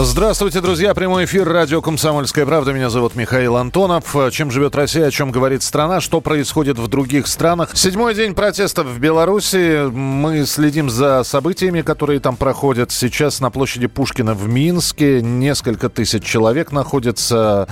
Здравствуйте, 0.00 0.60
друзья. 0.60 0.94
Прямой 0.94 1.24
эфир 1.24 1.48
радио 1.48 1.82
«Комсомольская 1.82 2.46
правда». 2.46 2.72
Меня 2.72 2.88
зовут 2.88 3.16
Михаил 3.16 3.56
Антонов. 3.56 4.14
Чем 4.30 4.52
живет 4.52 4.76
Россия, 4.76 5.06
о 5.06 5.10
чем 5.10 5.32
говорит 5.32 5.64
страна, 5.64 6.00
что 6.00 6.20
происходит 6.20 6.78
в 6.78 6.86
других 6.86 7.26
странах. 7.26 7.70
Седьмой 7.74 8.14
день 8.14 8.36
протестов 8.36 8.86
в 8.86 9.00
Беларуси. 9.00 9.90
Мы 9.90 10.46
следим 10.46 10.88
за 10.88 11.24
событиями, 11.24 11.82
которые 11.82 12.20
там 12.20 12.36
проходят. 12.36 12.92
Сейчас 12.92 13.40
на 13.40 13.50
площади 13.50 13.88
Пушкина 13.88 14.34
в 14.34 14.48
Минске 14.48 15.20
несколько 15.20 15.88
тысяч 15.88 16.22
человек 16.22 16.70
находятся 16.70 17.66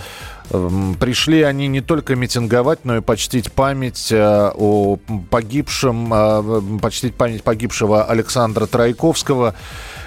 эм, 0.51 0.97
Пришли 0.97 1.43
они 1.43 1.69
не 1.69 1.81
только 1.81 2.17
митинговать, 2.17 2.81
но 2.83 2.97
и 2.97 3.03
почтить 3.03 3.53
память 3.53 4.11
э, 4.11 4.51
о 4.53 4.99
погибшем, 5.31 6.13
э, 6.13 6.79
почтить 6.83 7.15
память 7.15 7.45
погибшего 7.45 8.05
Александра 8.05 8.67
Тройковского, 8.67 9.55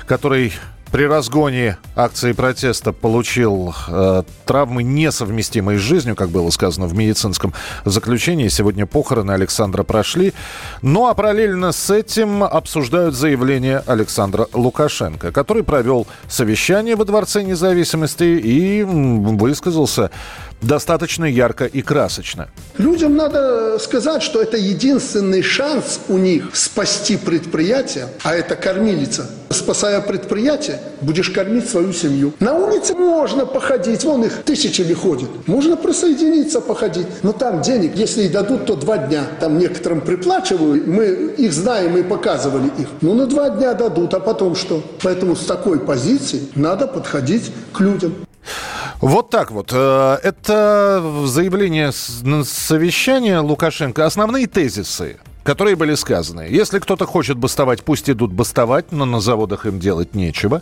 который 0.06 0.52
при 0.92 1.04
разгоне 1.04 1.78
акции 1.96 2.32
протеста 2.32 2.94
получил 2.94 3.76
э, 3.88 4.24
травмы, 4.46 4.84
несовместимые 4.84 5.78
с 5.78 5.82
жизнью, 5.82 6.16
как 6.16 6.30
было 6.30 6.50
сказано 6.50 6.88
в 6.88 6.96
медицинском 6.96 7.54
заключении. 7.86 8.48
Сегодня 8.48 8.86
похороны 8.86 9.32
Александра 9.32 9.84
прошли. 9.84 10.34
Ну 10.82 11.08
а 11.08 11.14
параллельно 11.14 11.72
с 11.72 11.90
этим 11.90 12.44
обсуждают 12.44 13.16
заявление 13.16 13.84
Александра 13.86 14.48
Лукашенко, 14.54 15.32
который 15.32 15.64
провел 15.64 16.08
совещание 16.28 16.96
во 16.96 17.06
Дворце 17.06 17.44
независимости 17.44 18.24
и 18.24 18.84
высказался 18.84 20.12
достаточно 20.62 21.26
ярко 21.26 21.66
и 21.66 21.82
красочно. 21.82 22.50
Людям 22.78 23.16
надо 23.16 23.78
сказать, 23.80 24.24
что 24.24 24.42
это 24.42 24.58
единственный 24.58 25.42
шанс 25.42 26.00
у 26.08 26.18
них 26.18 26.50
спасти 26.54 27.18
предприятие, 27.18 28.08
а 28.24 28.36
это 28.36 28.56
кормилица. 28.56 29.30
Спасая 29.50 30.00
предприятие, 30.02 30.80
будешь 31.02 31.30
кормить 31.32 31.68
свою 31.68 31.92
семью. 31.92 32.34
На 32.40 32.54
улице 32.54 32.94
можно 32.94 33.46
походить, 33.46 34.04
вон 34.04 34.24
их 34.24 34.44
тысячи 34.44 34.82
ли 34.82 34.94
ходят. 34.94 35.30
Можно 35.48 35.76
присоединиться, 35.76 36.62
походить. 36.62 37.08
Но 37.24 37.32
там 37.32 37.62
денег, 37.62 37.96
если 37.96 38.24
и 38.24 38.30
дадут, 38.30 38.68
то 38.68 38.76
два 38.76 38.98
дня. 38.98 39.24
Там 39.40 39.58
некоторым 39.58 40.02
приплачивают, 40.02 40.86
мы 40.86 41.06
их 41.38 41.52
знаем 41.52 41.98
и 41.98 42.04
показывали 42.04 42.68
их. 42.78 42.88
Ну, 43.02 43.16
на 43.16 43.26
два 43.26 43.50
дня 43.50 43.74
дадут, 43.74 44.14
а 44.14 44.20
потом 44.20 44.56
что? 44.56 44.84
Поэтому 45.02 45.36
с 45.36 45.46
такой 45.46 45.80
позиции 45.80 46.42
надо 46.54 46.86
подходить 46.88 47.52
к 47.74 47.80
людям. 47.80 48.16
Вот 49.02 49.30
так 49.30 49.52
вот. 49.52 49.72
Э, 49.74 50.18
это 50.24 51.24
заявление 51.26 51.92
совещания 51.92 53.40
Лукашенко. 53.40 54.06
Основные 54.06 54.48
тезисы 54.48 55.18
которые 55.44 55.76
были 55.76 55.96
сказаны. 55.96 56.42
Если 56.42 56.78
кто-то 56.78 57.08
хочет 57.08 57.38
бастовать, 57.38 57.82
пусть 57.84 58.08
идут 58.08 58.32
бастовать, 58.32 58.92
но 58.92 59.06
на 59.06 59.20
заводах 59.20 59.66
им 59.66 59.80
делать 59.80 60.14
нечего. 60.14 60.62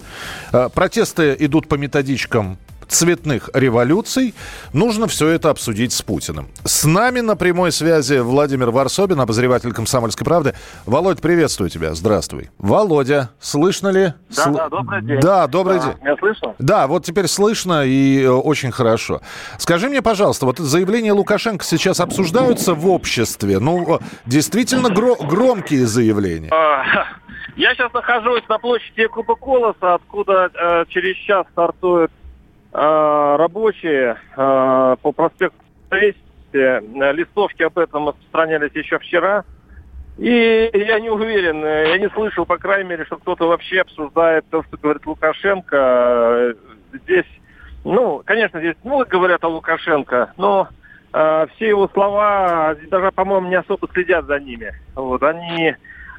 Э, 0.53 0.69
протесты 0.73 1.35
идут 1.39 1.67
по 1.67 1.75
методичкам 1.75 2.58
цветных 2.88 3.49
революций, 3.53 4.33
нужно 4.73 5.07
все 5.07 5.30
это 5.30 5.49
обсудить 5.49 5.93
с 5.93 6.02
Путиным. 6.02 6.47
С 6.63 6.85
нами 6.85 7.19
на 7.19 7.35
прямой 7.35 7.71
связи 7.71 8.19
Владимир 8.19 8.71
Варсобин, 8.71 9.19
обозреватель 9.19 9.73
«Комсомольской 9.73 10.25
правды». 10.25 10.53
Володь, 10.85 11.21
приветствую 11.21 11.69
тебя. 11.69 11.93
Здравствуй. 11.93 12.49
Володя, 12.58 13.30
слышно 13.39 13.89
ли? 13.89 14.13
Да, 14.35 14.43
Сл... 14.43 14.53
да, 14.53 14.69
добрый 14.69 15.02
день. 15.03 15.19
Да, 15.19 15.47
добрый 15.47 15.80
да, 15.80 15.85
день. 15.85 15.93
Меня 16.02 16.15
слышно? 16.17 16.55
Да, 16.59 16.87
вот 16.87 17.05
теперь 17.05 17.27
слышно 17.27 17.86
и 17.86 18.23
э, 18.23 18.30
очень 18.30 18.71
хорошо. 18.71 19.21
Скажи 19.58 19.89
мне, 19.89 20.02
пожалуйста, 20.02 20.45
вот 20.45 20.59
заявления 20.59 21.14
Лукашенко 21.14 21.64
сейчас 21.64 21.99
обсуждаются 21.99 22.73
в 22.73 22.87
обществе? 22.87 23.59
Ну, 23.59 23.99
действительно 24.25 24.87
гро- 24.87 25.25
громкие 25.25 25.86
заявления. 25.86 26.49
А, 26.52 26.83
я 27.55 27.73
сейчас 27.73 27.92
нахожусь 27.93 28.43
на 28.48 28.58
площади 28.59 29.08
Куба 29.08 29.36
Колоса, 29.36 29.95
откуда 29.95 30.49
э, 30.54 30.86
через 30.89 31.15
час 31.17 31.45
стартует 31.52 32.11
Э, 32.11 32.27
рабочие 32.77 34.17
э, 34.36 34.95
по 35.02 35.11
проспекту 35.11 35.58
э, 35.92 36.11
листовки 36.54 37.64
об 37.64 37.77
этом 37.80 38.10
распространялись 38.10 38.71
еще 38.76 38.99
вчера. 38.99 39.43
И 40.17 40.70
я 40.73 40.99
не 40.99 41.10
уверен, 41.10 41.64
я 41.64 41.98
не 41.98 42.10
слышал, 42.10 42.45
по 42.45 42.58
крайней 42.58 42.89
мере, 42.89 43.05
что 43.05 43.17
кто-то 43.17 43.48
вообще 43.48 43.82
обсуждает 43.82 44.45
то, 44.49 44.64
что 44.64 44.77
говорит 44.77 45.05
Лукашенко. 45.05 46.54
Здесь, 46.93 47.26
ну, 47.83 48.21
конечно, 48.26 48.60
здесь 48.60 48.76
много 48.83 49.05
говорят 49.05 49.43
о 49.43 49.49
Лукашенко, 49.49 50.33
но 50.37 50.67
э, 51.14 51.48
все 51.55 51.70
его 51.70 51.87
слова 51.93 52.76
даже, 52.89 53.11
по-моему, 53.11 53.48
не 53.48 53.55
особо 53.55 53.87
следят 53.92 54.26
за 54.26 54.39
ними. 54.39 54.71
Вот, 54.93 55.23
они, 55.23 55.76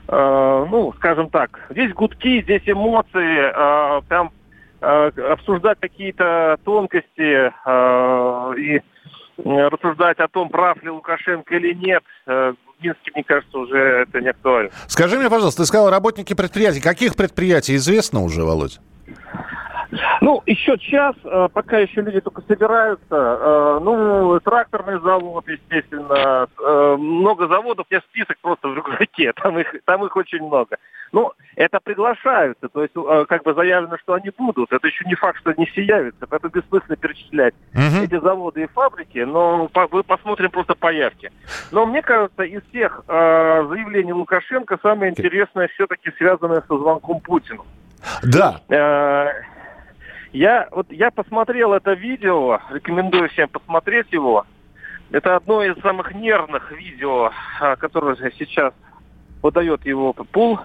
э, 0.09 0.67
ну, 0.71 0.93
скажем 0.97 1.31
так, 1.31 1.61
здесь 1.71 1.93
гудки, 1.93 2.43
здесь 2.43 2.63
эмоции, 2.67 3.53
э, 3.53 4.01
прям 4.09 4.31
Э, 4.31 4.48
обсуждать 4.81 5.79
какие-то 5.81 6.59
тонкости 6.65 7.53
э, 7.67 8.55
и 8.59 8.83
рассуждать 9.45 10.19
о 10.19 10.29
том, 10.29 10.49
прав 10.49 10.83
ли 10.83 10.91
Лукашенко 10.91 11.55
или 11.55 11.75
нет, 11.75 12.03
э, 12.27 12.55
Минске, 12.81 13.11
мне 13.15 13.25
кажется, 13.25 13.59
уже 13.59 13.79
это 13.79 14.21
не 14.21 14.29
актуально. 14.29 14.71
Скажи 14.87 15.19
мне, 15.19 15.29
пожалуйста, 15.29 15.63
ты 15.63 15.67
сказал 15.67 15.91
работники 15.91 16.35
предприятий. 16.35 16.81
Каких 16.81 17.17
предприятий 17.17 17.77
известно 17.77 18.23
уже, 18.23 18.45
Володь? 18.45 18.79
Ну, 20.21 20.43
еще 20.47 20.77
час, 20.79 21.17
э, 21.25 21.49
пока 21.53 21.79
еще 21.79 22.03
люди 22.03 22.21
только 22.21 22.43
собираются. 22.43 23.07
Э, 23.11 23.79
ну, 23.83 24.39
тракторный 24.41 25.01
завод, 25.01 25.49
естественно, 25.49 26.47
э, 26.59 26.97
много 26.99 27.49
заводов, 27.49 27.87
я 27.91 28.01
список 28.01 28.37
просто 28.41 28.69
в 28.69 28.75
рюкзаке, 28.75 29.33
там 29.43 29.59
их, 29.59 29.75
там 29.85 30.05
их 30.05 30.15
очень 30.17 30.45
много. 30.45 30.77
Ну, 31.11 31.33
это 31.57 31.81
приглашаются, 31.81 32.69
то 32.69 32.83
есть 32.83 32.93
как 33.29 33.43
бы 33.43 33.55
заявлено, 33.55 33.97
что 33.97 34.13
они 34.13 34.31
будут. 34.37 34.71
Это 34.73 34.87
еще 34.87 35.07
не 35.07 35.15
факт, 35.15 35.39
что 35.39 35.51
они 35.57 35.65
все 35.65 35.83
явятся, 35.83 36.27
это 36.31 36.49
бессмысленно 36.51 36.97
перечислять 36.97 37.55
угу. 37.73 38.05
эти 38.05 38.21
заводы 38.21 38.65
и 38.65 38.67
фабрики, 38.67 39.21
но 39.21 39.71
мы 39.91 40.03
посмотрим 40.03 40.51
просто 40.51 40.75
по 40.75 40.93
явке. 40.93 41.33
Но 41.73 41.87
мне 41.87 42.03
кажется, 42.03 42.43
из 42.43 42.63
всех 42.65 43.05
заявлений 43.07 44.13
Лукашенко 44.13 44.79
самое 44.83 45.11
интересное 45.11 45.69
все-таки 45.69 46.11
связанное 46.19 46.63
со 46.69 46.77
звонком 46.77 47.21
Путину. 47.21 47.65
Да. 48.23 48.61
Я, 50.33 50.69
вот, 50.71 50.91
я 50.91 51.11
посмотрел 51.11 51.73
это 51.73 51.93
видео, 51.93 52.61
рекомендую 52.71 53.29
всем 53.31 53.49
посмотреть 53.49 54.13
его. 54.13 54.47
Это 55.11 55.37
одно 55.37 55.63
из 55.63 55.81
самых 55.81 56.15
нервных 56.15 56.71
видео, 56.73 57.33
а, 57.61 57.77
которое 57.77 58.15
сейчас 58.39 58.75
подает 59.41 59.87
его 59.87 60.13
пул. 60.13 60.61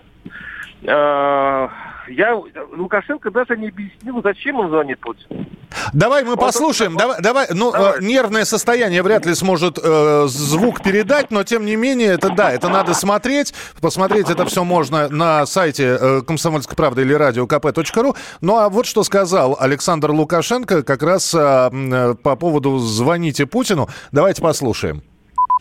А, 0.87 1.69
я 2.07 2.35
Лукашенко 2.75 3.31
даже 3.31 3.55
не 3.57 3.69
объяснил, 3.69 4.21
зачем 4.21 4.59
он 4.59 4.69
звонит 4.69 4.99
Путину. 4.99 5.45
Давай 5.93 6.23
мы 6.23 6.31
вот 6.31 6.39
послушаем. 6.39 6.97
Давай, 6.97 7.21
давай. 7.21 7.47
Ну, 7.51 7.71
давай. 7.71 7.99
Э, 7.99 8.01
нервное 8.01 8.45
состояние 8.45 9.01
вряд 9.01 9.25
ли 9.25 9.33
сможет 9.33 9.79
э, 9.81 10.25
звук 10.27 10.83
передать, 10.83 11.31
но 11.31 11.43
тем 11.43 11.65
не 11.65 11.75
менее, 11.75 12.09
это 12.09 12.29
да, 12.29 12.51
это 12.51 12.69
надо 12.69 12.93
смотреть. 12.93 13.53
Посмотреть 13.81 14.29
это 14.29 14.45
все 14.45 14.63
можно 14.63 15.09
на 15.09 15.45
сайте 15.45 15.97
э, 15.99 16.21
комсомольской 16.21 16.75
правды 16.75 17.01
или 17.01 17.13
радио 17.13 17.45
kp.ру. 17.45 18.15
Ну 18.41 18.57
а 18.57 18.69
вот 18.69 18.85
что 18.85 19.03
сказал 19.03 19.57
Александр 19.59 20.11
Лукашенко 20.11 20.83
как 20.83 21.01
раз 21.01 21.33
э, 21.33 21.39
э, 21.39 22.15
по 22.21 22.35
поводу 22.35 22.77
«звоните 22.79 23.45
Путину». 23.45 23.89
Давайте 24.11 24.41
послушаем. 24.41 25.01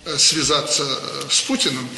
Связаться 0.05 0.83
с 1.29 1.43
Путиным, 1.43 1.89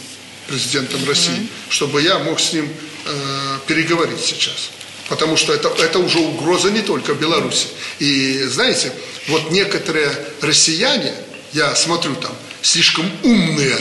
президентом 0.46 1.06
России, 1.06 1.32
mm-hmm. 1.32 1.70
чтобы 1.70 2.02
я 2.02 2.18
мог 2.18 2.40
с 2.40 2.52
ним 2.52 2.68
э, 3.04 3.58
переговорить 3.66 4.20
сейчас. 4.20 4.70
Потому 5.08 5.36
что 5.36 5.52
это, 5.52 5.68
это 5.68 5.98
уже 5.98 6.18
угроза 6.18 6.70
не 6.70 6.80
только 6.80 7.14
Беларуси. 7.14 7.68
И 7.98 8.42
знаете, 8.44 8.92
вот 9.28 9.50
некоторые 9.50 10.10
россияне, 10.40 11.14
я 11.52 11.74
смотрю 11.74 12.14
там, 12.16 12.34
слишком 12.62 13.10
умные, 13.22 13.78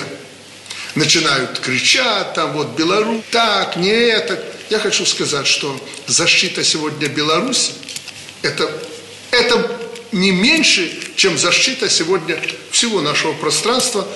начинают 0.95 1.60
кричать, 1.60 2.33
там 2.33 2.54
вот 2.54 2.75
Беларусь, 2.75 3.24
так, 3.31 3.77
не 3.77 3.89
это. 3.89 4.44
Я 4.69 4.80
хочу 4.80 5.06
сказать, 5.06 5.48
что 5.48 5.80
защита 6.07 6.63
сегодня 6.63 7.07
Беларуси, 7.07 7.71
это, 8.42 8.69
это 9.31 9.80
не 10.12 10.31
меньше, 10.31 10.92
чем 11.15 11.38
защита 11.38 11.89
сегодня 11.89 12.39
всего 12.71 13.01
нашего 13.01 13.33
пространства, 13.33 14.07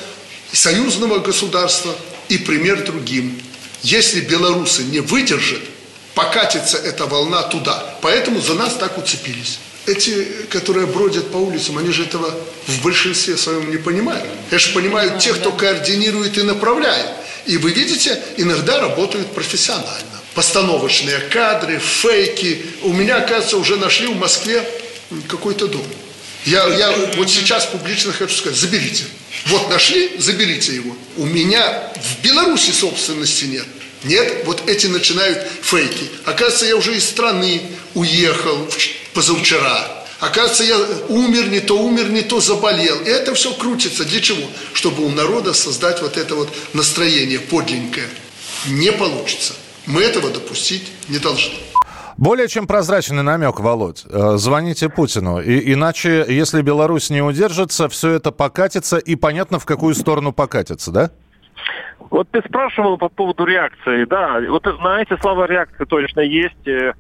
союзного 0.51 1.19
государства 1.19 1.95
и 2.29 2.38
пример 2.38 2.83
другим. 2.83 3.41
Если 3.83 4.21
белорусы 4.21 4.83
не 4.83 5.00
выдержат, 5.00 5.62
покатится 6.13 6.77
эта 6.77 7.06
волна 7.06 7.44
туда. 7.44 7.95
Поэтому 8.01 8.41
за 8.41 8.56
нас 8.56 8.75
так 8.75 8.97
уцепились. 8.97 9.59
эти, 9.88 10.27
которые 10.50 10.85
бродят 10.85 11.31
по 11.31 11.38
улицам, 11.38 11.77
они 11.77 11.91
же 11.91 12.03
этого 12.03 12.33
в 12.68 12.83
большинстве 12.83 13.38
своем 13.38 13.71
не 13.71 13.77
понимают. 13.77 14.25
Я 14.51 14.59
же 14.59 14.74
понимают 14.74 15.19
те, 15.19 15.33
кто 15.33 15.51
координирует 15.51 16.38
и 16.38 16.44
направляет. 16.44 17.07
И 17.45 17.57
вы 17.57 17.71
видите, 17.71 18.21
иногда 18.35 18.80
работают 18.80 19.31
профессионально. 19.31 20.21
Постановочные 20.35 21.19
кадры, 21.19 21.80
фейки. 21.80 22.65
У 22.83 22.91
меня, 22.91 23.21
кажется, 23.21 23.57
уже 23.57 23.77
нашли 23.77 24.07
в 24.07 24.18
Москве 24.18 24.62
какой-то 25.30 25.68
дом. 25.68 25.85
Я, 26.47 26.65
я 26.75 26.91
вот 27.17 27.29
сейчас 27.29 27.65
публично 27.65 28.13
хочу 28.13 28.33
сказать, 28.33 28.57
заберите. 28.57 29.03
Вот 29.47 29.69
нашли, 29.69 30.11
заберите 30.17 30.75
его. 30.75 30.95
У 31.17 31.25
меня 31.25 31.91
в 31.95 32.23
Беларуси 32.23 32.71
собственности 32.71 33.44
нет. 33.45 33.65
Нет, 34.05 34.44
вот 34.45 34.69
эти 34.69 34.88
начинают 34.88 35.45
фейки. 35.61 36.09
Оказывается, 36.23 36.65
я 36.65 36.77
уже 36.77 36.95
из 36.95 37.03
страны 37.03 37.61
уехал 37.95 38.65
позавчера. 39.13 40.05
Оказывается, 40.21 40.63
я 40.63 40.77
умер, 41.09 41.49
не 41.49 41.59
то 41.59 41.77
умер, 41.77 42.11
не 42.11 42.21
то 42.21 42.39
заболел. 42.39 42.97
И 43.01 43.09
это 43.09 43.33
все 43.33 43.53
крутится. 43.53 44.05
Для 44.05 44.21
чего? 44.21 44.49
Чтобы 44.71 45.03
у 45.03 45.09
народа 45.09 45.53
создать 45.53 46.01
вот 46.01 46.15
это 46.15 46.35
вот 46.35 46.49
настроение 46.71 47.39
подлинное. 47.39 48.09
Не 48.67 48.94
получится. 48.94 49.53
Мы 49.85 50.01
этого 50.01 50.29
допустить 50.29 50.83
не 51.09 51.19
должны. 51.19 51.55
Более 52.17 52.47
чем 52.47 52.65
прозрачный 52.65 53.21
намек, 53.21 53.59
Володь. 53.59 54.03
Э, 54.09 54.37
звоните 54.37 54.89
Путину. 54.89 55.39
И, 55.39 55.73
иначе, 55.73 56.25
если 56.27 56.63
Беларусь 56.63 57.11
не 57.11 57.21
удержится, 57.21 57.87
все 57.89 58.13
это 58.13 58.31
покатится, 58.31 58.97
и 58.97 59.15
понятно, 59.15 59.59
в 59.59 59.65
какую 59.65 59.93
сторону 59.93 60.33
покатится, 60.33 60.91
да? 60.91 61.11
Вот 62.09 62.27
ты 62.31 62.41
спрашивал 62.41 62.97
по 62.97 63.09
поводу 63.09 63.45
реакции. 63.45 64.05
Да, 64.05 64.41
вот 64.49 64.65
на 64.81 65.01
эти 65.01 65.15
слова 65.19 65.45
реакции 65.45 65.85
точно 65.85 66.21
есть. 66.21 66.67
Э, 66.67 66.93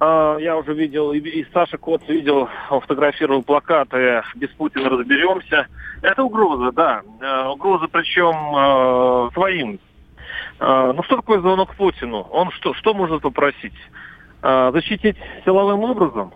а, 0.00 0.38
я 0.38 0.56
уже 0.56 0.72
видел, 0.72 1.12
и 1.12 1.44
Саша 1.52 1.76
Коц 1.76 2.00
видел, 2.08 2.48
фотографировал 2.70 3.42
плакаты 3.42 4.22
«Без 4.34 4.48
Путина 4.50 4.88
разберемся». 4.88 5.66
Это 6.00 6.22
угроза, 6.22 6.72
да. 6.72 7.02
Э, 7.20 7.48
угроза 7.48 7.86
причем 7.88 9.32
своим. 9.34 9.78
Ну 10.60 11.02
что 11.04 11.16
такое 11.16 11.40
звонок 11.40 11.74
Путину? 11.76 12.22
Он 12.32 12.50
что, 12.50 12.74
что 12.74 12.92
может 12.92 13.22
попросить? 13.22 13.74
Защитить 14.42 15.16
силовым 15.44 15.80
образом? 15.84 16.32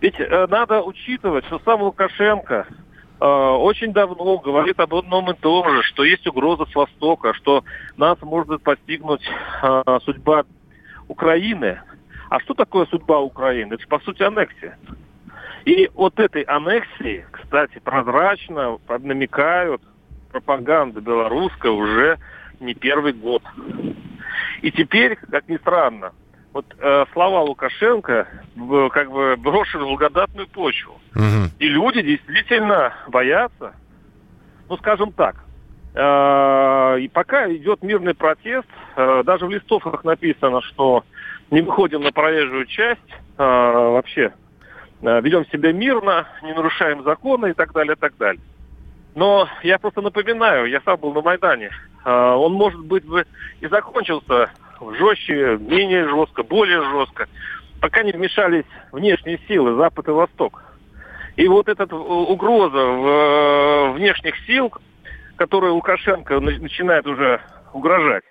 Ведь 0.00 0.18
надо 0.18 0.82
учитывать, 0.82 1.44
что 1.46 1.58
сам 1.64 1.82
Лукашенко 1.82 2.66
очень 3.18 3.92
давно 3.92 4.38
говорит 4.38 4.80
об 4.80 4.94
одном 4.94 5.30
и 5.30 5.34
том 5.34 5.68
же, 5.68 5.82
что 5.82 6.04
есть 6.04 6.26
угроза 6.26 6.64
с 6.66 6.74
Востока, 6.74 7.34
что 7.34 7.64
нас 7.96 8.16
может 8.22 8.62
постигнуть 8.62 9.22
судьба 10.04 10.44
Украины, 11.08 11.80
а 12.30 12.40
что 12.40 12.54
такое 12.54 12.86
судьба 12.86 13.20
Украины? 13.20 13.74
Это, 13.74 13.86
по 13.88 13.98
сути, 14.00 14.22
аннексия. 14.22 14.78
И 15.64 15.90
вот 15.94 16.18
этой 16.18 16.42
аннексии, 16.42 17.26
кстати, 17.30 17.78
прозрачно 17.78 18.78
намекают 18.88 19.82
пропаганда 20.32 21.00
белорусская 21.00 21.72
уже 21.72 22.18
не 22.60 22.74
первый 22.74 23.12
год. 23.12 23.42
И 24.62 24.70
теперь, 24.70 25.16
как 25.16 25.48
ни 25.48 25.56
странно, 25.58 26.12
вот 26.52 26.66
э, 26.78 27.04
слова 27.12 27.42
Лукашенко 27.42 28.26
э, 28.56 28.88
как 28.92 29.10
бы 29.10 29.36
брошены 29.36 29.84
в 29.84 29.88
благодатную 29.88 30.48
почву. 30.48 31.00
Угу. 31.14 31.50
И 31.58 31.68
люди 31.68 32.02
действительно 32.02 32.94
боятся, 33.08 33.74
ну, 34.68 34.76
скажем 34.78 35.12
так, 35.12 35.36
э, 35.94 37.00
и 37.00 37.08
пока 37.08 37.50
идет 37.52 37.82
мирный 37.82 38.14
протест, 38.14 38.68
э, 38.96 39.22
даже 39.24 39.46
в 39.46 39.50
листовках 39.50 40.04
написано, 40.04 40.60
что 40.62 41.04
не 41.50 41.62
выходим 41.62 42.02
на 42.02 42.12
проезжую 42.12 42.66
часть, 42.66 43.00
а, 43.36 43.90
вообще 43.90 44.32
а, 45.02 45.20
ведем 45.20 45.46
себя 45.46 45.72
мирно, 45.72 46.28
не 46.42 46.52
нарушаем 46.52 47.02
законы 47.02 47.50
и 47.50 47.52
так 47.54 47.72
далее, 47.72 47.94
и 47.94 47.98
так 47.98 48.16
далее. 48.18 48.42
Но 49.14 49.48
я 49.62 49.78
просто 49.78 50.00
напоминаю, 50.00 50.66
я 50.66 50.80
сам 50.82 50.98
был 50.98 51.12
на 51.12 51.22
Майдане. 51.22 51.70
А, 52.04 52.36
он, 52.36 52.52
может 52.52 52.80
быть, 52.80 53.04
бы 53.04 53.26
и 53.60 53.66
закончился 53.66 54.50
жестче, 54.98 55.58
менее 55.58 56.08
жестко, 56.08 56.42
более 56.42 56.82
жестко, 56.90 57.28
пока 57.80 58.02
не 58.02 58.12
вмешались 58.12 58.64
внешние 58.92 59.38
силы, 59.48 59.76
Запад 59.76 60.08
и 60.08 60.10
Восток. 60.10 60.62
И 61.36 61.46
вот 61.48 61.68
эта 61.68 61.84
угроза 61.94 62.76
в, 62.76 63.06
э, 63.06 63.92
внешних 63.92 64.36
сил, 64.46 64.72
которую 65.36 65.74
Лукашенко 65.74 66.40
начинает 66.40 67.06
уже 67.06 67.40
угрожать, 67.72 68.24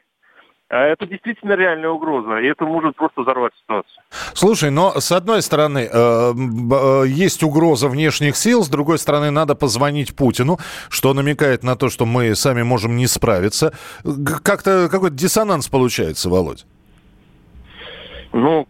а 0.69 0.85
это 0.85 1.07
действительно 1.07 1.53
реальная 1.53 1.89
угроза, 1.89 2.37
и 2.37 2.47
это 2.47 2.63
может 2.63 2.95
просто 2.95 3.21
взорвать 3.21 3.53
ситуацию. 3.61 4.03
Слушай, 4.33 4.69
но 4.69 4.99
с 4.99 5.11
одной 5.11 5.41
стороны, 5.41 5.79
э, 5.79 5.89
э, 5.91 7.03
есть 7.07 7.41
угроза 7.43 7.89
внешних 7.89 8.35
сил, 8.35 8.63
с 8.63 8.69
другой 8.69 8.99
стороны, 8.99 9.31
надо 9.31 9.55
позвонить 9.55 10.15
Путину, 10.15 10.59
что 10.89 11.13
намекает 11.13 11.63
на 11.63 11.75
то, 11.75 11.89
что 11.89 12.05
мы 12.05 12.35
сами 12.35 12.61
можем 12.61 12.95
не 12.97 13.07
справиться. 13.07 13.73
Как-то 14.43 14.89
какой-то 14.91 15.15
диссонанс 15.15 15.67
получается, 15.67 16.29
Володь. 16.29 16.65
Ну, 18.31 18.67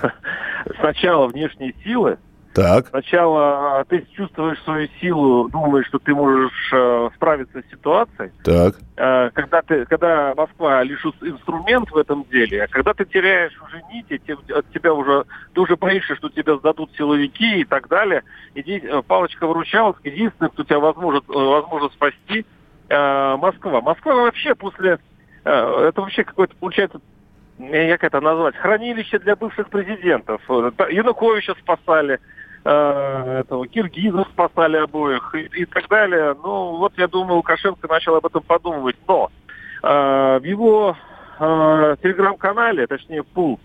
сначала 0.80 1.28
внешние 1.28 1.72
силы, 1.84 2.18
так. 2.54 2.88
Сначала 2.88 3.80
а, 3.80 3.84
ты 3.84 4.06
чувствуешь 4.14 4.62
свою 4.62 4.88
силу, 5.00 5.48
думаешь, 5.48 5.86
что 5.86 5.98
ты 5.98 6.14
можешь 6.14 6.72
э, 6.72 7.10
справиться 7.16 7.62
с 7.62 7.70
ситуацией. 7.70 8.30
Так. 8.44 8.76
Э, 8.96 9.30
когда, 9.30 9.62
ты, 9.62 9.86
когда 9.86 10.34
Москва 10.36 10.82
лишь 10.82 11.04
инструмент 11.04 11.90
в 11.90 11.96
этом 11.96 12.24
деле, 12.30 12.64
а 12.64 12.68
когда 12.68 12.92
ты 12.92 13.04
теряешь 13.04 13.58
уже 13.62 13.82
нити, 13.92 14.20
те, 14.26 14.36
от 14.54 14.70
тебя 14.70 14.92
уже, 14.92 15.24
ты 15.54 15.60
уже 15.60 15.76
боишься, 15.76 16.14
что 16.16 16.28
тебя 16.28 16.56
сдадут 16.56 16.90
силовики 16.96 17.60
и 17.60 17.64
так 17.64 17.88
далее. 17.88 18.22
Иди, 18.54 18.82
э, 18.82 19.02
палочка-выручаловка, 19.06 20.08
единственное, 20.08 20.50
кто 20.50 20.64
тебя 20.64 20.78
возможно, 20.78 21.22
э, 21.28 21.32
возможно 21.32 21.88
спасти, 21.88 22.44
э, 22.88 23.36
Москва. 23.36 23.80
Москва 23.80 24.14
вообще 24.14 24.54
после... 24.54 24.98
Э, 25.44 25.88
это 25.88 26.00
вообще 26.02 26.24
какой-то, 26.24 26.54
получается, 26.56 27.00
как 27.58 28.04
это 28.04 28.20
назвать, 28.20 28.56
хранилище 28.56 29.18
для 29.18 29.36
бывших 29.36 29.68
президентов. 29.68 30.40
Януковича 30.48 31.54
спасали, 31.60 32.20
Э, 32.64 33.40
этого 33.40 33.66
Киргизов 33.66 34.28
спасали 34.28 34.76
обоих 34.76 35.34
и, 35.34 35.62
и 35.62 35.64
так 35.64 35.88
далее. 35.88 36.36
Ну, 36.42 36.76
вот 36.76 36.92
я 36.96 37.08
думаю, 37.08 37.36
Лукашенко 37.36 37.88
начал 37.88 38.14
об 38.16 38.26
этом 38.26 38.42
подумывать. 38.42 38.96
Но 39.08 39.30
э, 39.82 40.38
в 40.38 40.44
его 40.44 40.96
э, 41.40 41.96
телеграм-канале, 42.02 42.86
точнее, 42.86 43.24
пул, 43.24 43.58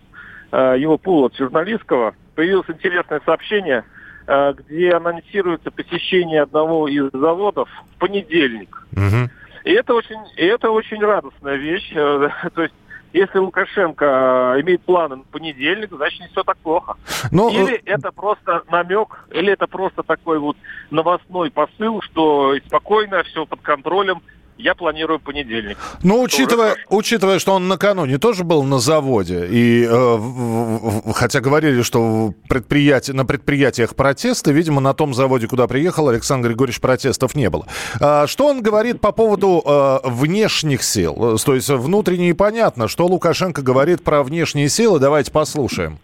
э, 0.52 0.76
его 0.80 0.98
пул 0.98 1.26
от 1.26 1.36
журналистского, 1.36 2.16
появилось 2.34 2.70
интересное 2.70 3.22
сообщение, 3.24 3.84
э, 4.26 4.54
где 4.58 4.94
анонсируется 4.94 5.70
посещение 5.70 6.42
одного 6.42 6.88
из 6.88 7.12
заводов 7.12 7.70
в 7.70 8.00
понедельник. 8.00 8.84
Угу. 8.94 9.30
И 9.66 9.72
это 9.74 9.94
очень, 9.94 10.20
и 10.38 10.46
это 10.46 10.72
очень 10.72 11.02
радостная 11.02 11.56
вещь. 11.58 11.92
Э, 11.94 12.30
то 12.56 12.63
есть 12.63 12.74
если 13.14 13.40
Лукашенко 13.40 14.56
э, 14.58 14.62
имеет 14.62 14.82
планы 14.82 15.18
на 15.18 15.24
понедельник, 15.24 15.90
значит 15.92 16.20
не 16.20 16.28
все 16.28 16.44
так 16.44 16.58
плохо. 16.58 16.96
Но... 17.32 17.50
Ну, 17.50 17.50
или 17.50 17.76
э, 17.76 17.82
это 17.86 18.12
просто 18.12 18.64
намек, 18.70 19.26
или 19.32 19.54
это 19.54 19.68
просто 19.68 20.04
такой 20.04 20.40
вот 20.40 20.58
новостной 20.92 21.52
посыл, 21.52 22.02
что 22.02 22.56
спокойно, 22.66 23.24
все 23.24 23.46
под 23.46 23.62
контролем, 23.62 24.22
я 24.58 24.76
планирую 24.76 25.20
понедельник. 25.20 25.78
Ну, 26.04 26.22
учитывая, 26.22 26.76
учитывая, 26.90 27.40
что 27.40 27.54
он 27.54 27.68
накануне 27.68 28.18
тоже 28.18 28.44
был 28.44 28.64
на 28.64 28.80
заводе, 28.80 29.46
и 29.46 29.84
э, 29.84 29.90
в, 29.90 31.10
в, 31.10 31.14
хотя 31.14 31.42
говорили, 31.42 31.82
что 31.82 32.34
предприятие, 32.50 33.16
на 33.16 33.26
предприятиях 33.26 33.96
протесты, 33.96 34.52
видимо, 34.52 34.82
на 34.82 34.94
том 34.94 35.14
заводе, 35.14 35.48
куда 35.48 35.68
приехал 35.68 36.10
Александр 36.10 36.50
Григорьевич, 36.50 36.82
протестов 36.82 37.36
не 37.36 37.50
было. 37.50 37.68
А, 38.00 38.28
что 38.28 38.48
он 38.48 38.62
говорит 38.62 39.02
по 39.02 39.12
поводу 39.12 39.62
э, 39.66 40.00
внешних 40.04 40.84
сил? 40.84 41.38
То 41.38 41.56
есть 41.56 41.70
внутренне 41.70 42.34
понятно, 42.34 42.88
что 42.88 43.06
Лукашенко 43.06 43.62
говорит 43.62 44.04
про 44.04 44.24
внешние 44.24 44.70
силы. 44.70 45.00
Давайте 45.00 45.32
послушаем. 45.32 46.00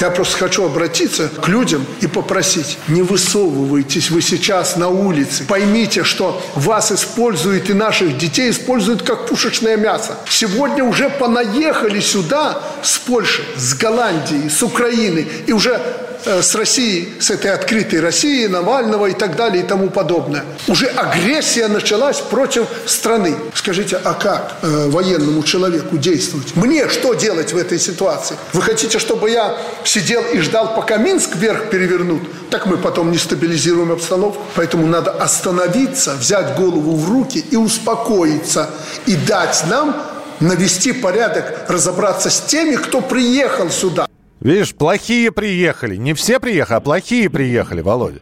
Я 0.00 0.10
просто 0.10 0.38
хочу 0.38 0.64
обратиться 0.64 1.28
к 1.28 1.48
людям 1.48 1.84
и 2.00 2.06
попросить, 2.06 2.78
не 2.86 3.02
высовывайтесь 3.02 4.10
вы 4.10 4.22
сейчас 4.22 4.76
на 4.76 4.88
улице. 4.88 5.44
Поймите, 5.44 6.04
что 6.04 6.40
вас 6.54 6.92
используют 6.92 7.68
и 7.68 7.74
наших 7.74 8.16
детей 8.16 8.50
используют 8.50 9.02
как 9.02 9.26
пушечное 9.26 9.76
мясо. 9.76 10.16
Сегодня 10.28 10.84
уже 10.84 11.10
понаехали 11.10 12.00
сюда 12.00 12.62
с 12.82 12.98
Польши, 12.98 13.42
с 13.56 13.74
Голландии, 13.74 14.48
с 14.48 14.62
Украины 14.62 15.26
и 15.46 15.52
уже 15.52 15.80
Э, 16.24 16.42
с 16.42 16.54
Россией, 16.54 17.14
с 17.20 17.30
этой 17.30 17.52
открытой 17.52 18.00
Россией, 18.00 18.48
Навального 18.48 19.06
и 19.06 19.12
так 19.12 19.36
далее 19.36 19.62
и 19.62 19.66
тому 19.66 19.88
подобное. 19.88 20.44
Уже 20.66 20.86
агрессия 20.86 21.68
началась 21.68 22.20
против 22.20 22.66
страны. 22.86 23.36
Скажите, 23.54 24.00
а 24.02 24.14
как 24.14 24.56
э, 24.62 24.88
военному 24.88 25.42
человеку 25.42 25.96
действовать? 25.96 26.56
Мне 26.56 26.88
что 26.88 27.14
делать 27.14 27.52
в 27.52 27.56
этой 27.56 27.78
ситуации? 27.78 28.36
Вы 28.52 28.62
хотите, 28.62 28.98
чтобы 28.98 29.30
я 29.30 29.56
сидел 29.88 30.22
и 30.32 30.38
ждал, 30.40 30.74
пока 30.74 30.96
Минск 30.96 31.36
вверх 31.36 31.70
перевернут? 31.70 32.22
Так 32.50 32.66
мы 32.66 32.76
потом 32.76 33.10
не 33.10 33.18
стабилизируем 33.18 33.92
обстановку. 33.92 34.42
Поэтому 34.54 34.86
надо 34.86 35.10
остановиться, 35.10 36.14
взять 36.14 36.56
голову 36.56 36.96
в 36.96 37.10
руки 37.10 37.42
и 37.50 37.56
успокоиться. 37.56 38.70
И 39.06 39.16
дать 39.16 39.64
нам 39.68 39.96
навести 40.40 40.92
порядок, 40.92 41.66
разобраться 41.68 42.30
с 42.30 42.40
теми, 42.40 42.76
кто 42.76 43.00
приехал 43.00 43.70
сюда. 43.70 44.06
Видишь, 44.40 44.74
плохие 44.74 45.32
приехали. 45.32 45.96
Не 45.96 46.14
все 46.14 46.38
приехали, 46.38 46.76
а 46.76 46.80
плохие 46.80 47.28
приехали, 47.28 47.80
Володя. 47.80 48.20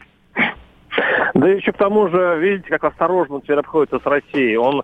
Да 1.34 1.48
еще 1.48 1.72
к 1.72 1.76
тому 1.76 2.08
же, 2.08 2.38
видите, 2.40 2.70
как 2.70 2.84
осторожно 2.84 3.36
он 3.36 3.42
теперь 3.42 3.58
обходится 3.58 3.98
с 3.98 4.06
Россией. 4.06 4.56
Он 4.56 4.82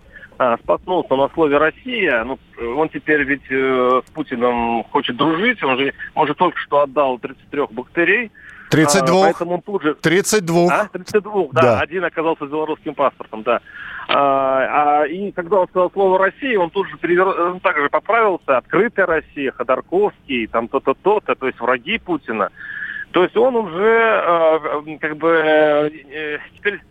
споткнулся 0.61 1.15
на 1.15 1.29
слове 1.29 1.57
«Россия». 1.57 2.23
Ну, 2.23 2.39
он 2.77 2.89
теперь 2.89 3.23
ведь 3.23 3.49
э, 3.49 4.01
с 4.05 4.09
Путиным 4.11 4.83
хочет 4.85 5.15
дружить. 5.15 5.63
Он 5.63 5.77
же, 5.77 5.93
он 6.15 6.27
же 6.27 6.33
только 6.33 6.57
что 6.59 6.81
отдал 6.81 7.19
33 7.19 7.67
бактерий. 7.71 8.31
32. 8.69 9.19
А, 9.19 9.23
поэтому 9.23 9.53
он 9.55 9.61
тут 9.61 9.83
же... 9.83 9.93
32. 9.95 10.67
А? 10.71 10.87
32, 10.87 11.47
да. 11.51 11.61
Да. 11.61 11.79
Один 11.79 12.03
оказался 12.03 12.47
с 12.47 12.49
белорусским 12.49 12.95
паспортом, 12.95 13.43
да. 13.43 13.61
А, 14.07 15.01
а, 15.01 15.05
и 15.05 15.31
когда 15.31 15.59
он 15.59 15.67
сказал 15.67 15.91
слово 15.91 16.17
«Россия», 16.17 16.57
он 16.59 16.69
тут 16.71 16.87
же 16.89 16.97
перевер... 16.97 17.27
он 17.27 17.59
также 17.59 17.89
поправился. 17.89 18.57
«Открытая 18.57 19.05
Россия», 19.05 19.51
«Ходорковский», 19.51 20.47
там 20.47 20.67
то-то, 20.67 20.95
то-то, 20.95 21.35
то 21.35 21.47
есть 21.47 21.59
враги 21.59 21.99
Путина. 21.99 22.49
То 23.11 23.23
есть 23.23 23.37
он 23.37 23.55
уже 23.55 24.23
э, 24.25 24.97
как 24.99 25.17
бы 25.17 25.29
э, 25.29 25.89
э, 26.09 26.39
теперь 26.57 26.81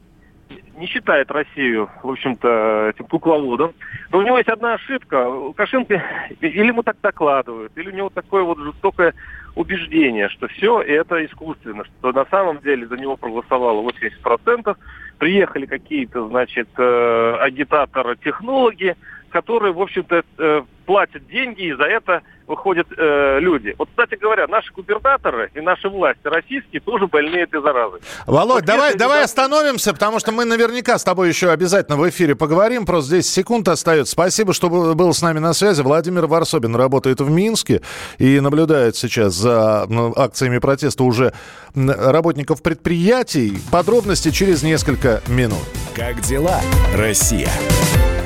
не 0.76 0.86
считает 0.86 1.30
Россию, 1.30 1.90
в 2.02 2.10
общем-то, 2.10 2.92
этим 2.94 3.06
кукловодом. 3.06 3.72
Но 4.10 4.18
у 4.18 4.22
него 4.22 4.38
есть 4.38 4.48
одна 4.48 4.74
ошибка. 4.74 5.28
Лукашенко 5.28 6.02
или 6.40 6.66
ему 6.66 6.82
так 6.82 6.96
докладывают, 7.02 7.72
или 7.76 7.90
у 7.90 7.94
него 7.94 8.10
такое 8.10 8.42
вот 8.42 8.58
жестокое 8.58 9.14
убеждение, 9.54 10.28
что 10.28 10.48
все 10.48 10.80
это 10.80 11.24
искусственно, 11.24 11.84
что 11.84 12.12
на 12.12 12.24
самом 12.26 12.60
деле 12.60 12.86
за 12.86 12.96
него 12.96 13.16
проголосовало 13.16 13.82
80%, 13.82 14.76
приехали 15.18 15.66
какие-то, 15.66 16.26
значит, 16.28 16.68
э, 16.78 17.36
агитаторы-технологи, 17.40 18.96
которые, 19.32 19.72
в 19.72 19.80
общем-то, 19.80 20.22
э, 20.38 20.62
платят 20.86 21.26
деньги, 21.28 21.62
и 21.62 21.72
за 21.74 21.84
это 21.84 22.22
выходят 22.48 22.86
э, 22.98 23.38
люди. 23.40 23.74
Вот, 23.78 23.88
кстати 23.88 24.18
говоря, 24.20 24.46
наши 24.48 24.72
губернаторы 24.72 25.50
и 25.54 25.60
наши 25.60 25.88
власти 25.88 26.20
российские 26.24 26.80
тоже 26.80 27.06
больные 27.06 27.44
этой 27.44 27.62
заразой. 27.62 28.00
Володь, 28.26 28.56
Вот 28.56 28.64
давай, 28.64 28.94
давай 28.96 29.18
ребята- 29.18 29.24
остановимся, 29.24 29.92
потому 29.94 30.18
что 30.18 30.32
мы 30.32 30.44
наверняка 30.44 30.98
с 30.98 31.04
тобой 31.04 31.28
еще 31.28 31.50
обязательно 31.50 31.96
в 31.96 32.08
эфире 32.10 32.34
поговорим. 32.34 32.84
Просто 32.84 33.12
10 33.16 33.30
секунд 33.32 33.68
остается. 33.68 34.12
Спасибо, 34.12 34.52
что 34.52 34.68
был 34.68 35.14
с 35.14 35.22
нами 35.22 35.38
на 35.38 35.52
связи. 35.54 35.82
Владимир 35.82 36.26
Варсобин 36.26 36.74
работает 36.76 37.20
в 37.20 37.30
Минске 37.30 37.80
и 38.18 38.40
наблюдает 38.40 38.96
сейчас 38.96 39.34
за 39.34 39.86
акциями 40.16 40.58
протеста 40.58 41.04
уже 41.04 41.32
работников 41.74 42.60
предприятий. 42.62 43.58
Подробности 43.70 44.30
через 44.30 44.62
несколько 44.62 45.22
минут. 45.28 45.62
Как 45.94 46.20
дела, 46.20 46.60
Россия? 46.94 47.48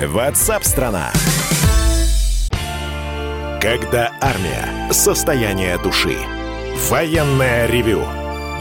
Ватсап-страна! 0.05 1.11
Когда 3.63 4.13
армия. 4.21 4.93
Состояние 4.93 5.79
души. 5.79 6.19
Военное 6.91 7.67
ревю. 7.67 8.05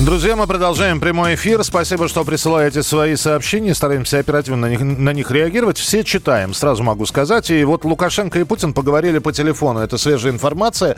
Друзья, 0.00 0.34
мы 0.34 0.46
продолжаем 0.46 0.98
прямой 0.98 1.34
эфир. 1.34 1.62
Спасибо, 1.62 2.08
что 2.08 2.24
присылаете 2.24 2.82
свои 2.82 3.16
сообщения. 3.16 3.74
Стараемся 3.74 4.18
оперативно 4.18 4.66
на 4.66 4.70
них, 4.70 4.80
на 4.80 5.12
них 5.12 5.30
реагировать. 5.30 5.76
Все 5.76 6.04
читаем, 6.04 6.54
сразу 6.54 6.82
могу 6.82 7.04
сказать. 7.04 7.50
И 7.50 7.62
вот 7.64 7.84
Лукашенко 7.84 8.40
и 8.40 8.44
Путин 8.44 8.72
поговорили 8.72 9.18
по 9.18 9.30
телефону. 9.30 9.80
Это 9.80 9.98
свежая 9.98 10.32
информация. 10.32 10.96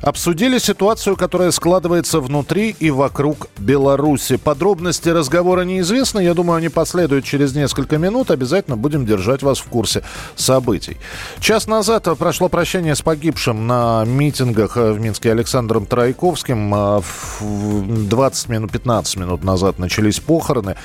Обсудили 0.00 0.58
ситуацию, 0.58 1.16
которая 1.16 1.52
складывается 1.52 2.18
внутри 2.18 2.74
и 2.80 2.90
вокруг 2.90 3.46
Беларуси. 3.58 4.34
Подробности 4.34 5.08
разговора 5.08 5.62
неизвестны. 5.62 6.18
Я 6.18 6.34
думаю, 6.34 6.56
они 6.56 6.68
последуют 6.68 7.24
через 7.24 7.54
несколько 7.54 7.96
минут. 7.96 8.32
Обязательно 8.32 8.76
будем 8.76 9.06
держать 9.06 9.44
вас 9.44 9.60
в 9.60 9.66
курсе 9.66 10.02
событий. 10.34 10.96
Час 11.38 11.68
назад 11.68 12.08
прошло 12.18 12.48
прощание 12.48 12.96
с 12.96 13.02
погибшим 13.02 13.68
на 13.68 14.04
митингах 14.04 14.74
в 14.74 14.98
Минске 14.98 15.30
Александром 15.30 15.86
Тройковским. 15.86 16.74
А 16.74 17.00
В 17.00 18.08
20 18.32 18.48
минут, 18.48 18.72
15 18.72 19.16
минут 19.18 19.44
назад 19.44 19.78
начались 19.78 20.18
похороны. 20.18 20.76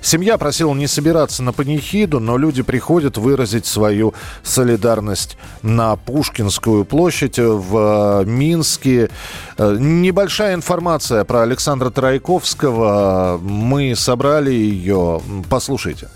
Семья 0.00 0.38
просила 0.38 0.72
не 0.74 0.86
собираться 0.86 1.42
на 1.42 1.52
панихиду, 1.52 2.20
но 2.20 2.36
люди 2.36 2.62
приходят 2.62 3.16
выразить 3.18 3.66
свою 3.66 4.14
солидарность 4.44 5.36
на 5.62 5.96
Пушкинскую 5.96 6.84
площадь 6.84 7.38
в 7.38 8.22
э, 8.22 8.24
Минске. 8.24 9.10
Э, 9.58 9.76
Небольшая 9.78 10.54
информация 10.54 11.24
про 11.24 11.42
Александра 11.42 11.90
Тройковского. 11.90 13.38
Мы 13.42 13.94
собрали 13.96 14.52
ее. 14.52 15.20
Послушайте. 15.48 16.08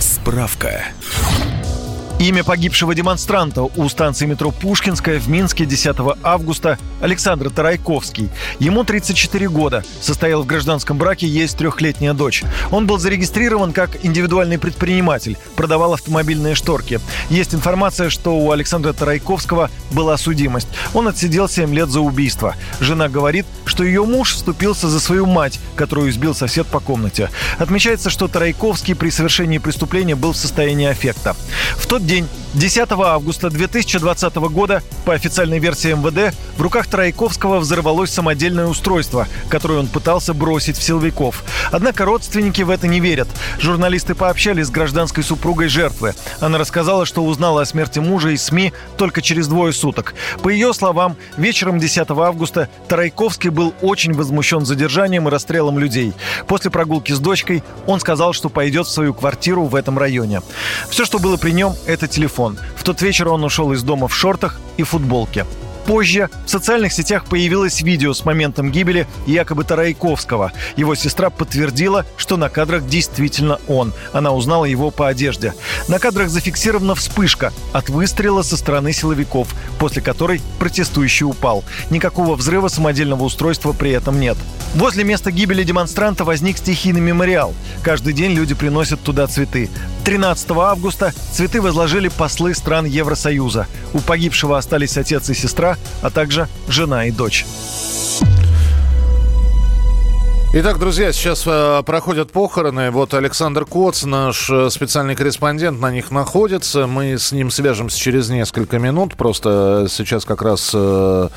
Справка. 0.00 0.84
Имя 2.20 2.44
погибшего 2.44 2.94
демонстранта 2.94 3.62
у 3.62 3.88
станции 3.88 4.26
метро 4.26 4.50
Пушкинская 4.50 5.18
в 5.18 5.28
Минске 5.30 5.64
10 5.64 5.96
августа 6.22 6.78
Александр 7.00 7.48
Тарайковский. 7.48 8.28
Ему 8.58 8.84
34 8.84 9.48
года. 9.48 9.82
Состоял 10.02 10.42
в 10.42 10.46
гражданском 10.46 10.98
браке, 10.98 11.26
есть 11.26 11.56
трехлетняя 11.56 12.12
дочь. 12.12 12.44
Он 12.70 12.86
был 12.86 12.98
зарегистрирован 12.98 13.72
как 13.72 14.04
индивидуальный 14.04 14.58
предприниматель, 14.58 15.38
продавал 15.56 15.94
автомобильные 15.94 16.54
шторки. 16.54 17.00
Есть 17.30 17.54
информация, 17.54 18.10
что 18.10 18.36
у 18.36 18.50
Александра 18.50 18.92
Тарайковского 18.92 19.70
была 19.90 20.18
судимость. 20.18 20.68
Он 20.92 21.08
отсидел 21.08 21.48
7 21.48 21.74
лет 21.74 21.88
за 21.88 22.02
убийство. 22.02 22.54
Жена 22.80 23.08
говорит, 23.08 23.46
что 23.64 23.82
ее 23.82 24.04
муж 24.04 24.34
вступился 24.34 24.90
за 24.90 25.00
свою 25.00 25.24
мать, 25.24 25.58
которую 25.74 26.10
избил 26.10 26.34
сосед 26.34 26.66
по 26.66 26.80
комнате. 26.80 27.30
Отмечается, 27.56 28.10
что 28.10 28.28
Тарайковский 28.28 28.94
при 28.94 29.08
совершении 29.08 29.56
преступления 29.56 30.16
был 30.16 30.32
в 30.32 30.36
состоянии 30.36 30.86
аффекта. 30.86 31.34
В 31.78 31.86
тот 31.86 32.09
день, 32.10 32.28
10 32.54 32.90
августа 32.90 33.50
2020 33.50 34.34
года, 34.34 34.82
по 35.04 35.14
официальной 35.14 35.60
версии 35.60 35.92
МВД, 35.92 36.34
в 36.56 36.62
руках 36.62 36.88
Тарайковского 36.88 37.60
взорвалось 37.60 38.10
самодельное 38.10 38.66
устройство, 38.66 39.28
которое 39.48 39.78
он 39.78 39.86
пытался 39.86 40.34
бросить 40.34 40.76
в 40.76 40.82
силовиков. 40.82 41.44
Однако 41.70 42.04
родственники 42.04 42.62
в 42.62 42.70
это 42.70 42.88
не 42.88 42.98
верят. 42.98 43.28
Журналисты 43.60 44.16
пообщались 44.16 44.66
с 44.66 44.70
гражданской 44.70 45.22
супругой 45.22 45.68
жертвы. 45.68 46.14
Она 46.40 46.58
рассказала, 46.58 47.06
что 47.06 47.24
узнала 47.24 47.62
о 47.62 47.64
смерти 47.64 48.00
мужа 48.00 48.30
из 48.30 48.42
СМИ 48.42 48.72
только 48.96 49.22
через 49.22 49.46
двое 49.46 49.72
суток. 49.72 50.14
По 50.42 50.48
ее 50.48 50.74
словам, 50.74 51.16
вечером 51.36 51.78
10 51.78 52.10
августа 52.10 52.68
Тарайковский 52.88 53.50
был 53.50 53.72
очень 53.80 54.12
возмущен 54.12 54.66
задержанием 54.66 55.28
и 55.28 55.30
расстрелом 55.30 55.78
людей. 55.78 56.12
После 56.48 56.72
прогулки 56.72 57.12
с 57.12 57.20
дочкой 57.20 57.62
он 57.86 58.00
сказал, 58.00 58.32
что 58.32 58.48
пойдет 58.48 58.88
в 58.88 58.90
свою 58.90 59.14
квартиру 59.14 59.66
в 59.66 59.76
этом 59.76 59.96
районе. 59.96 60.42
Все, 60.90 61.04
что 61.04 61.20
было 61.20 61.36
при 61.36 61.52
нем, 61.52 61.74
это 61.86 61.99
телефон. 62.08 62.58
В 62.76 62.84
тот 62.84 63.02
вечер 63.02 63.28
он 63.28 63.44
ушел 63.44 63.72
из 63.72 63.82
дома 63.82 64.08
в 64.08 64.14
шортах 64.14 64.60
и 64.76 64.82
футболке. 64.82 65.44
Позже 65.86 66.30
в 66.46 66.50
социальных 66.50 66.92
сетях 66.92 67.24
появилось 67.24 67.82
видео 67.82 68.14
с 68.14 68.24
моментом 68.24 68.70
гибели 68.70 69.06
якобы 69.26 69.64
Тарайковского. 69.64 70.52
Его 70.76 70.94
сестра 70.94 71.30
подтвердила, 71.30 72.06
что 72.16 72.36
на 72.36 72.48
кадрах 72.48 72.86
действительно 72.86 73.58
он. 73.68 73.92
Она 74.12 74.32
узнала 74.32 74.64
его 74.64 74.90
по 74.90 75.08
одежде. 75.08 75.54
На 75.88 75.98
кадрах 75.98 76.28
зафиксирована 76.28 76.94
вспышка 76.94 77.52
от 77.72 77.88
выстрела 77.88 78.42
со 78.42 78.56
стороны 78.56 78.92
силовиков, 78.92 79.48
после 79.78 80.02
которой 80.02 80.40
протестующий 80.58 81.24
упал. 81.26 81.64
Никакого 81.90 82.36
взрыва 82.36 82.68
самодельного 82.68 83.24
устройства 83.24 83.72
при 83.72 83.90
этом 83.90 84.20
нет. 84.20 84.36
Возле 84.74 85.02
места 85.02 85.32
гибели 85.32 85.64
демонстранта 85.64 86.24
возник 86.24 86.58
стихийный 86.58 87.00
мемориал. 87.00 87.54
Каждый 87.82 88.12
день 88.12 88.32
люди 88.32 88.54
приносят 88.54 89.00
туда 89.00 89.26
цветы. 89.26 89.68
13 90.04 90.50
августа 90.52 91.12
цветы 91.32 91.60
возложили 91.60 92.08
послы 92.08 92.54
стран 92.54 92.84
Евросоюза. 92.84 93.66
У 93.92 93.98
погибшего 93.98 94.56
остались 94.56 94.96
отец 94.96 95.28
и 95.28 95.34
сестра, 95.34 95.69
а 96.02 96.10
также 96.10 96.48
жена 96.68 97.06
и 97.06 97.10
дочь. 97.10 97.44
Итак, 100.52 100.80
друзья, 100.80 101.12
сейчас 101.12 101.44
э, 101.46 101.82
проходят 101.86 102.32
похороны. 102.32 102.90
Вот 102.90 103.14
Александр 103.14 103.64
Коц, 103.64 104.02
наш 104.02 104.50
э, 104.50 104.68
специальный 104.70 105.14
корреспондент, 105.14 105.80
на 105.80 105.92
них 105.92 106.10
находится. 106.10 106.88
Мы 106.88 107.18
с 107.18 107.30
ним 107.30 107.52
свяжемся 107.52 107.96
через 107.96 108.30
несколько 108.30 108.80
минут. 108.80 109.14
Просто 109.14 109.86
сейчас 109.88 110.24
как 110.24 110.42
раз 110.42 110.72
э, 110.74 111.28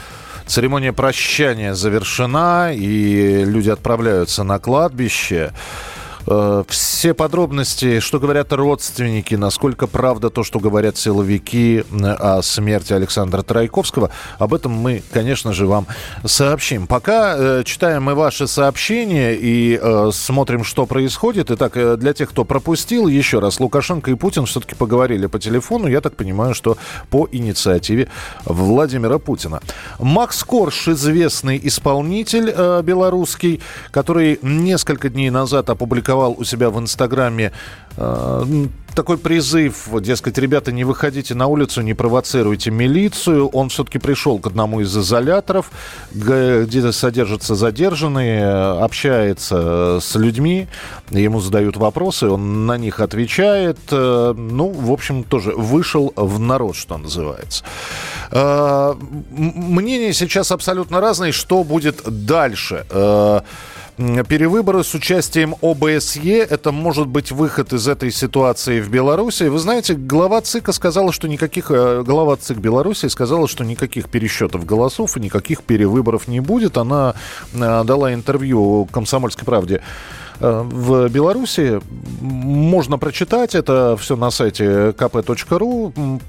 церемония 0.48 0.94
прощания 0.94 1.75
завершена, 1.75 2.74
и 2.74 3.46
люди 3.46 3.70
отправляются 3.70 4.44
на 4.44 4.58
кладбище. 4.58 5.54
Э, 6.25 6.63
все 6.68 7.13
подробности, 7.13 8.00
что 8.00 8.20
говорят 8.20 8.53
родственники, 8.53 9.36
насколько 9.36 9.88
правда 9.88 10.30
то, 10.30 10.44
что 10.44 10.60
говорят 10.60 10.98
силовики 10.98 11.84
о 12.01 12.42
смерти 12.42 12.94
Александра 12.94 13.42
Тройковского, 13.42 14.10
об 14.39 14.53
этом 14.53 14.72
мы, 14.72 15.03
конечно 15.12 15.53
же, 15.53 15.68
вам 15.68 15.88
сообщим. 16.24 16.88
Пока 16.88 17.36
э, 17.38 17.63
читаем 17.65 18.03
мы 18.03 18.15
ваши 18.15 18.48
сообщения 18.48 19.34
и 19.34 19.80
э, 19.82 20.12
смотрим, 20.13 20.63
что 20.63 20.86
происходит. 20.86 21.51
Итак, 21.51 21.74
для 22.00 22.13
тех, 22.13 22.30
кто 22.30 22.46
пропустил, 22.46 23.08
еще 23.08 23.39
раз, 23.39 23.60
Лукашенко 23.60 24.12
и 24.12 24.15
Путин 24.15 24.46
все-таки 24.46 24.75
поговорили 24.75 25.27
по 25.27 25.39
телефону. 25.39 25.88
Я 25.88 26.01
так 26.01 26.15
понимаю, 26.15 26.53
что 26.53 26.77
по 27.10 27.27
инициативе 27.32 28.08
Владимира 28.46 29.20
Путина. 29.20 29.62
Макс 30.00 30.44
Корж, 30.44 30.88
известный 30.88 31.60
исполнитель 31.63 32.53
белорусский, 32.84 33.62
который 33.92 34.39
несколько 34.42 35.10
дней 35.10 35.30
назад 35.30 35.70
опубликовал 35.70 36.12
опубликовал 36.13 36.36
у 36.38 36.43
себя 36.43 36.70
в 36.70 36.79
Инстаграме 36.79 37.51
э, 37.98 38.65
такой 38.96 39.17
призыв, 39.17 39.89
дескать, 40.01 40.38
ребята, 40.38 40.72
не 40.72 40.84
выходите 40.84 41.34
на 41.34 41.48
улицу, 41.48 41.82
не 41.82 41.93
провоцируйте 41.93 42.72
милицию. 42.72 43.48
Он 43.48 43.70
все-таки 43.70 44.00
пришел 44.00 44.39
к 44.39 44.48
одному 44.48 44.82
из 44.82 44.96
изоляторов, 44.96 45.72
где 46.12 46.91
содержатся 46.91 47.55
задержанные, 47.55 48.46
общается 48.84 50.00
с 50.01 50.15
людьми, 50.15 50.67
ему 51.10 51.39
задают 51.39 51.77
вопросы, 51.77 52.27
он 52.27 52.65
на 52.65 52.77
них 52.77 53.00
отвечает. 53.00 53.79
Э, 53.91 54.34
ну, 54.36 54.70
в 54.70 54.91
общем, 54.91 55.24
тоже 55.24 55.51
вышел 55.51 56.13
в 56.15 56.39
народ, 56.39 56.75
что 56.75 56.98
называется. 56.98 57.63
Э, 58.32 58.93
мнения 59.32 60.13
сейчас 60.13 60.51
абсолютно 60.51 61.01
разные. 61.01 61.32
Что 61.32 61.63
будет 61.63 62.03
дальше? 62.05 62.86
Э, 62.89 63.41
перевыборы 63.97 64.83
с 64.83 64.93
участием 64.93 65.55
ОБСЕ. 65.62 66.39
Это 66.39 66.71
может 66.71 67.07
быть 67.07 67.31
выход 67.31 67.73
из 67.73 67.88
этой 67.88 68.12
ситуации 68.12 68.81
в 68.81 68.89
Беларуси. 68.89 69.43
Вы 69.43 69.59
знаете, 69.59 69.93
глава 69.93 70.41
ЦИКа 70.41 70.71
сказала, 70.71 71.12
что 71.12 71.27
никаких... 71.27 71.69
Э, 71.69 72.03
глава 72.03 72.35
ЦИК 72.38 72.57
Беларуси 72.57 73.07
сказала, 73.07 73.47
что 73.47 73.63
никаких 73.63 74.09
пересчетов 74.09 74.65
голосов 74.65 75.17
и 75.17 75.19
никаких 75.19 75.63
перевыборов 75.63 76.27
не 76.27 76.39
будет. 76.39 76.77
Она 76.77 77.13
э, 77.53 77.83
дала 77.83 78.13
интервью 78.13 78.88
«Комсомольской 78.91 79.45
правде» 79.45 79.81
в 80.43 81.09
Беларуси. 81.09 81.81
Можно 82.21 82.97
прочитать 82.97 83.55
это 83.55 83.97
все 83.97 84.15
на 84.15 84.31
сайте 84.31 84.63
kp.ru. 84.91 86.21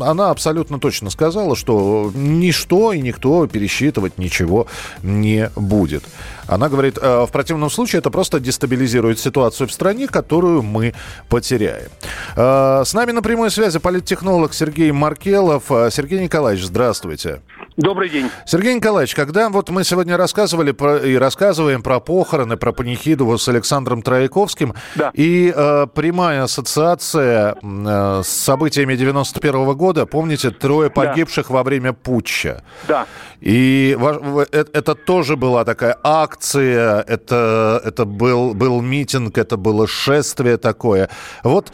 Она 0.00 0.30
абсолютно 0.30 0.78
точно 0.78 1.10
сказала, 1.10 1.56
что 1.56 2.10
ничто 2.14 2.92
и 2.92 3.00
никто 3.00 3.46
пересчитывать 3.46 4.18
ничего 4.18 4.66
не 5.02 5.50
будет. 5.56 6.04
Она 6.46 6.68
говорит, 6.68 6.98
«Э, 7.00 7.24
в 7.26 7.32
противном 7.32 7.70
случае 7.70 8.00
это 8.00 8.10
просто 8.10 8.38
дестабилизирует 8.38 9.18
ситуацию 9.18 9.66
в 9.68 9.72
стране, 9.72 10.08
которую 10.08 10.62
мы 10.62 10.94
потеряем. 11.28 11.88
Э, 12.36 12.82
с 12.84 12.92
нами 12.94 13.12
на 13.12 13.22
прямой 13.22 13.50
связи 13.50 13.78
политтехнолог 13.78 14.52
Сергей 14.52 14.92
Маркелов. 14.92 15.64
Сергей 15.90 16.20
Николаевич, 16.20 16.66
здравствуйте. 16.66 17.40
Добрый 17.76 18.08
день. 18.08 18.30
Сергей 18.46 18.72
Николаевич, 18.76 19.16
когда 19.16 19.48
вот 19.48 19.68
мы 19.68 19.82
сегодня 19.82 20.16
рассказывали 20.16 20.70
про, 20.70 20.96
и 20.98 21.16
рассказываем 21.16 21.82
про 21.82 21.98
похороны, 21.98 22.56
про 22.56 22.70
панихиду 22.70 23.36
с 23.36 23.48
Александром 23.48 24.00
Трояковским, 24.00 24.74
да. 24.94 25.10
и 25.12 25.52
э, 25.54 25.86
прямая 25.92 26.44
ассоциация 26.44 27.56
э, 27.60 28.22
с 28.24 28.28
событиями 28.28 28.94
91 28.94 29.54
-го 29.54 29.74
года, 29.74 30.06
помните, 30.06 30.50
трое 30.50 30.88
погибших 30.88 31.48
да. 31.48 31.54
во 31.54 31.62
время 31.64 31.92
путча. 31.92 32.62
Да. 32.86 33.06
И 33.40 33.98
э, 34.00 34.44
это 34.52 34.94
тоже 34.94 35.36
была 35.36 35.64
такая 35.64 35.98
акция, 36.04 37.00
это, 37.00 37.82
это 37.84 38.04
был, 38.04 38.54
был 38.54 38.82
митинг, 38.82 39.36
это 39.36 39.56
было 39.56 39.88
шествие 39.88 40.58
такое. 40.58 41.08
Вот 41.42 41.72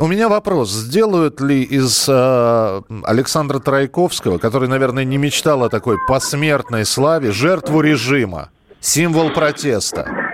у 0.00 0.06
меня 0.06 0.28
вопрос. 0.28 0.70
Сделают 0.70 1.40
ли 1.40 1.62
из 1.62 2.06
э, 2.08 2.82
Александра 3.04 3.58
Тройковского, 3.58 4.38
который, 4.38 4.68
наверное, 4.68 5.04
не 5.04 5.18
мечтал 5.18 5.62
о 5.62 5.68
такой 5.68 5.98
посмертной 6.08 6.86
славе, 6.86 7.32
жертву 7.32 7.82
режима, 7.82 8.48
символ 8.80 9.30
протеста? 9.30 10.29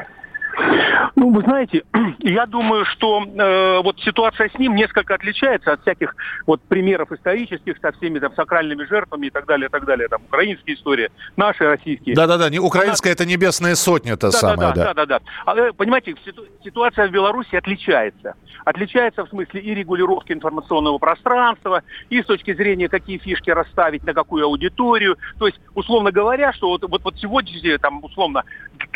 Ну, 1.17 1.31
вы 1.31 1.41
знаете, 1.41 1.83
я 2.19 2.45
думаю, 2.45 2.85
что 2.85 3.25
э, 3.25 3.83
вот 3.83 3.99
ситуация 4.01 4.51
с 4.51 4.59
ним 4.59 4.75
несколько 4.75 5.15
отличается 5.15 5.73
от 5.73 5.81
всяких 5.81 6.15
вот 6.47 6.61
примеров 6.61 7.11
исторических 7.11 7.79
со 7.81 7.91
всеми 7.93 8.19
там 8.19 8.35
сакральными 8.35 8.85
жертвами 8.85 9.29
и 9.29 9.31
так 9.31 9.47
далее, 9.47 9.69
и 9.69 9.71
так 9.71 9.87
далее. 9.87 10.09
Там 10.09 10.23
украинские 10.27 10.77
истории, 10.77 11.11
наши 11.37 11.65
российские. 11.65 12.15
Да-да-да, 12.15 12.51
не 12.51 12.59
украинская, 12.59 13.13
Она... 13.13 13.15
это 13.15 13.25
небесная 13.25 13.75
сотня-то 13.77 14.31
да, 14.31 14.39
самая, 14.39 14.75
да. 14.75 14.85
Да-да-да. 14.93 15.21
А, 15.47 15.57
э, 15.57 15.73
понимаете, 15.73 16.15
ситуация 16.63 17.09
в 17.09 17.11
Беларуси 17.11 17.57
отличается. 17.57 18.35
Отличается 18.67 19.25
в 19.25 19.31
смысле 19.31 19.63
и 19.63 19.75
регулировки 19.75 20.33
информационного 20.33 20.99
пространства, 20.99 21.83
и 22.11 22.21
с 22.21 22.27
точки 22.27 22.53
зрения, 22.53 22.91
какие 22.91 23.17
фишки 23.17 23.49
расставить, 23.49 24.05
на 24.05 24.13
какую 24.13 24.45
аудиторию. 24.45 25.17
То 25.39 25.47
есть, 25.47 25.59
условно 25.75 26.13
говоря, 26.13 26.53
что 26.53 26.69
вот, 26.69 26.83
вот, 26.83 27.03
вот 27.05 27.17
сегодня, 27.17 27.79
там, 27.79 28.05
условно, 28.05 28.45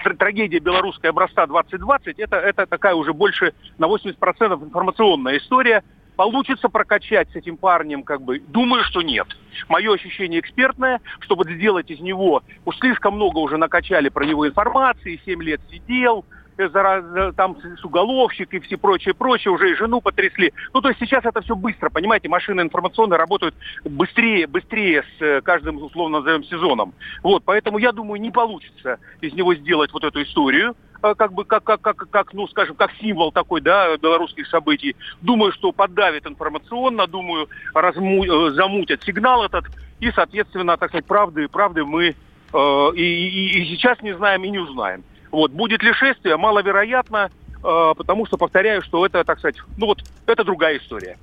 трагедия 0.02 0.58
белорусская 0.58 1.10
образца 1.10 1.46
2020 1.46 1.80
20, 1.80 2.18
это, 2.18 2.36
это 2.36 2.66
такая 2.66 2.94
уже 2.94 3.12
больше 3.12 3.52
на 3.78 3.86
80% 3.86 4.64
информационная 4.64 5.38
история. 5.38 5.82
Получится 6.16 6.68
прокачать 6.68 7.30
с 7.30 7.36
этим 7.36 7.56
парнем, 7.56 8.02
как 8.02 8.20
бы, 8.20 8.40
думаю, 8.40 8.84
что 8.84 9.00
нет. 9.00 9.26
Мое 9.68 9.94
ощущение 9.94 10.40
экспертное, 10.40 11.00
чтобы 11.20 11.50
сделать 11.50 11.90
из 11.90 12.00
него, 12.00 12.42
уж 12.66 12.76
слишком 12.78 13.14
много 13.14 13.38
уже 13.38 13.56
накачали 13.56 14.10
про 14.10 14.24
него 14.26 14.46
информации, 14.46 15.20
7 15.24 15.42
лет 15.42 15.60
сидел, 15.70 16.26
там 16.68 17.56
с 17.60 17.84
уголовщик 17.84 18.52
и 18.54 18.60
все 18.60 18.76
прочее, 18.76 19.14
прочее, 19.14 19.52
уже 19.52 19.70
и 19.70 19.74
жену 19.74 20.00
потрясли. 20.00 20.52
Ну, 20.72 20.80
то 20.80 20.88
есть 20.88 21.00
сейчас 21.00 21.24
это 21.24 21.40
все 21.40 21.56
быстро, 21.56 21.90
понимаете, 21.90 22.28
машины 22.28 22.60
информационные 22.60 23.18
работают 23.18 23.54
быстрее, 23.84 24.46
быстрее 24.46 25.02
с 25.02 25.22
э, 25.22 25.40
каждым, 25.40 25.82
условно 25.82 26.18
назовем, 26.18 26.44
сезоном. 26.44 26.94
Вот, 27.22 27.42
поэтому 27.44 27.78
я 27.78 27.92
думаю, 27.92 28.20
не 28.20 28.30
получится 28.30 28.98
из 29.20 29.32
него 29.32 29.54
сделать 29.54 29.92
вот 29.92 30.04
эту 30.04 30.22
историю. 30.22 30.74
Э, 31.02 31.14
как 31.14 31.32
бы 31.32 31.44
как, 31.44 31.64
как, 31.64 31.80
как, 31.80 31.96
как, 32.10 32.32
ну, 32.34 32.46
скажем, 32.48 32.76
как 32.76 32.92
символ 33.00 33.32
такой, 33.32 33.60
да, 33.60 33.96
белорусских 33.96 34.46
событий. 34.48 34.96
Думаю, 35.20 35.52
что 35.52 35.72
поддавит 35.72 36.26
информационно, 36.26 37.06
думаю, 37.06 37.48
разму, 37.74 38.24
э, 38.24 38.50
замутят 38.52 39.02
сигнал 39.02 39.44
этот, 39.44 39.64
и, 40.00 40.10
соответственно, 40.12 40.76
так 40.76 40.90
сказать, 40.90 41.06
правды, 41.06 41.48
правды 41.48 41.84
мы 41.84 42.14
э, 42.52 42.90
и, 42.94 43.02
и, 43.02 43.62
и 43.62 43.76
сейчас 43.76 44.00
не 44.02 44.14
знаем 44.14 44.44
и 44.44 44.50
не 44.50 44.58
узнаем. 44.58 45.04
Вот. 45.30 45.52
Будет 45.52 45.82
ли 45.82 45.92
шествие? 45.92 46.36
Маловероятно. 46.36 47.30
А, 47.62 47.94
потому 47.94 48.26
что 48.26 48.36
повторяю, 48.36 48.82
что 48.82 49.04
это, 49.04 49.24
так 49.24 49.38
сказать, 49.38 49.56
ну 49.76 49.86
вот, 49.86 50.02
это 50.30 50.44
другая 50.44 50.78
история. 50.78 51.18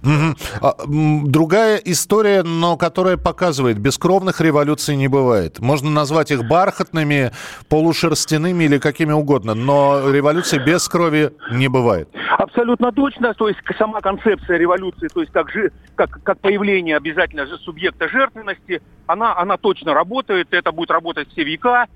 А, 0.61 0.75
другая 0.87 1.77
история, 1.77 2.43
но 2.43 2.77
которая 2.77 3.17
показывает, 3.17 3.77
бескровных 3.77 4.41
революций 4.41 4.95
не 4.95 5.07
бывает. 5.07 5.59
Можно 5.59 5.89
назвать 5.89 6.31
их 6.31 6.47
бархатными, 6.47 7.31
полушерстяными 7.69 8.65
или 8.65 8.77
какими 8.77 9.11
угодно, 9.11 9.53
но 9.53 10.11
революции 10.11 10.59
без 10.63 10.87
крови 10.87 11.31
не 11.51 11.67
бывает. 11.67 12.09
Абсолютно 12.37 12.91
точно, 12.91 13.33
то 13.33 13.47
есть 13.47 13.59
сама 13.77 14.01
концепция 14.01 14.57
революции, 14.57 15.07
то 15.07 15.21
есть 15.21 15.31
как, 15.31 15.49
же, 15.51 15.71
как, 15.95 16.21
как 16.23 16.39
появление 16.39 16.97
обязательно 16.97 17.45
же 17.45 17.57
субъекта 17.57 18.07
жертвенности, 18.07 18.81
она, 19.07 19.35
она 19.37 19.57
точно 19.57 19.93
работает, 19.93 20.47
это 20.51 20.71
будет 20.71 20.91
работать 20.91 21.29
все 21.31 21.43
века, 21.43 21.87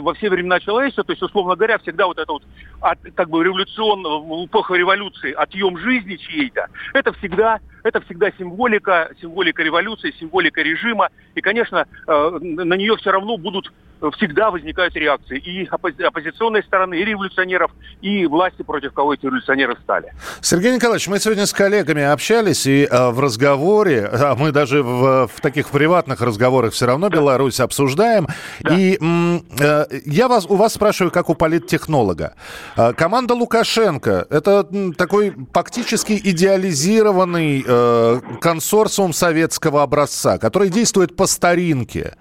во 0.00 0.14
все 0.14 0.28
времена 0.28 0.60
человечества, 0.60 1.04
то 1.04 1.12
есть, 1.12 1.22
условно 1.22 1.54
говоря, 1.54 1.78
всегда 1.78 2.06
вот 2.06 2.18
это 2.18 2.32
вот 2.32 2.42
от, 2.80 2.98
как 3.14 3.30
бы 3.30 3.44
революционного, 3.44 4.20
в 4.20 4.46
эпоху 4.46 4.74
революции, 4.74 5.32
отъем 5.32 5.78
жизни 5.78 6.16
чьей-то, 6.48 6.68
это 6.94 7.12
всегда, 7.14 7.60
это 7.88 8.00
всегда 8.02 8.30
символика, 8.38 9.10
символика 9.20 9.62
революции, 9.62 10.14
символика 10.18 10.62
режима, 10.62 11.08
и, 11.34 11.40
конечно, 11.40 11.86
э, 12.06 12.38
на 12.40 12.74
нее 12.74 12.96
все 12.96 13.10
равно 13.10 13.36
будут 13.36 13.72
всегда 14.14 14.50
возникают 14.50 14.94
реакции 14.94 15.38
и 15.38 15.66
оппози- 15.66 16.02
оппозиционной 16.02 16.62
стороны, 16.62 16.94
и 16.98 17.04
революционеров, 17.04 17.70
и 18.00 18.26
власти, 18.26 18.62
против 18.62 18.92
кого 18.92 19.14
эти 19.14 19.26
революционеры 19.26 19.76
стали. 19.82 20.12
Сергей 20.40 20.74
Николаевич, 20.74 21.08
мы 21.08 21.18
сегодня 21.18 21.46
с 21.46 21.52
коллегами 21.52 22.02
общались, 22.02 22.66
и 22.66 22.84
э, 22.90 23.10
в 23.10 23.20
разговоре, 23.20 24.08
а 24.12 24.34
мы 24.36 24.52
даже 24.52 24.82
в, 24.82 25.28
в 25.28 25.40
таких 25.40 25.68
приватных 25.68 26.20
разговорах 26.20 26.72
все 26.72 26.86
равно. 26.86 27.08
Беларусь 27.08 27.60
обсуждаем, 27.60 28.28
да. 28.60 28.74
и 28.74 28.98
э, 29.00 29.84
я 30.04 30.28
вас, 30.28 30.46
у 30.46 30.56
вас 30.56 30.74
спрашиваю, 30.74 31.10
как 31.10 31.28
у 31.30 31.34
политтехнолога. 31.34 32.34
Э, 32.76 32.92
команда 32.92 33.34
Лукашенко– 33.34 34.26
это 34.30 34.68
такой 34.96 35.34
фактически 35.52 36.20
идеализированный 36.22 37.64
э, 37.66 37.77
э, 37.78 38.20
консорциум 38.40 39.12
советского 39.12 39.82
образца, 39.82 40.38
который 40.38 40.70
действует 40.70 41.16
по 41.16 41.26
старинке. 41.26 42.16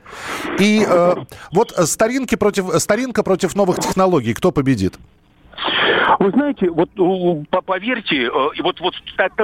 И 0.59 0.85
э, 0.87 1.15
вот 1.51 1.71
старинки 1.71 2.35
против, 2.35 2.65
старинка 2.79 3.23
против 3.23 3.55
новых 3.55 3.77
технологий. 3.79 4.33
Кто 4.33 4.51
победит? 4.51 4.97
Вы 6.19 6.31
знаете, 6.31 6.69
вот 6.69 6.89
поверьте, 7.65 8.25
э, 8.25 8.61
вот, 8.63 8.79
вот 8.79 8.93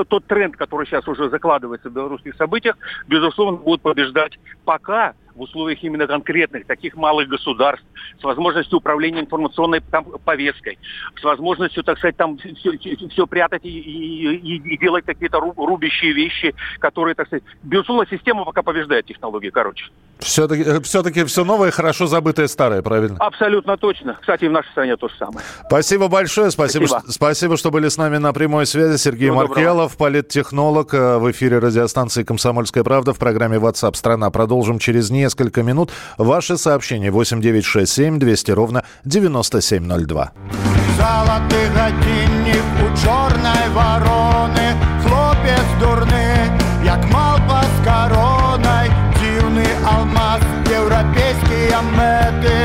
тот 0.10 0.26
тренд, 0.26 0.56
который 0.56 0.88
сейчас 0.88 1.08
уже 1.08 1.30
закладывается 1.30 1.90
в 1.90 1.94
белорусских 1.94 2.36
событиях, 2.36 2.78
безусловно, 3.08 3.58
будет 3.58 3.82
побеждать 3.82 4.40
пока 4.66 5.14
в 5.36 5.42
условиях 5.42 5.84
именно 5.84 6.08
конкретных, 6.08 6.66
таких 6.66 6.96
малых 6.96 7.28
государств, 7.28 7.86
с 8.20 8.24
возможностью 8.24 8.78
управления 8.78 9.22
информационной 9.22 9.82
там, 9.92 10.06
повесткой, 10.24 10.78
с 11.20 11.24
возможностью, 11.24 11.84
так 11.84 11.98
сказать, 11.98 12.18
там 12.18 12.38
все, 12.38 12.78
все 13.10 13.28
прятать 13.28 13.66
и, 13.66 13.70
и, 13.70 14.56
и 14.58 14.78
делать 14.78 15.06
какие-то 15.06 15.40
рубящие 15.40 16.14
вещи, 16.14 16.54
которые, 16.80 17.16
так 17.16 17.28
сказать, 17.28 17.44
безусловно, 17.64 18.06
система 18.10 18.46
пока 18.46 18.62
побеждает 18.62 19.06
технологии, 19.06 19.50
короче. 19.50 19.86
Все-таки, 20.20 20.64
э, 20.64 20.80
все-таки 20.82 21.24
все 21.26 21.44
новое, 21.44 21.72
хорошо 21.72 22.08
забытое 22.08 22.48
старое, 22.48 22.82
правильно? 22.82 23.18
Абсолютно 23.20 23.78
точно. 23.78 24.18
Кстати, 24.20 24.46
в 24.46 24.52
нашей 24.52 24.70
стране 24.72 24.96
то 24.96 25.10
же 25.10 25.16
самое. 25.18 25.46
Спасибо 25.66 26.08
большое. 26.08 26.52
Спасибо, 26.52 26.86
спасибо. 26.86 27.02
Что, 27.02 27.12
спасибо 27.12 27.58
что 27.58 27.72
были 27.72 27.90
с 27.90 27.98
нами 27.98 28.18
на 28.18 28.34
прямой 28.34 28.66
связи. 28.66 28.98
Сергей 28.98 29.30
Всего 29.30 29.42
Маркелов, 29.48 29.92
доброго. 29.94 30.12
политтехнолог 30.12 30.94
э, 30.94 31.18
в 31.18 31.32
эфире 31.32 31.60
радиостанции 31.60 32.24
«Комсомольская 32.24 32.84
правда» 32.84 33.14
в 33.14 33.20
программе 33.20 33.58
WhatsApp 33.58 33.96
страна». 33.96 34.30
Продолжим 34.30 34.80
через 34.80 35.10
несколько 35.24 35.64
минут. 35.64 35.92
Ваши 36.18 36.58
сообщения 36.58 37.12
8967 37.12 38.20
200 38.20 38.52
ровно 38.52 38.84
9702. 39.06 40.32
Золотый 40.98 41.68
годинник 41.78 42.64
у 42.84 42.88
черной 43.02 43.66
вороны, 43.72 44.68
хлопец 45.04 45.68
дурный, 45.80 46.44
як 46.84 47.04
мал 47.12 47.38
с 47.38 47.86
короной, 47.86 48.88
дивный 49.20 49.74
алмаз, 49.86 50.42
европейские 50.70 51.80
меты, 51.98 52.56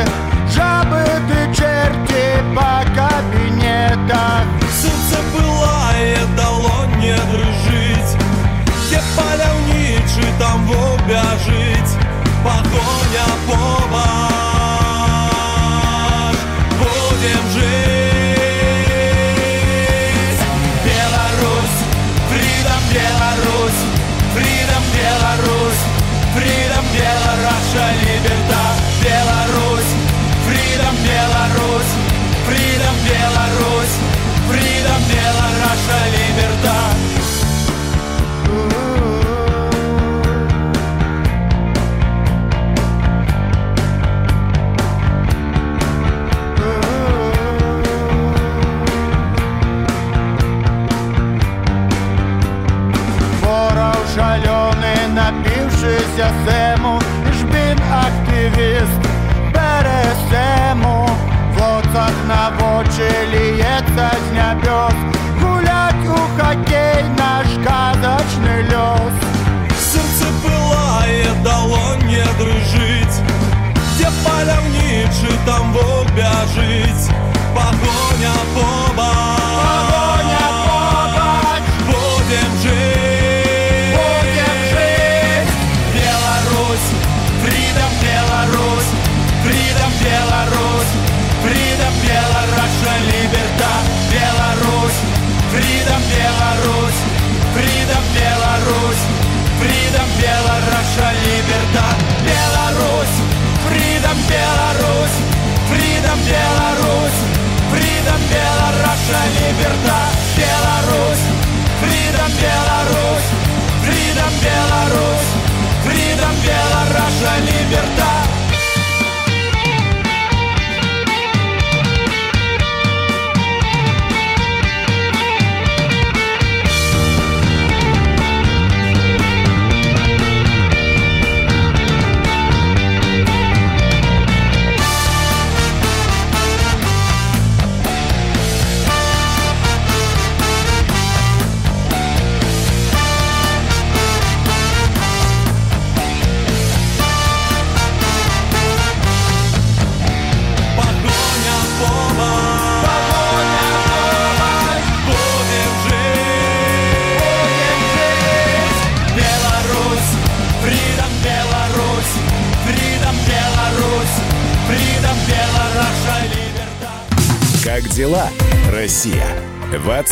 жабы 0.55 1.05
ты 1.29 1.39
черти 1.57 2.27
по 2.57 2.83
кабинетах. 2.99 4.43
Сердце 4.81 5.19
пылает, 5.33 6.29
дало 6.37 6.87
не 7.01 7.15
дрожить, 7.31 8.13
где 8.87 9.01
поля 9.17 9.49
там 10.39 10.67
в 10.67 10.99
жить 11.45 12.08
погоня 12.49 13.27
помощь 13.47 14.38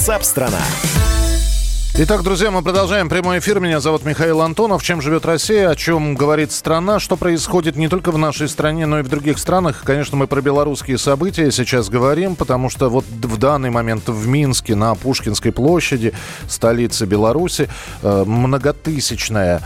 WhatsApp-страна. 0.06 0.60
Итак, 1.98 2.22
друзья, 2.22 2.52
мы 2.52 2.62
продолжаем 2.62 3.08
прямой 3.08 3.40
эфир. 3.40 3.58
Меня 3.58 3.80
зовут 3.80 4.04
Михаил 4.04 4.40
Антонов. 4.40 4.84
Чем 4.84 5.00
живет 5.00 5.26
Россия, 5.26 5.68
о 5.68 5.74
чем 5.74 6.14
говорит 6.14 6.52
страна, 6.52 7.00
что 7.00 7.16
происходит 7.16 7.74
не 7.74 7.88
только 7.88 8.12
в 8.12 8.18
нашей 8.18 8.48
стране, 8.48 8.86
но 8.86 9.00
и 9.00 9.02
в 9.02 9.08
других 9.08 9.36
странах. 9.38 9.82
Конечно, 9.84 10.16
мы 10.16 10.28
про 10.28 10.40
белорусские 10.42 10.98
события 10.98 11.50
сейчас 11.50 11.88
говорим, 11.88 12.36
потому 12.36 12.70
что 12.70 12.88
вот 12.88 13.04
в 13.04 13.36
данный 13.36 13.70
момент 13.70 14.08
в 14.08 14.28
Минске 14.28 14.76
на 14.76 14.94
Пушкинской 14.94 15.50
площади, 15.50 16.12
столице 16.46 17.04
Беларуси, 17.04 17.68
э, 18.02 18.24
многотысячная 18.24 19.62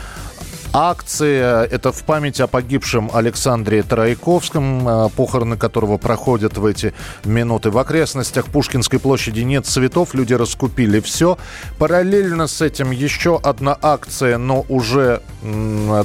Акция– 0.73 1.65
это 1.71 1.91
в 1.91 2.05
память 2.05 2.41
о 2.41 2.47
погибшем 2.47 3.11
Александре 3.13 3.83
Тарайковском, 3.83 4.87
а, 4.87 5.09
похороны 5.09 5.57
которого 5.57 5.97
проходят 5.97 6.59
в 6.59 6.65
эти 6.65 6.95
минуты. 7.25 7.71
В 7.71 7.79
окрестностях 7.79 8.47
Пушкинской 8.47 9.01
площади 9.01 9.41
нет 9.41 9.67
цветов, 9.67 10.15
люди 10.15 10.33
раскупили 10.33 11.01
все. 11.01 11.39
Параллельно 11.79 12.47
с 12.47 12.61
этим 12.61 12.93
еще 12.93 13.41
одна 13.43 13.77
акция, 13.83 14.39
но 14.39 14.65
уже 14.69 15.23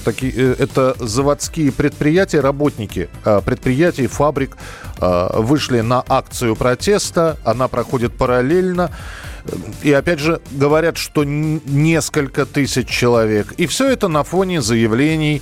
такие, 0.04 0.34
э, 0.36 0.56
это 0.58 0.95
заводские 0.99 1.71
предприятия, 1.71 2.39
работники 2.39 3.10
предприятий, 3.45 4.08
фабрик 4.08 4.58
вышли 4.99 5.82
на 5.82 6.04
акцию 6.08 6.56
протеста. 6.56 7.38
Она 7.43 7.67
проходит 7.67 8.17
параллельно. 8.17 8.89
И 9.84 9.92
опять 9.92 10.20
же 10.20 10.42
говорят, 10.52 10.98
что 10.98 11.24
несколько 11.24 12.46
тысяч 12.46 12.88
человек. 12.88 13.54
И 13.58 13.68
все 13.68 13.90
это 13.90 14.08
на 14.08 14.24
фоне 14.24 14.62
заявлений 14.62 15.42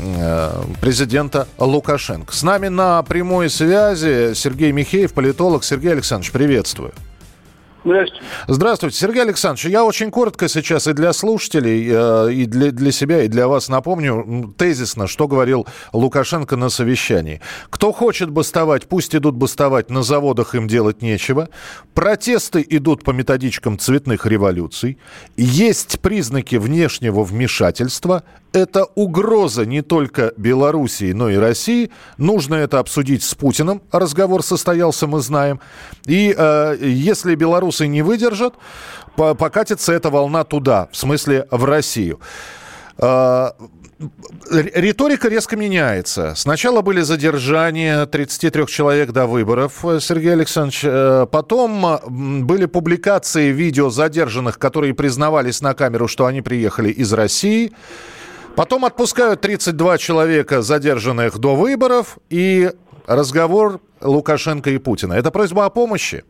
э, 0.00 0.62
президента 0.80 1.48
Лукашенко. 1.58 2.34
С 2.34 2.42
нами 2.42 2.68
на 2.68 3.02
прямой 3.02 3.50
связи 3.50 4.34
Сергей 4.34 4.72
Михеев, 4.72 5.12
политолог. 5.12 5.64
Сергей 5.64 5.92
Александрович, 5.92 6.32
приветствую. 6.32 6.92
Здравствуйте. 7.84 8.24
Здравствуйте, 8.46 8.96
Сергей 8.96 9.22
Александрович. 9.22 9.66
Я 9.66 9.84
очень 9.84 10.10
коротко 10.12 10.48
сейчас 10.48 10.86
и 10.86 10.92
для 10.92 11.12
слушателей, 11.12 11.88
э, 11.90 12.32
и 12.32 12.46
для, 12.46 12.70
для 12.70 12.92
себя, 12.92 13.22
и 13.22 13.28
для 13.28 13.48
вас 13.48 13.68
напомню 13.68 14.54
тезисно, 14.56 15.08
что 15.08 15.26
говорил 15.26 15.66
Лукашенко 15.92 16.56
на 16.56 16.68
совещании. 16.68 17.40
Кто 17.70 17.92
хочет 17.92 18.30
бастовать, 18.30 18.88
пусть 18.88 19.16
идут 19.16 19.34
бастовать, 19.34 19.90
на 19.90 20.02
заводах 20.02 20.54
им 20.54 20.68
делать 20.68 21.02
нечего. 21.02 21.48
Протесты 21.94 22.64
идут 22.68 23.02
по 23.02 23.10
методичкам 23.10 23.78
цветных 23.78 24.26
революций. 24.26 24.98
Есть 25.36 25.98
признаки 26.00 26.56
внешнего 26.56 27.24
вмешательства 27.24 28.22
это 28.52 28.84
угроза 28.94 29.64
не 29.64 29.82
только 29.82 30.32
Белоруссии, 30.36 31.12
но 31.12 31.30
и 31.30 31.36
России. 31.36 31.90
Нужно 32.18 32.56
это 32.56 32.78
обсудить 32.78 33.22
с 33.22 33.34
Путиным. 33.34 33.82
Разговор 33.90 34.42
состоялся, 34.42 35.06
мы 35.06 35.20
знаем. 35.20 35.60
И 36.06 36.34
э, 36.36 36.76
если 36.80 37.34
белорусы 37.34 37.86
не 37.86 38.02
выдержат, 38.02 38.54
покатится 39.16 39.92
эта 39.92 40.10
волна 40.10 40.44
туда, 40.44 40.88
в 40.92 40.96
смысле 40.96 41.46
в 41.50 41.64
Россию. 41.64 42.20
Э, 42.98 43.50
риторика 44.50 45.28
резко 45.28 45.56
меняется. 45.56 46.34
Сначала 46.36 46.82
были 46.82 47.00
задержания 47.00 48.06
33 48.06 48.66
человек 48.66 49.12
до 49.12 49.26
выборов, 49.26 49.84
э, 49.84 50.00
Сергей 50.00 50.32
Александрович. 50.32 50.82
Э, 50.84 51.26
потом 51.30 52.44
были 52.46 52.66
публикации 52.66 53.50
видео 53.50 53.90
задержанных, 53.90 54.58
которые 54.58 54.94
признавались 54.94 55.60
на 55.60 55.74
камеру, 55.74 56.08
что 56.08 56.26
они 56.26 56.42
приехали 56.42 56.90
из 56.90 57.12
России. 57.12 57.72
Потом 58.54 58.84
отпускают 58.84 59.40
32 59.40 59.98
человека, 59.98 60.62
задержанных 60.62 61.38
до 61.38 61.54
выборов, 61.56 62.18
и 62.28 62.70
разговор 63.06 63.80
Лукашенко 64.00 64.70
и 64.70 64.78
Путина. 64.78 65.14
Это 65.14 65.30
просьба 65.30 65.64
о 65.64 65.70
помощи? 65.70 66.24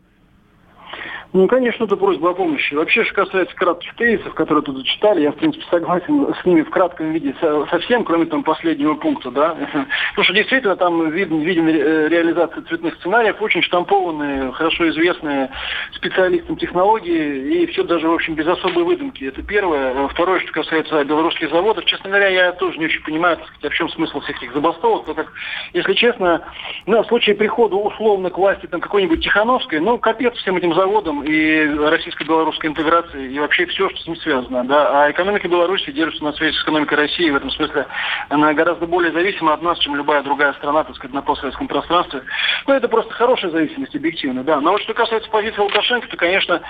Ну, 1.33 1.47
конечно, 1.47 1.85
это 1.85 1.97
просьба 1.97 2.29
о 2.29 2.33
помощи. 2.35 2.75
Вообще, 2.75 3.03
что 3.05 3.25
касается 3.25 3.55
кратких 3.55 3.95
тезисов, 3.95 4.35
которые 4.35 4.63
тут 4.63 4.77
зачитали, 4.77 5.21
я, 5.21 5.31
в 5.31 5.35
принципе, 5.35 5.65
согласен 5.71 6.31
с 6.39 6.45
ними 6.45 6.61
в 6.61 6.69
кратком 6.69 7.11
виде 7.11 7.33
совсем, 7.71 8.03
кроме 8.03 8.27
там 8.27 8.43
последнего 8.43 8.93
пункта, 8.93 9.31
да. 9.31 9.55
Потому 10.11 10.25
что 10.25 10.33
действительно 10.33 10.75
там 10.75 11.09
виден, 11.09 11.39
виден 11.41 11.67
реализация 11.67 12.61
цветных 12.61 12.93
сценариев, 12.95 13.41
очень 13.41 13.63
штампованные, 13.63 14.51
хорошо 14.51 14.87
известные 14.89 15.49
специалистам 15.93 16.55
технологии, 16.55 17.63
и 17.63 17.65
все 17.65 17.83
даже, 17.83 18.07
в 18.07 18.13
общем, 18.13 18.35
без 18.35 18.45
особой 18.45 18.83
выдумки. 18.83 19.23
Это 19.23 19.41
первое. 19.41 20.07
Второе, 20.09 20.39
что 20.39 20.51
касается 20.51 21.03
белорусских 21.03 21.49
заводов, 21.49 21.85
честно 21.85 22.11
говоря, 22.11 22.27
я 22.27 22.51
тоже 22.51 22.77
не 22.77 22.85
очень 22.85 23.01
понимаю, 23.01 23.37
так 23.37 23.47
сказать, 23.47 23.73
в 23.73 23.75
чем 23.75 23.89
смысл 23.89 24.19
всех 24.19 24.37
этих 24.37 24.53
забастовок, 24.53 25.05
так 25.07 25.15
как, 25.15 25.33
если 25.73 25.93
честно, 25.93 26.45
ну, 26.85 27.01
в 27.01 27.07
случае 27.07 27.35
прихода 27.35 27.75
условно 27.75 28.29
к 28.29 28.37
власти 28.37 28.67
там 28.67 28.81
какой-нибудь 28.81 29.23
Тихановской, 29.23 29.79
ну, 29.79 29.97
капец 29.97 30.35
всем 30.35 30.57
этим 30.57 30.75
заводам, 30.75 31.22
и 31.23 31.65
российско-белорусской 31.77 32.69
интеграции, 32.69 33.31
и 33.31 33.39
вообще 33.39 33.65
все, 33.67 33.89
что 33.89 33.99
с 33.99 34.07
ним 34.07 34.15
связано. 34.17 34.63
Да? 34.65 35.05
А 35.05 35.11
экономика 35.11 35.47
Беларуси 35.47 35.91
держится 35.91 36.23
на 36.23 36.33
связи 36.33 36.55
с 36.55 36.63
экономикой 36.63 36.95
России. 36.95 37.29
В 37.29 37.35
этом 37.35 37.49
смысле 37.51 37.87
она 38.29 38.53
гораздо 38.53 38.85
более 38.85 39.11
зависима 39.11 39.53
от 39.53 39.61
нас, 39.61 39.79
чем 39.79 39.95
любая 39.95 40.23
другая 40.23 40.53
страна, 40.53 40.83
так 40.83 40.95
сказать, 40.95 41.13
на 41.13 41.21
постсоветском 41.21 41.67
пространстве. 41.67 42.23
Ну, 42.67 42.73
это 42.73 42.87
просто 42.87 43.13
хорошая 43.13 43.51
зависимость, 43.51 43.95
объективно, 43.95 44.43
да. 44.43 44.59
Но 44.59 44.71
вот 44.71 44.81
что 44.81 44.93
касается 44.93 45.29
позиции 45.29 45.61
Лукашенко, 45.61 46.07
то, 46.07 46.17
конечно, 46.17 46.61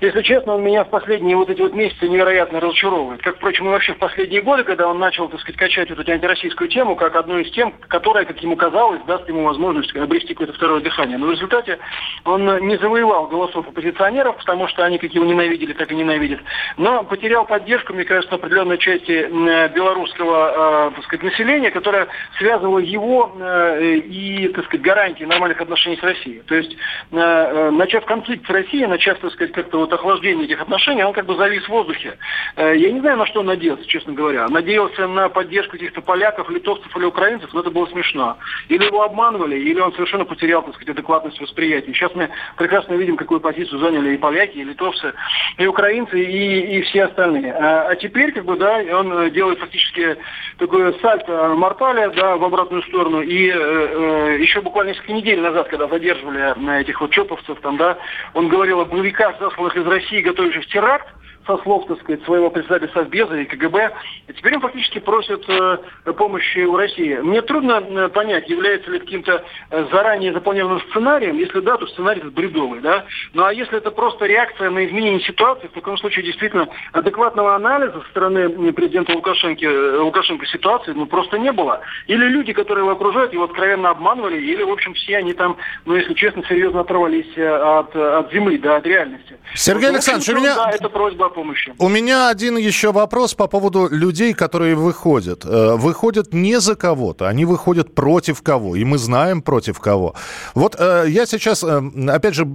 если 0.00 0.22
честно, 0.22 0.54
он 0.54 0.64
меня 0.64 0.84
в 0.84 0.90
последние 0.90 1.36
вот 1.36 1.48
эти 1.48 1.60
вот 1.60 1.74
месяцы 1.74 2.08
невероятно 2.08 2.60
разочаровывает. 2.60 3.22
Как, 3.22 3.36
впрочем, 3.36 3.66
и 3.66 3.70
вообще 3.70 3.94
в 3.94 3.98
последние 3.98 4.42
годы, 4.42 4.64
когда 4.64 4.88
он 4.88 4.98
начал, 4.98 5.28
так 5.28 5.40
сказать, 5.40 5.58
качать 5.58 5.90
эту 5.90 6.10
антироссийскую 6.10 6.68
тему, 6.68 6.96
как 6.96 7.14
одну 7.14 7.38
из 7.38 7.50
тем, 7.52 7.72
которая, 7.88 8.24
как 8.24 8.42
ему 8.42 8.56
казалось, 8.56 9.02
даст 9.06 9.28
ему 9.28 9.44
возможность 9.44 9.94
обрести 9.94 10.34
какое-то 10.34 10.54
второе 10.54 10.80
дыхание. 10.80 11.18
Но 11.18 11.26
в 11.26 11.30
результате 11.30 11.78
он 12.24 12.44
не 12.66 12.76
завоевал 12.76 13.28
голосов 13.28 13.68
оппозиционеров 13.68 13.99
оппозиционеров, 14.00 14.36
потому 14.36 14.68
что 14.68 14.84
они 14.84 14.98
как 14.98 15.12
его 15.12 15.24
ненавидели, 15.24 15.72
так 15.72 15.90
и 15.92 15.94
ненавидят. 15.94 16.40
Но 16.76 17.04
потерял 17.04 17.44
поддержку, 17.44 17.92
мне 17.92 18.04
кажется, 18.04 18.34
определенной 18.34 18.78
части 18.78 19.28
белорусского 19.74 20.88
э, 20.88 20.90
так 20.96 21.04
сказать, 21.04 21.22
населения, 21.24 21.70
которое 21.70 22.08
связывало 22.38 22.78
его 22.78 23.32
э, 23.38 23.96
и 23.96 24.48
так 24.48 24.64
сказать, 24.66 24.82
гарантии 24.82 25.24
нормальных 25.24 25.60
отношений 25.60 25.96
с 25.96 26.02
Россией. 26.02 26.42
То 26.46 26.54
есть, 26.54 26.76
э, 27.12 27.70
начав 27.70 28.04
конфликт 28.06 28.46
с 28.46 28.50
Россией, 28.50 28.86
начав 28.86 29.18
так 29.18 29.32
сказать, 29.32 29.52
как-то 29.52 29.78
вот 29.78 29.92
охлаждение 29.92 30.46
этих 30.46 30.60
отношений, 30.60 31.04
он 31.04 31.12
как 31.12 31.26
бы 31.26 31.36
завис 31.36 31.64
в 31.64 31.68
воздухе. 31.68 32.16
Я 32.56 32.90
не 32.90 33.00
знаю, 33.00 33.18
на 33.18 33.26
что 33.26 33.40
он 33.40 33.46
надеялся, 33.46 33.86
честно 33.86 34.12
говоря. 34.12 34.48
Надеялся 34.48 35.06
на 35.06 35.28
поддержку 35.28 35.72
каких-то 35.72 36.00
поляков, 36.00 36.50
литовцев 36.50 36.94
или 36.96 37.04
украинцев, 37.04 37.52
но 37.52 37.60
это 37.60 37.70
было 37.70 37.86
смешно. 37.86 38.38
Или 38.68 38.84
его 38.84 39.02
обманывали, 39.02 39.58
или 39.58 39.80
он 39.80 39.92
совершенно 39.92 40.24
потерял, 40.24 40.62
так 40.62 40.74
сказать, 40.74 40.90
адекватность 40.90 41.40
восприятия. 41.40 41.92
Сейчас 41.92 42.14
мы 42.14 42.30
прекрасно 42.56 42.94
видим, 42.94 43.16
какую 43.16 43.40
позицию 43.40 43.78
занял 43.80 43.89
заняли 43.90 44.14
и 44.14 44.18
поляки, 44.18 44.58
и 44.58 44.64
литовцы, 44.64 45.12
и 45.58 45.66
украинцы, 45.66 46.22
и, 46.22 46.78
и 46.78 46.82
все 46.82 47.04
остальные. 47.04 47.52
А, 47.52 47.88
а 47.88 47.96
теперь, 47.96 48.32
как 48.32 48.44
бы, 48.44 48.56
да, 48.56 48.80
он 48.92 49.30
делает 49.32 49.58
фактически 49.58 50.16
такое 50.58 50.94
сальто 51.00 51.54
мортале, 51.54 52.10
да, 52.10 52.36
в 52.36 52.44
обратную 52.44 52.82
сторону. 52.84 53.20
И 53.20 53.48
э, 53.48 53.54
э, 53.54 54.38
еще 54.40 54.60
буквально 54.60 54.90
несколько 54.90 55.12
недель 55.12 55.40
назад, 55.40 55.68
когда 55.68 55.88
задерживали 55.88 56.54
на 56.56 56.80
этих 56.80 57.00
вот 57.00 57.10
чоповцев, 57.10 57.58
там, 57.60 57.76
да, 57.76 57.98
он 58.34 58.48
говорил 58.48 58.80
о 58.80 58.84
боевиках, 58.84 59.38
засланных 59.40 59.76
из 59.76 59.86
России, 59.86 60.22
готовящих 60.22 60.66
теракт, 60.66 61.08
со 61.46 61.56
слов, 61.58 61.86
так 61.86 62.00
сказать, 62.00 62.22
своего 62.24 62.50
председателя 62.50 62.90
Совбеза 62.92 63.36
и 63.36 63.44
КГБ. 63.44 63.92
И 64.28 64.32
теперь 64.32 64.54
он 64.54 64.60
фактически 64.60 64.98
просит 64.98 65.44
э, 65.48 65.78
помощи 66.16 66.60
у 66.60 66.76
России. 66.76 67.16
Мне 67.16 67.42
трудно 67.42 67.82
э, 67.82 68.08
понять, 68.08 68.48
является 68.48 68.90
ли 68.90 68.98
каким-то 68.98 69.42
э, 69.70 69.86
заранее 69.90 70.32
запланированным 70.32 70.80
сценарием. 70.90 71.38
Если 71.38 71.60
да, 71.60 71.76
то 71.76 71.86
сценарий 71.88 72.22
бредовый. 72.22 72.80
Да? 72.80 73.04
Ну 73.32 73.44
а 73.44 73.52
если 73.52 73.78
это 73.78 73.90
просто 73.90 74.26
реакция 74.26 74.70
на 74.70 74.86
изменение 74.86 75.20
ситуации, 75.20 75.68
в 75.68 75.72
таком 75.72 75.96
случае 75.98 76.24
действительно 76.24 76.68
адекватного 76.92 77.54
анализа 77.54 78.00
со 78.00 78.08
стороны 78.10 78.72
президента 78.72 79.12
Лукашенко, 79.12 80.02
Лукашенко 80.02 80.46
ситуации 80.46 80.92
ну, 80.92 81.06
просто 81.06 81.38
не 81.38 81.52
было. 81.52 81.80
Или 82.06 82.26
люди, 82.26 82.52
которые 82.52 82.84
его 82.84 82.92
окружают, 82.92 83.32
его 83.32 83.44
откровенно 83.44 83.90
обманывали, 83.90 84.40
или, 84.40 84.62
в 84.62 84.70
общем, 84.70 84.94
все 84.94 85.16
они 85.16 85.32
там, 85.32 85.56
ну, 85.86 85.96
если 85.96 86.14
честно, 86.14 86.44
серьезно 86.48 86.80
оторвались 86.80 87.36
от, 87.36 87.96
от 87.96 88.32
земли, 88.32 88.58
да, 88.58 88.76
от 88.76 88.86
реальности. 88.86 89.38
Сергей 89.54 89.88
Александрович, 89.88 90.28
у 90.28 90.36
меня... 90.36 90.54
Да, 90.54 90.70
это 90.70 90.88
просьба 90.88 91.29
помощи. 91.30 91.72
У 91.78 91.88
меня 91.88 92.28
один 92.28 92.56
еще 92.56 92.92
вопрос 92.92 93.34
по 93.34 93.46
поводу 93.46 93.88
людей, 93.90 94.34
которые 94.34 94.74
выходят. 94.74 95.44
Э, 95.44 95.76
выходят 95.76 96.34
не 96.34 96.60
за 96.60 96.74
кого-то, 96.74 97.28
они 97.28 97.44
выходят 97.44 97.94
против 97.94 98.42
кого. 98.42 98.76
И 98.76 98.84
мы 98.84 98.98
знаем 98.98 99.42
против 99.42 99.78
кого. 99.78 100.14
Вот 100.54 100.76
э, 100.78 101.06
я 101.08 101.26
сейчас, 101.26 101.64
э, 101.64 101.82
опять 102.08 102.34
же, 102.34 102.46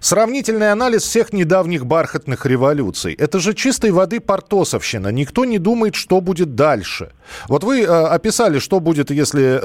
сравнительный 0.00 0.72
анализ 0.72 1.02
всех 1.02 1.32
недавних 1.32 1.86
бархатных 1.86 2.46
революций. 2.46 3.14
Это 3.14 3.38
же 3.38 3.54
чистой 3.54 3.90
воды 3.90 4.20
портосовщина. 4.20 5.08
Никто 5.08 5.44
не 5.44 5.58
думает, 5.58 5.94
что 5.94 6.20
будет 6.20 6.54
дальше. 6.54 7.10
Вот 7.48 7.64
вы 7.64 7.84
описали, 7.84 8.58
что 8.58 8.80
будет, 8.80 9.10
если 9.10 9.60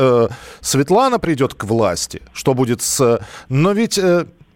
Светлана 0.62 1.19
придет 1.19 1.54
к 1.54 1.63
власти, 1.63 2.21
что 2.34 2.54
будет 2.54 2.82
с... 2.82 3.19
Но 3.49 3.71
ведь 3.73 3.99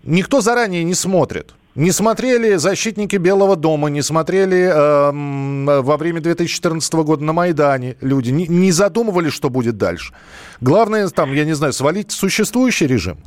никто 0.03 0.41
заранее 0.41 0.83
не 0.83 0.93
смотрит. 0.93 1.53
Не 1.77 1.91
смотрели 1.91 2.55
защитники 2.55 3.17
Белого 3.17 3.55
дома, 3.55 3.89
не 3.89 4.01
смотрели 4.01 4.57
э, 4.57 5.81
во 5.81 5.97
время 5.97 6.21
2014 6.21 6.93
года 6.93 7.23
на 7.23 7.33
Майдане 7.33 7.97
люди, 8.01 8.31
не, 8.31 8.47
не 8.47 8.71
задумывали, 8.71 9.29
что 9.29 9.51
будет 9.51 9.77
дальше. 9.77 10.11
Главное, 10.59 11.07
там, 11.09 11.33
я 11.33 11.45
не 11.45 11.53
знаю, 11.53 11.73
свалить 11.73 12.11
существующий 12.11 12.87
режим. 12.87 13.19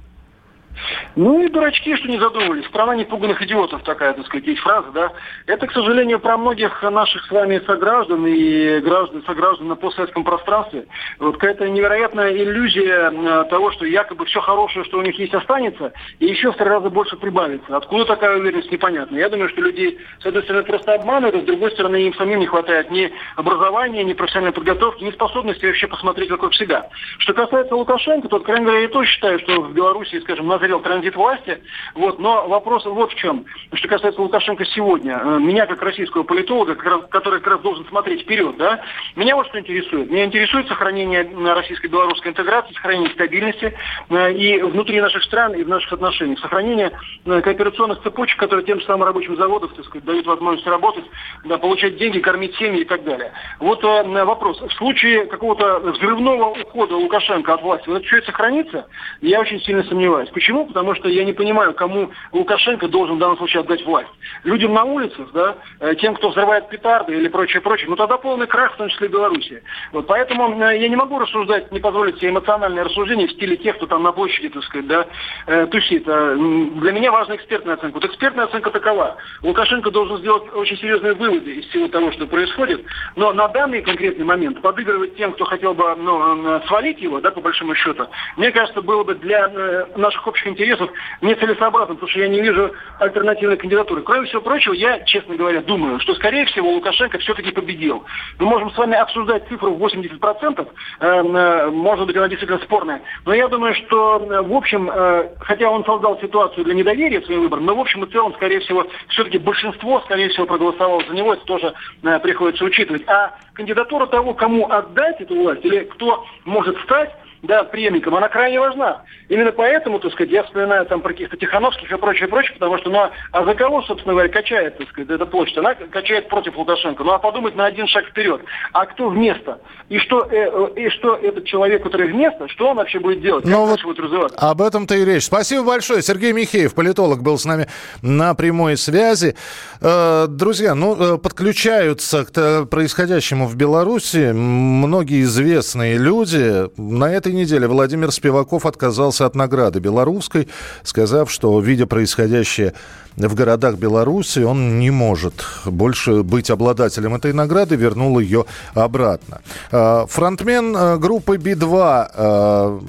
Ну 1.16 1.42
и 1.42 1.48
дурачки, 1.48 1.96
что 1.96 2.08
не 2.08 2.18
задумывались. 2.18 2.66
Страна 2.66 2.94
непуганных 2.94 3.42
идиотов 3.42 3.82
такая, 3.82 4.14
так 4.14 4.26
сказать, 4.26 4.46
есть 4.46 4.60
фраза, 4.60 4.90
да. 4.92 5.12
Это, 5.46 5.66
к 5.66 5.72
сожалению, 5.72 6.20
про 6.20 6.36
многих 6.36 6.82
наших 6.82 7.24
с 7.26 7.30
вами 7.30 7.60
сограждан 7.66 8.26
и 8.26 8.80
граждан, 8.80 9.22
сограждан 9.26 9.68
на 9.68 9.76
постсоветском 9.76 10.24
пространстве. 10.24 10.86
Вот 11.18 11.34
какая-то 11.34 11.68
невероятная 11.68 12.32
иллюзия 12.32 13.10
э, 13.10 13.44
того, 13.50 13.72
что 13.72 13.86
якобы 13.86 14.24
все 14.26 14.40
хорошее, 14.40 14.84
что 14.84 14.98
у 14.98 15.02
них 15.02 15.18
есть, 15.18 15.34
останется, 15.34 15.92
и 16.20 16.26
еще 16.26 16.52
в 16.52 16.56
три 16.56 16.66
раза 16.66 16.90
больше 16.90 17.16
прибавится. 17.16 17.76
Откуда 17.76 18.04
такая 18.04 18.38
уверенность, 18.38 18.70
непонятно. 18.70 19.16
Я 19.16 19.28
думаю, 19.28 19.48
что 19.48 19.60
людей, 19.62 19.98
с 20.20 20.26
одной 20.26 20.42
стороны, 20.44 20.64
просто 20.64 20.94
обманывают, 20.94 21.36
а 21.36 21.40
с 21.40 21.44
другой 21.44 21.72
стороны, 21.72 21.96
им 22.06 22.14
самим 22.14 22.38
не 22.38 22.46
хватает 22.46 22.90
ни 22.90 23.12
образования, 23.36 24.04
ни 24.04 24.12
профессиональной 24.12 24.52
подготовки, 24.52 25.02
ни 25.02 25.10
способности 25.10 25.66
вообще 25.66 25.88
посмотреть 25.88 26.30
вокруг 26.30 26.54
себя. 26.54 26.88
Что 27.18 27.34
касается 27.34 27.74
Лукашенко, 27.74 28.28
то, 28.28 28.36
откровенно 28.36 28.66
говоря, 28.66 28.82
я 28.82 28.88
тоже 28.88 29.10
считаю, 29.10 29.38
что 29.40 29.60
в 29.60 29.72
Беларуси, 29.72 30.20
скажем, 30.20 30.46
назрел 30.46 30.80
транзит 30.80 30.99
власти. 31.08 31.62
Вот, 31.94 32.18
но 32.18 32.48
вопрос 32.48 32.84
вот 32.84 33.12
в 33.12 33.14
чем. 33.16 33.44
Что 33.72 33.88
касается 33.88 34.20
Лукашенко 34.20 34.64
сегодня. 34.66 35.20
Э, 35.22 35.38
меня, 35.38 35.66
как 35.66 35.82
российского 35.82 36.22
политолога, 36.22 36.74
который 36.74 37.40
как 37.40 37.54
раз 37.54 37.60
должен 37.60 37.86
смотреть 37.86 38.22
вперед, 38.22 38.56
да, 38.56 38.80
меня 39.16 39.36
вот 39.36 39.46
что 39.48 39.58
интересует. 39.58 40.10
Меня 40.10 40.24
интересует 40.24 40.68
сохранение 40.68 41.28
российско-белорусской 41.54 42.32
интеграции, 42.32 42.74
сохранение 42.74 43.10
стабильности 43.10 43.74
э, 44.08 44.32
и 44.32 44.60
внутри 44.62 45.00
наших 45.00 45.22
стран, 45.24 45.54
и 45.54 45.62
в 45.62 45.68
наших 45.68 45.92
отношениях. 45.92 46.38
Сохранение 46.40 46.92
э, 47.24 47.40
кооперационных 47.40 48.02
цепочек, 48.02 48.38
которые 48.38 48.64
тем 48.64 48.80
самым 48.82 49.04
рабочим 49.04 49.36
заводам, 49.36 49.70
так 49.70 49.84
сказать, 49.84 50.04
дают 50.04 50.26
возможность 50.26 50.66
работать, 50.66 51.04
да, 51.44 51.58
получать 51.58 51.96
деньги, 51.96 52.20
кормить 52.20 52.54
семьи 52.56 52.82
и 52.82 52.84
так 52.84 53.04
далее. 53.04 53.32
Вот 53.58 53.82
вопрос. 53.82 54.60
В 54.60 54.72
случае 54.72 55.26
какого-то 55.26 55.78
взрывного 55.80 56.50
ухода 56.50 56.96
Лукашенко 56.96 57.54
от 57.54 57.62
власти, 57.62 57.88
вот 57.88 57.98
это 57.98 58.06
все 58.06 58.18
это 58.18 58.26
сохранится? 58.26 58.86
Я 59.20 59.40
очень 59.40 59.60
сильно 59.60 59.82
сомневаюсь. 59.84 60.28
Почему? 60.30 60.66
Потому 60.66 60.89
потому 60.90 61.08
что 61.08 61.08
я 61.08 61.24
не 61.24 61.32
понимаю, 61.32 61.72
кому 61.72 62.10
Лукашенко 62.32 62.88
должен 62.88 63.16
в 63.16 63.18
данном 63.20 63.36
случае 63.36 63.60
отдать 63.60 63.84
власть. 63.84 64.10
Людям 64.42 64.74
на 64.74 64.82
улицах, 64.82 65.28
да, 65.32 65.56
э, 65.78 65.94
тем, 65.96 66.14
кто 66.14 66.30
взрывает 66.30 66.68
петарды 66.68 67.14
или 67.14 67.28
прочее, 67.28 67.60
прочее, 67.60 67.88
ну 67.88 67.94
тогда 67.94 68.16
полный 68.16 68.48
крах, 68.48 68.74
в 68.74 68.76
том 68.76 68.88
числе 68.88 69.06
Беларуси. 69.08 69.62
Вот, 69.92 70.08
поэтому 70.08 70.60
э, 70.60 70.78
я 70.78 70.88
не 70.88 70.96
могу 70.96 71.18
рассуждать, 71.18 71.70
не 71.70 71.78
позволить 71.78 72.18
себе 72.18 72.30
эмоциональное 72.30 72.84
рассуждение 72.84 73.28
в 73.28 73.32
стиле 73.32 73.56
тех, 73.56 73.76
кто 73.76 73.86
там 73.86 74.02
на 74.02 74.10
площади, 74.10 74.48
так 74.48 74.64
сказать, 74.64 74.86
да, 74.88 75.06
э, 75.46 75.66
тусит. 75.66 76.04
Для 76.04 76.92
меня 76.92 77.12
важна 77.12 77.36
экспертная 77.36 77.74
оценка. 77.74 77.94
Вот 77.94 78.04
экспертная 78.04 78.46
оценка 78.46 78.70
такова. 78.70 79.16
Лукашенко 79.42 79.92
должен 79.92 80.18
сделать 80.18 80.52
очень 80.54 80.76
серьезные 80.78 81.14
выводы 81.14 81.54
из 81.54 81.66
всего 81.66 81.86
того, 81.86 82.10
что 82.12 82.26
происходит, 82.26 82.84
но 83.14 83.32
на 83.32 83.46
данный 83.48 83.82
конкретный 83.82 84.24
момент 84.24 84.60
подыгрывать 84.60 85.16
тем, 85.16 85.34
кто 85.34 85.44
хотел 85.44 85.74
бы 85.74 85.94
ну, 85.94 86.60
свалить 86.66 87.00
его, 87.00 87.20
да, 87.20 87.30
по 87.30 87.40
большому 87.40 87.74
счету, 87.76 88.08
мне 88.36 88.50
кажется, 88.50 88.82
было 88.82 89.04
бы 89.04 89.14
для 89.14 89.48
наших 89.96 90.26
общих 90.26 90.46
интересов 90.46 90.79
нецелесообразно, 91.20 91.94
потому 91.94 92.10
что 92.10 92.20
я 92.20 92.28
не 92.28 92.40
вижу 92.40 92.72
альтернативной 92.98 93.56
кандидатуры. 93.56 94.02
Кроме 94.02 94.26
всего 94.26 94.42
прочего, 94.42 94.72
я, 94.72 95.00
честно 95.00 95.36
говоря, 95.36 95.60
думаю, 95.62 96.00
что, 96.00 96.14
скорее 96.14 96.46
всего, 96.46 96.70
Лукашенко 96.72 97.18
все-таки 97.18 97.50
победил. 97.50 98.04
Мы 98.38 98.46
можем 98.46 98.70
с 98.70 98.78
вами 98.78 98.96
обсуждать 98.96 99.48
цифру 99.48 99.74
в 99.74 99.82
80%, 99.82 100.68
э, 101.00 101.06
э, 101.06 101.70
может 101.70 102.06
быть, 102.06 102.16
она 102.16 102.28
действительно 102.28 102.60
спорная, 102.60 103.02
но 103.24 103.34
я 103.34 103.48
думаю, 103.48 103.74
что, 103.74 104.18
э, 104.18 104.42
в 104.42 104.52
общем, 104.54 104.90
э, 104.90 105.28
хотя 105.40 105.70
он 105.70 105.84
создал 105.84 106.18
ситуацию 106.20 106.64
для 106.64 106.74
недоверия 106.74 107.20
своим 107.22 107.42
выборам, 107.42 107.66
но, 107.66 107.74
в 107.74 107.80
общем 107.80 108.04
и 108.04 108.10
целом, 108.10 108.34
скорее 108.34 108.60
всего, 108.60 108.86
все-таки 109.08 109.38
большинство, 109.38 110.00
скорее 110.00 110.28
всего, 110.28 110.46
проголосовало 110.46 111.02
за 111.08 111.14
него, 111.14 111.34
это 111.34 111.44
тоже 111.44 111.74
э, 112.02 112.18
приходится 112.20 112.64
учитывать. 112.64 113.02
А 113.06 113.36
кандидатура 113.54 114.06
того, 114.06 114.34
кому 114.34 114.70
отдать 114.70 115.20
эту 115.20 115.34
власть, 115.36 115.64
или 115.64 115.84
кто 115.84 116.24
может 116.44 116.78
стать 116.80 117.14
да, 117.42 117.64
преемником, 117.64 118.14
она 118.14 118.28
крайне 118.28 118.60
важна. 118.60 119.02
Именно 119.28 119.52
поэтому, 119.52 119.98
так 119.98 120.12
сказать, 120.12 120.30
я 120.30 120.42
вспоминаю 120.42 120.84
там 120.86 121.00
про 121.00 121.10
каких-то 121.10 121.36
Тихановских 121.36 121.90
и 121.90 121.96
прочее, 121.96 122.28
прочее, 122.28 122.52
потому 122.54 122.78
что, 122.78 122.90
ну, 122.90 123.10
а 123.32 123.44
за 123.44 123.54
кого, 123.54 123.82
собственно 123.82 124.12
говоря, 124.12 124.28
качает, 124.28 124.76
так 124.76 124.88
сказать, 124.88 125.10
эта 125.10 125.24
почта? 125.24 125.60
Она 125.60 125.74
качает 125.74 126.28
против 126.28 126.56
Лукашенко. 126.56 127.02
Ну, 127.02 127.12
а 127.12 127.18
подумать 127.18 127.56
на 127.56 127.66
один 127.66 127.86
шаг 127.86 128.06
вперед. 128.06 128.42
А 128.72 128.86
кто 128.86 129.08
вместо? 129.08 129.60
И 129.88 129.98
что, 129.98 130.26
э, 130.30 130.50
э, 130.76 130.80
и 130.80 130.88
что 130.90 131.16
этот 131.16 131.46
человек, 131.46 131.82
который 131.82 132.12
вместо, 132.12 132.48
что 132.48 132.70
он 132.70 132.76
вообще 132.76 132.98
будет 132.98 133.22
делать? 133.22 133.44
Ну, 133.44 133.66
вот 133.66 133.82
будет 133.82 133.98
развиваться? 133.98 134.36
Об 134.38 134.60
этом-то 134.60 134.94
и 134.94 135.04
речь. 135.04 135.24
Спасибо 135.24 135.64
большое. 135.64 136.02
Сергей 136.02 136.32
Михеев, 136.32 136.74
политолог, 136.74 137.22
был 137.22 137.38
с 137.38 137.44
нами 137.44 137.68
на 138.02 138.34
прямой 138.34 138.76
связи. 138.76 139.34
Э, 139.80 140.26
друзья, 140.28 140.74
ну, 140.74 141.14
э, 141.14 141.18
подключаются 141.18 142.24
к 142.24 142.66
происходящему 142.66 143.46
в 143.46 143.56
Беларуси 143.56 144.32
многие 144.32 145.22
известные 145.22 145.96
люди. 145.96 146.68
На 146.76 147.12
этой 147.12 147.29
неделе 147.32 147.66
Владимир 147.66 148.12
Спиваков 148.12 148.66
отказался 148.66 149.26
от 149.26 149.34
награды 149.34 149.80
белорусской, 149.80 150.48
сказав, 150.82 151.30
что, 151.30 151.58
видя 151.60 151.86
происходящее 151.86 152.74
в 153.16 153.34
городах 153.34 153.76
Беларуси, 153.76 154.40
он 154.40 154.78
не 154.78 154.90
может 154.90 155.44
больше 155.64 156.22
быть 156.22 156.50
обладателем 156.50 157.14
этой 157.14 157.32
награды, 157.32 157.76
вернул 157.76 158.18
ее 158.18 158.44
обратно. 158.74 159.40
А, 159.70 160.06
фронтмен 160.06 160.74
а, 160.76 160.96
группы 160.96 161.36
Би-2, 161.36 162.10
а, 162.14 162.80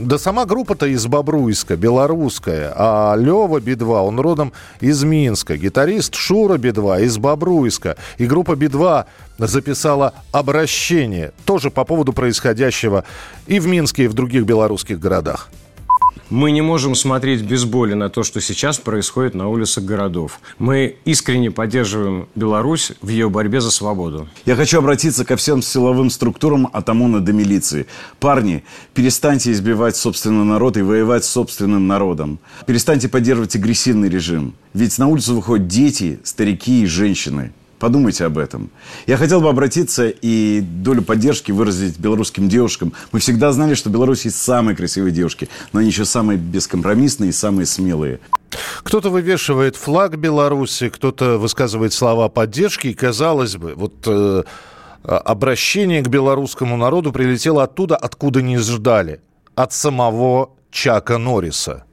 да 0.00 0.18
сама 0.18 0.44
группа-то 0.44 0.86
из 0.86 1.06
Бобруйска, 1.06 1.76
белорусская, 1.76 2.72
а 2.76 3.14
Лева 3.16 3.60
Би-2, 3.60 4.06
он 4.06 4.20
родом 4.20 4.52
из 4.80 5.02
Минска. 5.04 5.56
Гитарист 5.56 6.14
Шура 6.14 6.58
Би-2 6.58 7.04
из 7.04 7.18
Бобруйска. 7.18 7.96
И 8.18 8.26
группа 8.26 8.54
Би-2 8.56 9.04
записала 9.38 10.14
обращение 10.32 11.32
тоже 11.44 11.70
по 11.70 11.84
поводу 11.84 12.12
происходящего 12.12 13.04
и 13.46 13.60
в 13.60 13.66
Минске, 13.76 14.04
и 14.04 14.08
в 14.08 14.14
других 14.14 14.44
белорусских 14.44 14.98
городах. 14.98 15.50
Мы 16.30 16.50
не 16.50 16.62
можем 16.62 16.94
смотреть 16.94 17.42
без 17.42 17.64
боли 17.64 17.92
на 17.92 18.08
то, 18.08 18.24
что 18.24 18.40
сейчас 18.40 18.78
происходит 18.78 19.34
на 19.34 19.48
улицах 19.48 19.84
городов. 19.84 20.40
Мы 20.58 20.96
искренне 21.04 21.50
поддерживаем 21.50 22.26
Беларусь 22.34 22.92
в 23.02 23.08
ее 23.10 23.28
борьбе 23.28 23.60
за 23.60 23.70
свободу. 23.70 24.28
Я 24.46 24.56
хочу 24.56 24.78
обратиться 24.78 25.24
ко 25.24 25.36
всем 25.36 25.62
силовым 25.62 26.10
структурам 26.10 26.68
от 26.72 26.88
ОМОНа 26.88 27.20
до 27.20 27.32
милиции. 27.32 27.86
Парни, 28.18 28.64
перестаньте 28.94 29.52
избивать 29.52 29.94
собственный 29.94 30.44
народ 30.44 30.78
и 30.78 30.82
воевать 30.82 31.24
с 31.24 31.28
собственным 31.28 31.86
народом. 31.86 32.38
Перестаньте 32.66 33.08
поддерживать 33.08 33.54
агрессивный 33.54 34.08
режим. 34.08 34.54
Ведь 34.72 34.98
на 34.98 35.06
улицу 35.08 35.36
выходят 35.36 35.68
дети, 35.68 36.18
старики 36.24 36.82
и 36.82 36.86
женщины. 36.86 37.52
Подумайте 37.78 38.24
об 38.24 38.38
этом. 38.38 38.70
Я 39.06 39.16
хотел 39.18 39.40
бы 39.40 39.48
обратиться 39.48 40.08
и 40.08 40.60
долю 40.60 41.02
поддержки 41.02 41.52
выразить 41.52 41.98
белорусским 41.98 42.48
девушкам. 42.48 42.94
Мы 43.12 43.18
всегда 43.18 43.52
знали, 43.52 43.74
что 43.74 43.90
в 43.90 43.92
Беларуси 43.92 44.28
самые 44.28 44.74
красивые 44.74 45.12
девушки, 45.12 45.48
но 45.72 45.80
они 45.80 45.88
еще 45.88 46.06
самые 46.06 46.38
бескомпромиссные 46.38 47.30
и 47.30 47.32
самые 47.32 47.66
смелые. 47.66 48.20
Кто-то 48.82 49.10
вывешивает 49.10 49.76
флаг 49.76 50.16
Беларуси, 50.18 50.88
кто-то 50.88 51.38
высказывает 51.38 51.92
слова 51.92 52.28
поддержки. 52.28 52.88
И, 52.88 52.94
казалось 52.94 53.56
бы, 53.56 53.74
вот 53.74 53.94
э, 54.06 54.44
обращение 55.02 56.02
к 56.02 56.08
белорусскому 56.08 56.76
народу 56.76 57.12
прилетело 57.12 57.62
оттуда, 57.62 57.96
откуда 57.96 58.40
не 58.40 58.56
ждали. 58.56 59.20
От 59.54 59.72
самого 59.72 60.50
Чака 60.70 61.18
Норриса. 61.18 61.85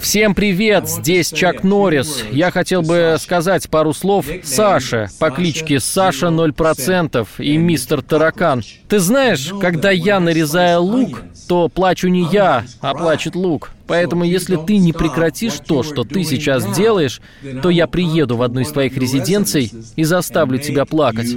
Всем 0.00 0.34
привет, 0.34 0.88
здесь 0.88 1.30
Чак 1.30 1.62
Норрис. 1.62 2.24
Я 2.30 2.50
хотел 2.50 2.80
бы 2.80 3.16
сказать 3.20 3.68
пару 3.68 3.92
слов 3.92 4.24
Саше 4.44 5.08
по 5.20 5.30
кличке 5.30 5.78
Саша 5.78 6.28
0% 6.28 7.26
и 7.38 7.56
мистер 7.58 8.00
Таракан. 8.00 8.62
Ты 8.88 8.98
знаешь, 8.98 9.52
когда 9.60 9.90
я 9.90 10.20
нарезаю 10.20 10.80
лук, 10.80 11.22
то 11.48 11.68
плачу 11.68 12.08
не 12.08 12.26
я, 12.32 12.64
а 12.80 12.94
плачет 12.94 13.34
лук. 13.34 13.72
Поэтому 13.86 14.24
если 14.24 14.56
ты 14.56 14.78
не 14.78 14.94
прекратишь 14.94 15.58
то, 15.58 15.82
что 15.82 16.04
ты 16.04 16.24
сейчас 16.24 16.64
делаешь, 16.74 17.20
то 17.62 17.68
я 17.68 17.86
приеду 17.86 18.38
в 18.38 18.42
одну 18.42 18.60
из 18.60 18.70
твоих 18.70 18.96
резиденций 18.96 19.70
и 19.96 20.04
заставлю 20.04 20.58
тебя 20.58 20.86
плакать. 20.86 21.28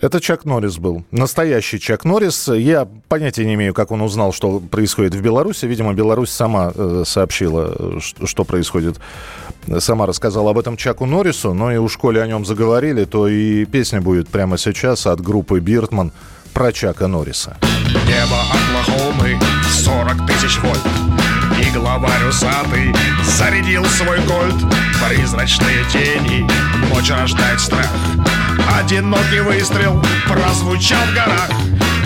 Это 0.00 0.20
Чак 0.20 0.44
Норрис 0.44 0.78
был. 0.78 1.04
Настоящий 1.10 1.80
Чак 1.80 2.04
Норрис. 2.04 2.48
Я 2.48 2.86
понятия 3.08 3.44
не 3.44 3.54
имею, 3.54 3.74
как 3.74 3.90
он 3.90 4.00
узнал, 4.00 4.32
что 4.32 4.60
происходит 4.60 5.14
в 5.14 5.20
Беларуси. 5.20 5.66
Видимо, 5.66 5.92
Беларусь 5.92 6.30
сама 6.30 6.72
э, 6.74 7.02
сообщила, 7.04 7.98
что 8.00 8.44
происходит. 8.44 9.00
Сама 9.78 10.06
рассказала 10.06 10.52
об 10.52 10.58
этом 10.58 10.76
Чаку 10.76 11.04
Норрису. 11.04 11.52
Но 11.52 11.72
и 11.72 11.78
у 11.78 11.88
школе 11.88 12.22
о 12.22 12.26
нем 12.26 12.44
заговорили, 12.44 13.04
то 13.04 13.26
и 13.26 13.64
песня 13.64 14.00
будет 14.00 14.28
прямо 14.28 14.56
сейчас 14.56 15.06
от 15.06 15.20
группы 15.20 15.58
«Биртман» 15.58 16.12
про 16.52 16.72
Чака 16.72 17.08
Норриса. 17.08 17.56
Небо 18.06 18.40
Оклахомы 18.52 19.38
40 19.84 20.26
тысяч 20.26 20.58
вольт 20.60 21.37
И 21.60 21.70
главарь 21.70 22.24
усатый 22.28 22.94
зарядил 23.24 23.84
свой 23.84 24.20
кольт. 24.22 24.56
Призрачные 25.08 25.84
тени, 25.92 26.48
ночь 26.88 27.10
рождает 27.10 27.60
страх. 27.60 27.90
Одинокий 28.78 29.40
выстрел 29.40 30.02
прозвучал 30.26 31.04
в 31.06 31.14
горах. 31.14 31.50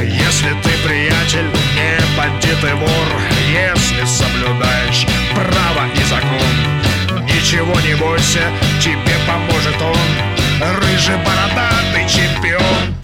Если 0.01 0.51
ты, 0.63 0.71
приятель, 0.87 1.51
не 1.75 2.17
бандит 2.17 2.65
и 2.65 2.75
вор. 2.75 3.09
Если 3.49 4.05
соблюдаешь 4.05 5.07
право 5.35 5.87
и 5.95 6.03
закон 6.05 6.83
Ничего 7.25 7.79
не 7.81 7.95
бойся, 7.97 8.41
тебе 8.81 9.17
поможет 9.27 9.81
он. 9.81 10.79
Рыжий 10.81 11.17
бородатый 11.17 12.09
чемпион. 12.09 12.95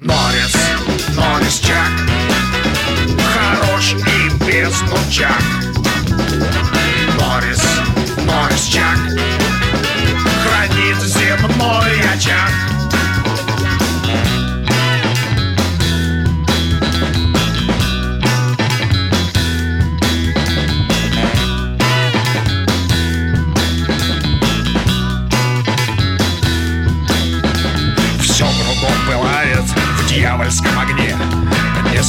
Норрис, 0.00 0.56
Норрис 1.16 1.60
Чак 1.60 1.92
нучак 4.64 5.42
Норрис, 7.18 7.62
Норрис 8.24 8.64
Чак. 8.64 8.98
Хранит 10.42 10.96
земной 11.02 12.00
очаг 12.14 12.73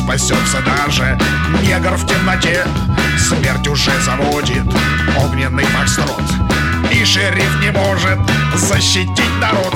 спасется 0.05 0.61
даже 0.61 1.17
негр 1.63 1.95
в 1.95 2.05
темноте. 2.05 2.63
Смерть 3.17 3.67
уже 3.67 3.91
заводит 4.01 4.63
огненный 5.17 5.65
фокстрот 5.65 6.21
И 6.91 7.03
шериф 7.03 7.59
не 7.59 7.71
может 7.71 8.19
защитить 8.55 9.39
народ. 9.41 9.73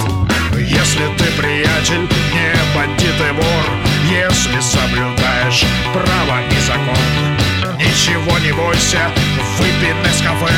Если 0.53 1.05
ты, 1.17 1.25
приятель, 1.35 2.07
не 2.33 2.75
бандит 2.75 3.15
и 3.19 3.31
вор 3.31 3.65
Если 4.11 4.59
соблюдаешь 4.59 5.65
право 5.93 6.41
и 6.45 6.59
закон 6.67 7.77
Ничего 7.77 8.37
не 8.39 8.51
бойся, 8.51 9.09
выпей 9.57 9.95
Нескафе 10.03 10.53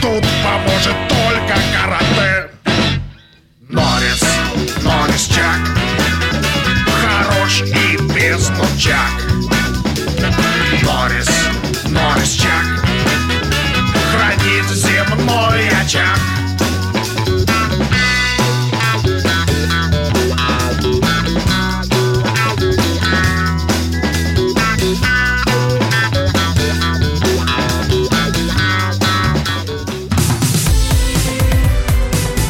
Тут 0.00 0.24
поможет 0.42 0.96
только 1.08 1.54
карате. 1.72 2.50
Норрис, 3.68 4.24
Норрис 4.82 5.26
Чак 5.26 5.73
Чак 8.76 9.22
Морис, 10.82 11.28
Морис 11.90 12.32
Чак 12.32 12.84
Хранит 14.10 14.68
земной 14.70 15.68
очаг 15.80 16.18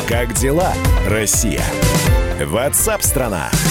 Как 0.09 0.33
дела, 0.35 0.73
Россия? 1.07 1.63
Ватсап-страна! 2.41 3.51
страна 3.51 3.64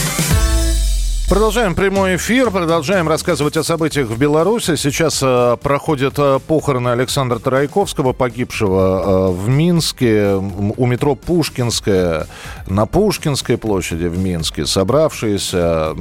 Продолжаем 1.34 1.74
прямой 1.74 2.18
эфир, 2.18 2.52
продолжаем 2.52 3.10
рассказывать 3.10 3.58
о 3.58 3.64
событиях 3.64 4.08
в 4.08 4.20
Беларуси. 4.20 4.76
Сейчас 4.76 5.20
э, 5.24 5.58
проходят 5.64 6.14
э, 6.20 6.38
похороны 6.46 6.90
Александра 6.90 7.40
Тарайковского, 7.40 8.14
погибшего 8.14 9.32
э, 9.32 9.32
в 9.32 9.50
Минске, 9.50 10.36
у 10.36 10.86
метро 10.86 11.16
Пушкинская, 11.16 12.28
на 12.68 12.86
Пушкинской 12.86 13.58
площади 13.58 14.06
в 14.06 14.20
Минске, 14.20 14.68
собравшиеся 14.68 15.96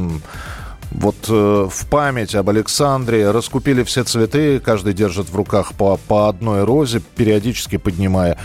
вот 0.91 1.17
э, 1.31 1.69
в 1.71 1.87
память 1.87 2.35
об 2.35 2.51
Александре 2.51 3.31
раскупили 3.31 3.85
все 3.85 4.05
цветы, 4.05 4.61
каждый 4.61 4.93
держит 4.93 5.31
в 5.31 5.35
руках 5.35 5.73
по, 5.73 5.97
по 5.97 6.29
одной 6.29 6.65
розе, 6.65 7.01
периодически 7.17 7.79
поднимая 7.79 8.37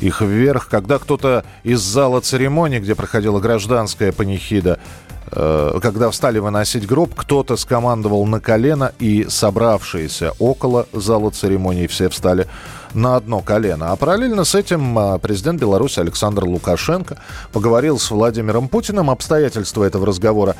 их 0.00 0.20
вверх. 0.20 0.66
Когда 0.68 0.98
кто-то 0.98 1.44
из 1.62 1.78
зала 1.78 2.20
церемонии, 2.20 2.80
где 2.80 2.96
проходила 2.96 3.38
гражданская 3.38 4.10
панихида, 4.10 4.80
э, 4.80 5.11
когда 5.32 6.10
встали 6.10 6.38
выносить 6.38 6.86
гроб, 6.86 7.14
кто-то 7.14 7.56
скомандовал 7.56 8.26
на 8.26 8.40
колено, 8.40 8.92
и 8.98 9.26
собравшиеся 9.28 10.32
около 10.38 10.86
зала 10.92 11.30
церемонии 11.30 11.86
все 11.86 12.08
встали 12.08 12.46
на 12.94 13.16
одно 13.16 13.40
колено. 13.40 13.92
А 13.92 13.96
параллельно 13.96 14.44
с 14.44 14.54
этим 14.54 14.98
э, 14.98 15.18
президент 15.18 15.60
Беларуси 15.60 16.00
Александр 16.00 16.44
Лукашенко 16.44 17.18
поговорил 17.52 17.98
с 17.98 18.10
Владимиром 18.10 18.68
Путиным. 18.68 19.10
Обстоятельства 19.10 19.84
этого 19.84 20.06
разговора 20.06 20.56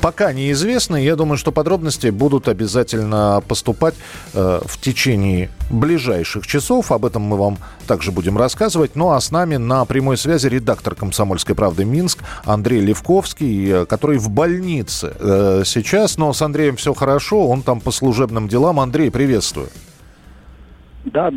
пока 0.00 0.32
неизвестны. 0.32 1.02
Я 1.02 1.16
думаю, 1.16 1.36
что 1.38 1.52
подробности 1.52 2.08
будут 2.08 2.48
обязательно 2.48 3.42
поступать 3.46 3.94
э, 4.34 4.60
в 4.64 4.80
течение 4.80 5.50
ближайших 5.70 6.46
часов. 6.46 6.92
Об 6.92 7.04
этом 7.04 7.22
мы 7.22 7.36
вам 7.36 7.58
также 7.86 8.12
будем 8.12 8.38
рассказывать. 8.38 8.96
Ну 8.96 9.10
а 9.10 9.20
с 9.20 9.30
нами 9.30 9.56
на 9.56 9.84
прямой 9.84 10.16
связи 10.16 10.46
редактор 10.48 10.94
«Комсомольской 10.94 11.54
правды» 11.54 11.84
Минск 11.84 12.18
Андрей 12.44 12.80
Левковский, 12.80 13.82
э, 13.82 13.86
который 13.86 14.18
в 14.18 14.30
больнице 14.30 15.14
э, 15.18 15.62
сейчас. 15.64 16.18
Но 16.18 16.32
с 16.32 16.42
Андреем 16.42 16.76
все 16.76 16.94
хорошо, 16.94 17.48
он 17.48 17.62
там 17.62 17.80
по 17.80 17.90
служебным 17.90 18.48
делам. 18.48 18.80
Андрей, 18.80 19.10
приветствую. 19.10 19.68
Да, 21.04 21.30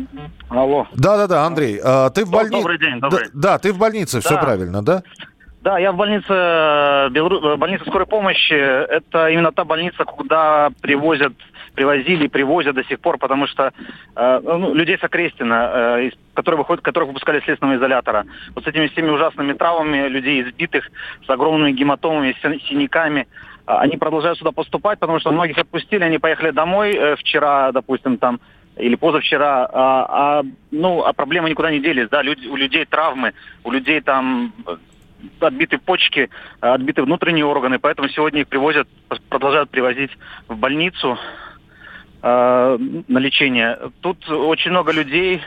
алло. 0.48 0.86
Да-да-да, 0.94 1.46
Андрей, 1.46 1.80
э, 1.82 2.10
ты 2.14 2.24
в 2.24 2.30
больнице... 2.30 2.62
Добрый 2.62 2.78
день, 2.78 3.00
добрый. 3.00 3.26
Да, 3.32 3.52
да, 3.52 3.58
ты 3.58 3.72
в 3.72 3.78
больнице, 3.78 4.16
Да. 4.16 4.20
все 4.20 4.40
правильно, 4.40 4.82
да? 4.82 5.02
Да, 5.62 5.78
я 5.78 5.92
в 5.92 5.96
больнице, 5.96 6.26
э, 6.28 7.08
Белору... 7.10 7.38
э, 7.40 7.56
больнице 7.56 7.84
скорой 7.86 8.06
помощи. 8.06 8.52
Это 8.52 9.28
именно 9.28 9.52
та 9.52 9.64
больница, 9.64 10.04
куда 10.04 10.70
привозят, 10.80 11.34
привозили 11.76 12.26
привозят 12.26 12.74
до 12.74 12.82
сих 12.82 12.98
пор, 12.98 13.16
потому 13.16 13.46
что 13.46 13.72
э, 14.16 14.40
ну, 14.42 14.74
людей 14.74 14.98
с 14.98 15.04
Окрестина, 15.04 15.70
э, 15.72 16.06
из- 16.06 16.18
которые 16.34 16.58
выходят, 16.58 16.82
которых 16.84 17.10
выпускали 17.10 17.38
из 17.38 17.44
следственного 17.44 17.76
изолятора. 17.76 18.26
Вот 18.56 18.64
с 18.64 18.66
этими 18.66 18.88
всеми 18.88 19.10
ужасными 19.10 19.52
травмами, 19.52 20.08
людей 20.08 20.42
избитых, 20.42 20.90
с 21.24 21.30
огромными 21.30 21.70
гематомами, 21.70 22.36
с 22.42 22.68
синяками, 22.68 23.28
а, 23.64 23.82
они 23.82 23.96
продолжают 23.96 24.38
сюда 24.38 24.50
поступать, 24.50 24.98
потому 24.98 25.20
что 25.20 25.30
многих 25.30 25.58
отпустили, 25.58 26.02
они 26.02 26.18
поехали 26.18 26.50
домой 26.50 26.92
э, 26.92 27.14
вчера, 27.14 27.70
допустим, 27.70 28.16
там, 28.18 28.40
или 28.76 28.96
позавчера, 28.96 29.68
а, 29.72 30.06
а, 30.08 30.42
ну, 30.72 31.04
а 31.04 31.12
проблемы 31.12 31.50
никуда 31.50 31.70
не 31.70 31.78
делись, 31.78 32.08
да, 32.08 32.20
люди, 32.22 32.48
у 32.48 32.56
людей 32.56 32.84
травмы, 32.84 33.32
у 33.62 33.70
людей 33.70 34.00
там 34.00 34.52
э, 34.66 34.76
отбиты 35.40 35.78
почки, 35.78 36.28
э, 36.60 36.66
отбиты 36.66 37.02
внутренние 37.02 37.44
органы, 37.44 37.78
поэтому 37.78 38.08
сегодня 38.08 38.40
их 38.42 38.48
привозят, 38.48 38.88
продолжают 39.28 39.70
привозить 39.70 40.10
в 40.48 40.56
больницу 40.56 41.18
э, 42.22 42.78
на 43.08 43.18
лечение. 43.18 43.78
Тут 44.00 44.28
очень 44.30 44.70
много 44.70 44.92
людей. 44.92 45.40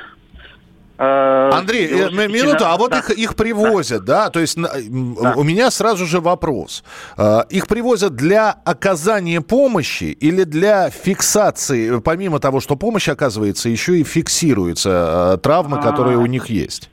э, 0.97 1.49
Андрей, 1.53 1.87
э, 1.87 2.09
минуту, 2.27 2.65
а 2.65 2.77
вот 2.77 2.91
да. 2.91 2.99
их, 2.99 3.09
их 3.11 3.35
привозят, 3.35 4.05
да? 4.05 4.29
То 4.29 4.39
есть 4.39 4.57
м, 4.57 5.17
у 5.35 5.43
меня 5.43 5.69
сразу 5.71 6.05
же 6.05 6.19
вопрос. 6.21 6.83
Э, 7.17 7.41
Их 7.49 7.67
привозят 7.67 8.15
для 8.15 8.51
оказания 8.65 9.41
помощи 9.41 10.05
или 10.05 10.43
для 10.45 10.89
фиксации, 10.89 11.99
помимо 11.99 12.39
того, 12.39 12.61
что 12.61 12.75
помощь 12.77 13.09
оказывается, 13.09 13.67
еще 13.69 13.97
и 13.99 14.03
фиксируются 14.03 15.33
э, 15.35 15.37
травмы, 15.41 15.81
которые 15.81 16.17
А. 16.17 16.19
у 16.21 16.25
них 16.27 16.45
есть? 16.47 16.89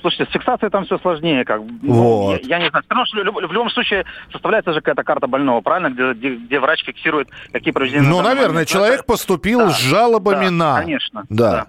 Слушайте, 0.00 0.26
с 0.26 0.32
фиксацией 0.32 0.70
там 0.70 0.84
все 0.84 0.98
сложнее, 0.98 1.44
как. 1.44 1.60
Ну, 1.82 1.92
Вот. 1.92 2.42
Я, 2.42 2.56
я 2.56 2.62
не 2.62 2.70
знаю. 2.70 2.84
Равно, 2.88 3.04
что 3.06 3.22
люб- 3.22 3.36
в 3.36 3.52
любом 3.52 3.70
случае 3.70 4.04
составляется 4.32 4.72
же 4.72 4.80
какая-то 4.80 5.04
карта 5.04 5.26
больного, 5.26 5.60
правильно, 5.60 5.90
где, 5.90 6.12
где, 6.12 6.34
где 6.36 6.60
врач 6.60 6.84
фиксирует, 6.84 7.28
какие 7.52 7.72
повреждения. 7.72 8.08
Ну, 8.08 8.22
наверное, 8.22 8.48
момент. 8.48 8.68
человек 8.68 9.06
поступил 9.06 9.70
с 9.70 9.78
жалобами 9.78 10.46
да, 10.46 10.50
на... 10.50 10.80
конечно, 10.80 11.24
Да. 11.28 11.66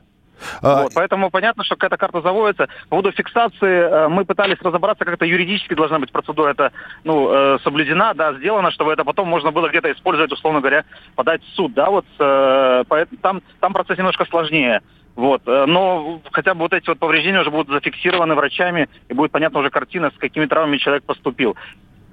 А, 0.61 0.83
Вот, 0.83 0.93
поэтому 0.93 1.29
понятно, 1.29 1.63
что 1.63 1.75
какая-то 1.75 1.97
карта 1.97 2.21
заводится. 2.21 2.67
По 2.83 2.89
поводу 2.89 3.11
фиксации 3.11 3.55
э, 3.61 4.07
мы 4.07 4.25
пытались 4.25 4.59
разобраться, 4.61 5.05
как 5.05 5.15
это 5.15 5.25
юридически 5.25 5.73
должна 5.73 5.99
быть 5.99 6.11
процедура, 6.11 6.49
это 6.49 6.71
ну, 7.03 7.29
э, 7.31 7.59
соблюдена, 7.63 8.13
да, 8.13 8.33
сделано, 8.33 8.71
чтобы 8.71 8.91
это 8.91 9.03
потом 9.03 9.27
можно 9.27 9.51
было 9.51 9.69
где-то 9.69 9.91
использовать, 9.91 10.31
условно 10.31 10.59
говоря, 10.59 10.83
подать 11.15 11.43
в 11.43 11.55
суд, 11.55 11.73
да, 11.73 11.89
вот 11.89 12.05
э, 12.19 12.83
там, 13.21 13.41
там 13.59 13.73
процесс 13.73 13.97
немножко 13.97 14.25
сложнее. 14.25 14.81
Вот, 15.15 15.41
э, 15.45 15.65
но 15.65 16.21
хотя 16.31 16.53
бы 16.53 16.61
вот 16.61 16.73
эти 16.73 16.87
вот 16.87 16.99
повреждения 16.99 17.41
уже 17.41 17.51
будут 17.51 17.69
зафиксированы 17.69 18.35
врачами, 18.35 18.89
и 19.09 19.13
будет 19.13 19.31
понятна 19.31 19.59
уже 19.59 19.69
картина, 19.69 20.11
с 20.15 20.17
какими 20.17 20.45
травмами 20.45 20.77
человек 20.77 21.03
поступил. 21.03 21.55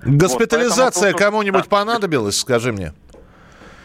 Госпитализация 0.05 1.13
Вот, 1.13 1.21
кому-нибудь 1.21 1.69
понадобилась, 1.69 2.39
скажи 2.39 2.73
мне? 2.73 2.93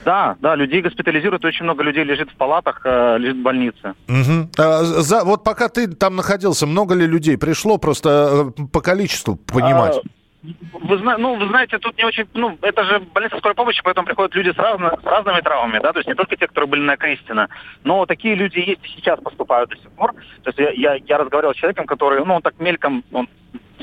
Да, 0.06 0.36
да, 0.42 0.56
людей 0.56 0.82
госпитализируют, 0.82 1.46
очень 1.46 1.64
много 1.64 1.84
людей 1.84 2.04
лежит 2.04 2.30
в 2.30 2.36
палатах, 2.36 2.82
э, 2.84 3.18
лежит 3.18 3.38
в 3.38 3.42
больнице. 3.42 3.94
Мгм. 4.08 4.50
А, 4.58 4.84
за, 4.84 5.24
вот 5.24 5.44
пока 5.44 5.70
ты 5.70 5.88
там 5.88 6.16
находился, 6.16 6.68
много 6.68 6.94
ли 6.94 7.08
людей 7.08 7.38
пришло 7.38 7.78
просто 7.78 8.52
э, 8.58 8.66
по 8.72 8.82
количеству 8.82 9.36
понимать? 9.36 9.96
А, 9.98 10.02
Вы, 10.44 10.98
ну, 10.98 11.36
вы 11.36 11.48
знаете, 11.48 11.80
тут 11.80 11.98
не 11.98 12.04
очень, 12.04 12.28
ну, 12.34 12.58
это 12.62 12.84
же 12.84 13.00
больница 13.00 13.38
скорой 13.38 13.56
помощи, 13.56 13.82
поэтому 13.82 14.06
приходят 14.06 14.36
люди 14.36 14.50
с, 14.50 14.58
разно- 14.58 15.00
с 15.02 15.06
разными 15.06 15.40
травмами, 15.40 15.80
да, 15.82 15.94
то 15.94 16.00
есть 16.00 16.08
не 16.08 16.16
только 16.16 16.36
те, 16.36 16.48
которые 16.48 16.70
были 16.70 16.82
на 16.82 16.98
Крестина, 16.98 17.48
но 17.86 18.06
такие 18.06 18.36
люди 18.36 18.60
есть 18.60 18.84
и 18.84 18.90
сейчас 18.90 19.22
поступают 19.22 19.70
до 19.70 19.78
сих 19.78 19.90
пор. 19.92 20.14
То 20.44 20.50
есть 20.50 20.60
я, 20.60 20.72
я, 20.72 20.96
я 20.96 21.18
разговаривал 21.18 21.54
с 21.54 21.58
человеком, 21.58 21.86
который, 21.86 22.26
ну, 22.26 22.36
он 22.36 22.42
так 22.42 22.60
мельком, 22.60 23.06
он 23.14 23.30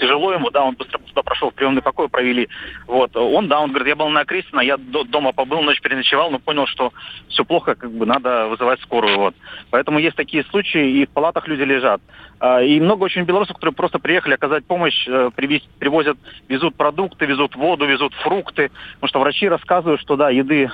тяжело 0.01 0.33
ему, 0.33 0.51
да, 0.51 0.65
он 0.65 0.75
быстро 0.75 0.99
туда 0.99 1.23
прошел, 1.23 1.51
в 1.51 1.55
приемный 1.55 1.83
покой 1.83 2.09
провели. 2.09 2.49
Вот, 2.87 3.15
он, 3.17 3.49
да, 3.49 3.61
он 3.61 3.69
говорит, 3.71 3.89
я 3.89 3.97
был 3.97 4.09
на 4.09 4.25
Крестина, 4.25 4.61
я 4.61 4.77
до- 4.77 5.05
дома 5.05 5.33
побыл, 5.33 5.63
ночь 5.63 5.81
переночевал, 5.81 6.31
но 6.31 6.39
понял, 6.39 6.67
что 6.67 6.93
все 7.29 7.45
плохо, 7.45 7.75
как 7.75 7.91
бы 7.93 8.07
надо 8.07 8.49
вызывать 8.49 8.81
скорую, 8.81 9.19
вот. 9.19 9.35
Поэтому 9.71 9.99
есть 9.99 10.17
такие 10.17 10.45
случаи, 10.45 10.91
и 10.91 11.07
в 11.07 11.11
палатах 11.11 11.47
люди 11.49 11.63
лежат. 11.63 12.01
А, 12.41 12.63
И 12.63 12.81
много 12.81 13.05
очень 13.05 13.23
белорусов, 13.23 13.57
которые 13.57 13.75
просто 13.75 13.99
приехали 13.99 14.35
оказать 14.35 14.65
помощь, 14.67 15.07
э, 15.07 15.31
привез- 15.37 15.69
привозят, 15.79 16.17
везут 16.49 16.75
продукты, 16.77 17.27
везут 17.27 17.55
воду, 17.55 17.87
везут 17.87 18.15
фрукты. 18.15 18.71
Потому 18.95 19.09
что 19.09 19.21
врачи 19.21 19.49
рассказывают, 19.49 20.01
что 20.01 20.17
да, 20.17 20.31
еды 20.31 20.71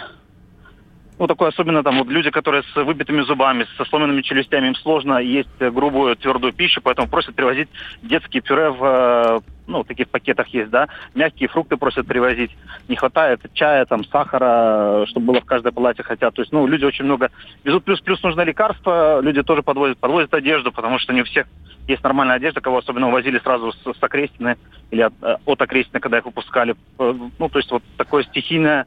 ну, 1.18 1.26
такое 1.26 1.48
особенно 1.48 1.82
там 1.82 1.98
вот 1.98 2.08
люди, 2.08 2.30
которые 2.30 2.62
с 2.62 2.76
выбитыми 2.76 3.22
зубами, 3.22 3.66
со 3.76 3.84
сломанными 3.86 4.22
челюстями, 4.22 4.68
им 4.68 4.74
сложно 4.74 5.18
есть 5.18 5.48
грубую 5.58 6.16
твердую 6.16 6.52
пищу, 6.52 6.80
поэтому 6.82 7.08
просят 7.08 7.34
привозить 7.34 7.68
детские 8.02 8.42
пюре 8.42 8.70
в, 8.70 8.84
э, 8.84 9.40
ну, 9.66 9.84
таких 9.84 10.08
пакетах 10.08 10.48
есть, 10.48 10.70
да, 10.70 10.88
мягкие 11.14 11.48
фрукты 11.48 11.76
просят 11.76 12.06
привозить. 12.06 12.50
Не 12.88 12.96
хватает 12.96 13.40
чая, 13.54 13.84
там, 13.86 14.04
сахара, 14.04 15.06
чтобы 15.06 15.32
было 15.32 15.40
в 15.40 15.46
каждой 15.46 15.72
палате 15.72 16.02
хотят. 16.02 16.34
То 16.34 16.42
есть, 16.42 16.52
ну, 16.52 16.66
люди 16.66 16.84
очень 16.84 17.04
много 17.04 17.30
везут, 17.64 17.84
плюс, 17.84 18.00
плюс 18.00 18.22
нужно 18.22 18.42
лекарства, 18.42 19.20
люди 19.20 19.42
тоже 19.42 19.62
подвозят, 19.62 19.98
подвозят 19.98 20.34
одежду, 20.34 20.72
потому 20.72 20.98
что 20.98 21.12
не 21.12 21.22
у 21.22 21.24
всех 21.24 21.46
есть 21.88 22.02
нормальная 22.02 22.36
одежда, 22.36 22.60
кого 22.60 22.78
особенно 22.78 23.08
увозили 23.08 23.38
сразу 23.38 23.72
с, 23.72 23.78
с 23.78 24.02
Окрестины 24.02 24.56
или 24.90 25.02
от, 25.02 25.14
э, 25.22 25.36
от 25.44 25.62
Окрестины, 25.62 26.00
когда 26.00 26.18
их 26.18 26.24
выпускали. 26.24 26.74
Э, 26.98 27.14
Ну, 27.38 27.48
то 27.48 27.58
есть 27.58 27.70
вот 27.70 27.82
такое 27.96 28.24
стихийное 28.24 28.86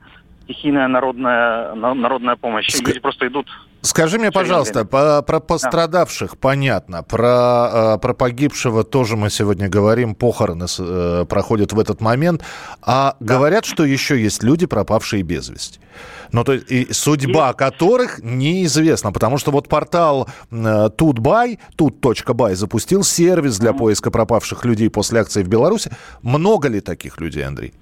стихийная 0.49 0.87
народная, 0.87 1.75
на- 1.75 1.93
народная 1.93 2.35
помощь. 2.35 2.75
И 2.75 2.83
Люди 2.83 2.99
просто 2.99 3.27
идут. 3.27 3.45
Скажи 3.81 4.17
мне, 4.17 4.31
пожалуйста, 4.31 4.83
по- 4.83 5.21
про 5.21 5.39
пострадавших 5.39 6.37
понятно, 6.37 7.03
про, 7.03 7.95
э, 7.95 7.97
про 7.99 8.13
погибшего 8.13 8.83
тоже 8.83 9.15
мы 9.15 9.29
сегодня 9.29 9.69
говорим, 9.69 10.15
похороны 10.15 10.65
э, 10.79 11.25
проходят 11.29 11.71
в 11.73 11.79
этот 11.79 12.01
момент, 12.01 12.43
а 12.81 13.15
говорят, 13.19 13.65
что 13.65 13.85
еще 13.85 14.21
есть 14.21 14.43
люди, 14.43 14.65
пропавшие 14.65 15.23
без 15.23 15.49
вести. 15.49 15.79
Ну, 16.31 16.43
то 16.43 16.53
есть, 16.53 16.71
и 16.71 16.91
судьба 16.91 17.53
которых 17.53 18.19
неизвестна, 18.23 19.11
потому 19.11 19.37
что 19.37 19.51
вот 19.51 19.67
портал 19.69 20.27
э, 20.51 20.89
Тутбай, 20.97 21.59
тут.бай 21.75 22.55
запустил 22.55 23.03
сервис 23.03 23.59
для 23.59 23.73
поиска 23.73 24.11
пропавших 24.11 24.65
людей 24.65 24.89
после 24.89 25.21
акции 25.21 25.43
в 25.43 25.47
Беларуси. 25.47 25.91
Много 26.21 26.67
ли 26.69 26.81
таких 26.81 27.21
людей, 27.21 27.45
Андрей? 27.45 27.73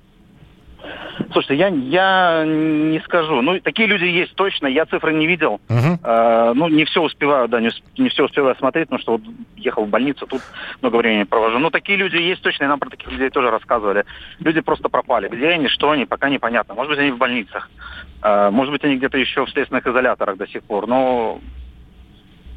Слушайте, 1.32 1.56
я, 1.56 1.68
я 1.68 2.46
не 2.46 3.00
скажу. 3.02 3.42
Ну, 3.42 3.60
такие 3.60 3.88
люди 3.88 4.06
есть 4.06 4.36
точно, 4.36 4.68
я 4.68 4.86
цифры 4.86 5.14
не 5.14 5.28
видел. 5.28 5.60
Э, 6.04 6.54
ну, 6.56 6.68
не 6.68 6.86
все 6.86 7.02
успеваю, 7.02 7.48
да, 7.48 7.60
не, 7.60 7.70
не 7.98 8.10
все 8.10 8.26
успеваю 8.26 8.56
смотреть, 8.56 8.88
потому 8.88 9.02
что 9.02 9.12
вот 9.14 9.22
ехал 9.56 9.86
в 9.86 9.90
больницу, 9.90 10.26
тут 10.28 10.42
много 10.82 10.98
времени 10.98 11.24
провожу. 11.24 11.60
Ну, 11.60 11.70
такие 11.70 11.98
люди 11.98 12.18
есть 12.18 12.42
точно, 12.42 12.66
и 12.66 12.68
нам 12.68 12.80
про 12.80 12.90
таких 12.90 13.12
людей 13.12 13.30
тоже 13.30 13.50
рассказывали. 13.50 14.06
Люди 14.40 14.62
просто 14.62 14.90
пропали. 14.90 15.28
Где 15.28 15.50
они, 15.50 15.68
что 15.68 15.92
они, 15.92 16.06
пока 16.06 16.30
непонятно. 16.30 16.76
Может 16.76 16.92
быть, 16.92 17.00
они 17.00 17.12
в 17.12 17.18
больницах. 17.18 17.70
Э, 18.22 18.50
может 18.50 18.72
быть, 18.72 18.84
они 18.84 18.98
где-то 18.98 19.18
еще 19.18 19.46
в 19.46 19.50
следственных 19.50 19.88
изоляторах 19.88 20.38
до 20.38 20.48
сих 20.48 20.64
пор. 20.64 20.88
Но 20.88 21.40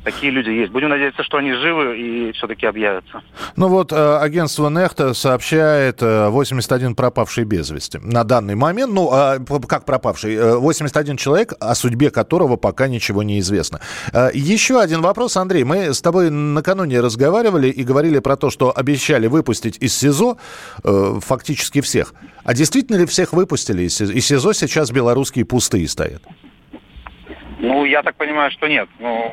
Такие 0.05 0.32
люди 0.32 0.48
есть. 0.48 0.72
Будем 0.72 0.88
надеяться, 0.88 1.22
что 1.22 1.36
они 1.36 1.53
живы 1.53 1.98
и 1.98 2.32
все-таки 2.32 2.64
объявятся. 2.66 3.22
Ну 3.57 3.68
вот 3.68 3.92
э, 3.92 4.18
агентство 4.18 4.70
Нехта 4.70 5.12
сообщает 5.12 6.01
81 6.01 6.94
пропавший 6.94 7.44
без 7.44 7.70
вести. 7.70 7.98
На 7.98 8.24
данный 8.24 8.55
момент, 8.55 8.92
ну, 8.92 9.11
а, 9.12 9.38
как 9.68 9.84
пропавший? 9.84 10.59
81 10.59 11.16
человек, 11.16 11.53
о 11.61 11.74
судьбе 11.74 12.11
которого 12.11 12.57
пока 12.57 12.88
ничего 12.88 13.22
не 13.22 13.38
известно. 13.40 13.80
Еще 14.32 14.80
один 14.80 15.03
вопрос, 15.03 15.36
Андрей. 15.36 15.64
Мы 15.64 15.92
с 15.92 16.01
тобой 16.01 16.30
накануне 16.30 17.01
разговаривали 17.01 17.68
и 17.68 17.84
говорили 17.84 18.20
про 18.20 18.36
то, 18.36 18.51
что 18.51 18.72
обещали 18.74 19.26
выпустить 19.26 19.76
из 19.80 19.94
СИЗО 19.94 20.38
фактически 21.20 21.80
всех. 21.80 22.14
А 22.44 22.55
действительно 22.55 22.96
ли 22.96 23.07
всех 23.07 23.32
выпустили 23.32 23.82
из 23.82 23.96
СИЗО? 23.96 24.12
Из 24.12 24.26
СИЗО 24.26 24.53
сейчас 24.55 24.90
белорусские 24.90 25.44
пустые 25.44 25.88
стоят. 25.88 26.22
Ну, 27.61 27.85
я 27.85 28.03
так 28.03 28.17
понимаю, 28.17 28.51
что 28.51 28.69
нет. 28.69 28.89
Ну, 28.99 29.31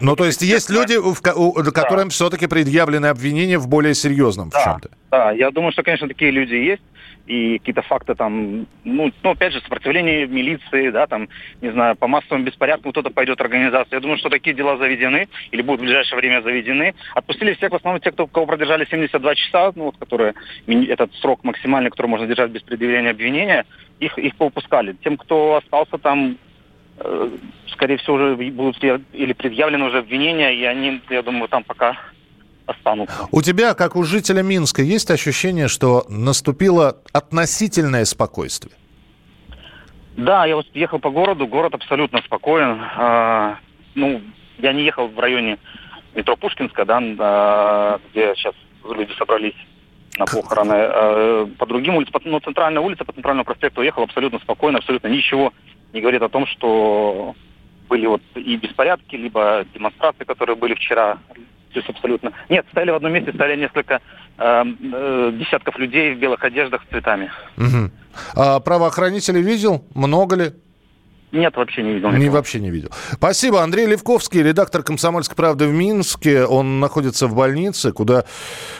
ну 0.00 0.16
то 0.16 0.24
есть 0.24 0.42
есть 0.42 0.70
люди, 0.70 0.96
в, 0.96 1.20
у, 1.36 1.52
которым 1.72 2.08
да. 2.08 2.10
все-таки 2.10 2.48
предъявлены 2.48 3.06
обвинения 3.06 3.58
в 3.58 3.68
более 3.68 3.94
серьезном 3.94 4.48
да, 4.48 4.58
в 4.58 4.64
чем-то? 4.64 4.90
Да, 5.10 5.30
я 5.30 5.50
думаю, 5.50 5.72
что, 5.72 5.84
конечно, 5.84 6.08
такие 6.08 6.32
люди 6.32 6.54
есть. 6.54 6.82
И 7.26 7.58
какие-то 7.58 7.82
факты 7.82 8.16
там, 8.16 8.66
ну, 8.82 9.12
ну, 9.22 9.30
опять 9.30 9.52
же, 9.52 9.60
сопротивление 9.60 10.26
милиции, 10.26 10.90
да, 10.90 11.06
там, 11.06 11.28
не 11.60 11.70
знаю, 11.70 11.94
по 11.94 12.08
массовым 12.08 12.44
беспорядкам 12.44 12.90
кто-то 12.90 13.10
пойдет 13.10 13.40
организация. 13.40 13.98
Я 13.98 14.00
думаю, 14.00 14.18
что 14.18 14.30
такие 14.30 14.56
дела 14.56 14.76
заведены 14.76 15.28
или 15.52 15.62
будут 15.62 15.80
в 15.80 15.84
ближайшее 15.84 16.18
время 16.18 16.42
заведены. 16.42 16.94
Отпустили 17.14 17.54
всех, 17.54 17.70
в 17.70 17.76
основном 17.76 18.00
те, 18.00 18.10
кто, 18.10 18.26
кого 18.26 18.46
продержали 18.46 18.84
72 18.84 19.34
часа, 19.36 19.70
ну, 19.76 19.84
вот, 19.84 19.96
которые, 19.96 20.34
этот 20.66 21.14
срок 21.16 21.44
максимальный, 21.44 21.90
который 21.90 22.08
можно 22.08 22.26
держать 22.26 22.50
без 22.50 22.62
предъявления 22.62 23.10
обвинения, 23.10 23.64
их, 24.00 24.18
их 24.18 24.34
поупускали. 24.34 24.96
Тем, 25.04 25.16
кто 25.16 25.56
остался 25.56 25.98
там, 25.98 26.36
Э, 27.02 27.30
скорее 27.80 27.96
всего, 27.96 28.16
уже 28.16 28.36
будут 28.50 28.76
или 28.84 29.32
предъявлены 29.32 29.86
уже 29.86 29.98
обвинения, 29.98 30.54
и 30.54 30.64
они, 30.64 31.00
я 31.08 31.22
думаю, 31.22 31.48
там 31.48 31.64
пока 31.64 31.96
останутся. 32.66 33.26
У 33.32 33.40
тебя, 33.40 33.72
как 33.72 33.96
у 33.96 34.04
жителя 34.04 34.42
Минска, 34.42 34.82
есть 34.82 35.10
ощущение, 35.10 35.66
что 35.66 36.04
наступило 36.10 36.98
относительное 37.14 38.04
спокойствие? 38.04 38.74
Да, 40.18 40.44
я 40.44 40.56
вот 40.56 40.66
ехал 40.74 40.98
по 40.98 41.08
городу, 41.08 41.46
город 41.46 41.74
абсолютно 41.74 42.20
спокоен. 42.20 42.78
А, 42.96 43.56
ну, 43.94 44.20
я 44.58 44.74
не 44.74 44.82
ехал 44.82 45.08
в 45.08 45.18
районе 45.18 45.56
метро 46.14 46.36
Пушкинска, 46.36 46.84
да, 46.84 47.00
а, 47.18 48.00
где 48.10 48.34
сейчас 48.36 48.54
люди 48.84 49.10
собрались 49.16 49.56
на 50.18 50.26
похороны. 50.26 50.74
А, 50.74 51.46
по 51.56 51.64
другим 51.64 51.96
улицам, 51.96 52.12
по, 52.12 52.20
ну, 52.28 52.40
центральная 52.40 52.82
улица, 52.82 53.06
по 53.06 53.14
центральному 53.14 53.46
проспекту 53.46 53.80
ехал 53.80 54.02
абсолютно 54.02 54.38
спокойно, 54.40 54.78
абсолютно 54.78 55.08
ничего 55.08 55.54
не 55.92 56.00
говорит 56.00 56.22
о 56.22 56.28
том, 56.28 56.46
что 56.46 57.34
были 57.90 58.06
вот 58.06 58.22
и 58.36 58.56
беспорядки, 58.56 59.16
либо 59.16 59.64
демонстрации, 59.74 60.24
которые 60.24 60.56
были 60.56 60.74
вчера. 60.74 61.18
То 61.72 61.78
есть 61.78 61.88
абсолютно. 61.90 62.32
Нет, 62.48 62.64
стояли 62.70 62.92
в 62.92 62.94
одном 62.94 63.12
месте, 63.12 63.32
стояли 63.32 63.60
несколько 63.60 64.00
э, 64.38 64.64
э, 64.92 65.32
десятков 65.34 65.76
людей 65.78 66.14
в 66.14 66.18
белых 66.18 66.42
одеждах 66.44 66.82
с 66.84 66.90
цветами. 66.90 67.30
Угу. 67.56 67.90
А 68.36 68.60
правоохранители 68.60 69.40
видел? 69.42 69.84
Много 69.94 70.36
ли? 70.36 70.52
Нет, 71.32 71.56
вообще 71.56 71.82
не 71.82 71.94
видел. 71.94 72.10
Не, 72.10 72.28
вообще 72.28 72.58
не 72.58 72.70
видел. 72.70 72.90
Спасибо. 73.12 73.62
Андрей 73.62 73.86
Левковский, 73.86 74.42
редактор 74.42 74.82
«Комсомольской 74.82 75.36
правды» 75.36 75.66
в 75.66 75.72
Минске. 75.72 76.44
Он 76.44 76.80
находится 76.80 77.28
в 77.28 77.34
больнице, 77.36 77.92
куда 77.92 78.24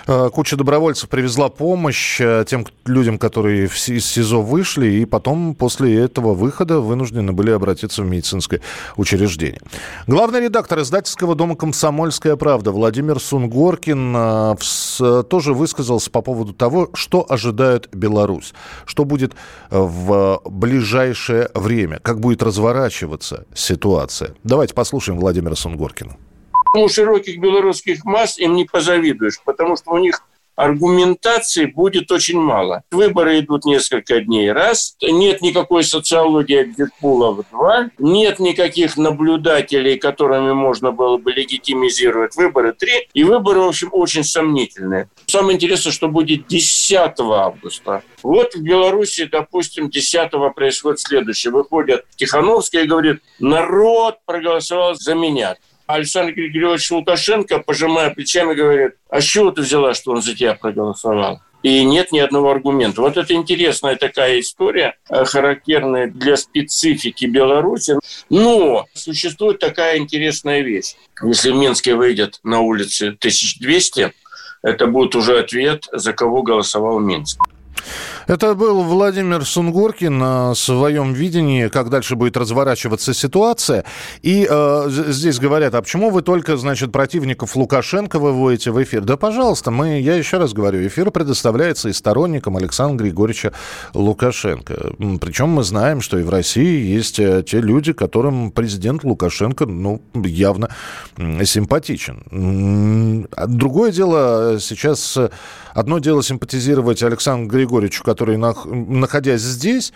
э, 0.09 0.31
куча 0.33 0.57
добровольцев 0.57 1.09
привезла 1.09 1.49
помощь 1.49 2.21
э, 2.21 2.45
тем 2.49 2.67
людям, 2.87 3.19
которые 3.19 3.69
в, 3.69 3.89
из 3.89 4.05
СИЗО 4.05 4.43
вышли, 4.43 4.89
и 4.89 5.05
потом 5.05 5.55
после 5.55 5.97
этого 6.01 6.35
выхода 6.35 6.81
вынуждены 6.81 7.33
были 7.33 7.53
обратиться 7.53 8.03
в 8.03 8.07
медицинское 8.07 8.61
учреждение. 8.97 9.61
Главный 10.09 10.41
редактор 10.41 10.81
издательского 10.81 11.37
дома 11.37 11.55
«Комсомольская 11.55 12.35
правда» 12.35 12.73
Владимир 12.73 13.21
Сунгоркин 13.21 14.17
э, 14.17 14.55
в, 14.59 15.23
тоже 15.23 15.55
высказался 15.55 16.11
по 16.11 16.21
поводу 16.21 16.53
того, 16.53 16.91
что 16.95 17.25
ожидает 17.29 17.89
Беларусь, 17.93 18.55
что 18.87 19.05
будет 19.05 19.35
в 19.71 20.43
ближайшее 20.45 21.49
время, 21.55 22.01
как 22.03 22.19
будет 22.19 22.40
будет 22.41 22.43
разворачиваться 22.43 23.47
ситуация. 23.55 24.35
Давайте 24.45 24.75
послушаем 24.75 25.19
Владимира 25.19 25.55
Сунгоркина. 25.55 26.17
У 26.77 26.89
широких 26.89 27.41
белорусских 27.41 28.05
масс 28.05 28.39
им 28.39 28.55
не 28.55 28.65
позавидуешь, 28.65 29.41
потому 29.45 29.77
что 29.77 29.91
у 29.91 29.99
них 29.99 30.23
аргументации 30.61 31.65
будет 31.65 32.13
очень 32.13 32.39
мало. 32.39 32.83
Выборы 32.91 33.41
идут 33.41 33.65
несколько 33.65 34.21
дней. 34.21 34.53
Раз. 34.53 34.95
Нет 35.03 35.41
никакой 35.41 35.85
социологии 35.85 36.63
Экзитпулов. 36.63 37.47
Два. 37.51 37.91
Нет 37.99 38.39
никаких 38.41 38.97
наблюдателей, 38.97 39.99
которыми 39.99 40.53
можно 40.53 40.93
было 40.93 41.17
бы 41.17 41.33
легитимизировать 41.33 42.37
выборы. 42.37 42.73
Три. 42.73 43.09
И 43.15 43.25
выборы, 43.25 43.61
в 43.61 43.69
общем, 43.69 43.89
очень 43.93 44.23
сомнительные. 44.23 45.09
Самое 45.27 45.57
интересное, 45.57 45.93
что 45.93 46.09
будет 46.09 46.47
10 46.47 47.21
августа. 47.21 48.03
Вот 48.23 48.55
в 48.55 48.63
Беларуси, 48.63 49.25
допустим, 49.25 49.89
10 49.89 50.31
происходит 50.55 51.01
следующее. 51.01 51.53
Выходит 51.53 52.05
Тихановская 52.17 52.85
и 52.85 52.87
говорит, 52.87 53.23
народ 53.39 54.19
проголосовал 54.27 54.95
за 54.95 55.15
меня. 55.15 55.57
Александр 55.95 56.33
Григорьевич 56.33 56.91
Лукашенко, 56.91 57.59
пожимая 57.59 58.11
плечами, 58.11 58.55
говорит, 58.55 58.95
а 59.09 59.21
с 59.21 59.25
чего 59.25 59.51
ты 59.51 59.63
взяла, 59.63 59.95
что 59.95 60.13
он 60.13 60.23
за 60.23 60.35
тебя 60.35 60.55
проголосовал? 60.55 61.41
И 61.63 61.85
нет 61.85 62.11
ни 62.11 62.19
одного 62.19 62.51
аргумента. 62.51 63.03
Вот 63.03 63.19
это 63.19 63.35
интересная 63.35 63.97
такая 63.97 64.41
история, 64.41 64.97
э, 65.11 65.25
характерная 65.25 66.07
для 66.07 66.37
специфики 66.37 67.27
Беларуси. 67.27 67.99
Но 68.31 68.87
существует 68.95 69.59
такая 69.59 69.99
интересная 69.99 70.63
вещь. 70.63 70.95
Если 71.23 71.51
в 71.51 71.57
Минске 71.57 71.95
выйдет 71.95 72.41
на 72.43 72.61
улице 72.61 73.09
1200, 73.09 74.13
это 74.63 74.87
будет 74.87 75.15
уже 75.15 75.39
ответ, 75.39 75.85
за 75.93 76.15
кого 76.15 76.43
голосовал 76.43 76.99
Минск. 76.99 77.39
Это 78.27 78.55
был 78.55 78.83
Владимир 78.83 79.45
Сунгоркин 79.45 80.19
на 80.19 80.55
своем 80.55 81.13
видении, 81.13 81.69
как 81.69 81.91
дальше 81.91 82.17
будет 82.17 82.37
разворачиваться 82.37 83.15
ситуация. 83.15 83.85
И 84.23 84.47
э, 84.49 84.87
здесь 84.89 85.39
говорят, 85.39 85.75
а 85.75 85.83
почему 85.83 86.11
вы 86.11 86.23
только, 86.23 86.57
значит, 86.57 86.93
противников 86.93 87.57
Лукашенко 87.57 88.19
выводите 88.19 88.71
в 88.71 88.83
эфир? 88.83 89.03
Да, 89.03 89.17
пожалуйста, 89.17 89.71
мы, 89.71 90.01
я 90.01 90.15
еще 90.15 90.39
раз 90.39 90.53
говорю, 90.53 90.87
эфир 90.87 91.11
предоставляется 91.11 91.89
и 91.89 91.93
сторонникам 91.93 92.57
Александра 92.57 93.05
Григорьевича 93.05 93.53
Лукашенко. 93.95 94.93
Причем 95.21 95.49
мы 95.49 95.63
знаем, 95.63 96.01
что 96.01 96.19
и 96.19 96.23
в 96.23 96.31
России 96.31 96.87
есть 96.87 97.19
э, 97.19 97.43
те 97.47 97.61
люди, 97.61 97.93
которым 97.93 98.53
президент 98.53 99.05
Лукашенко, 99.05 99.67
ну, 99.67 100.01
явно 100.15 100.71
симпатичен. 101.17 103.27
Другое 103.49 103.93
дело 103.93 104.59
сейчас 104.61 105.19
Одно 105.75 105.99
дело 105.99 106.23
симпатизировать 106.23 107.03
Александру 107.03 107.49
Григорьевичу, 107.49 107.70
который, 108.03 108.37
находясь 108.37 109.43
здесь, 109.43 109.93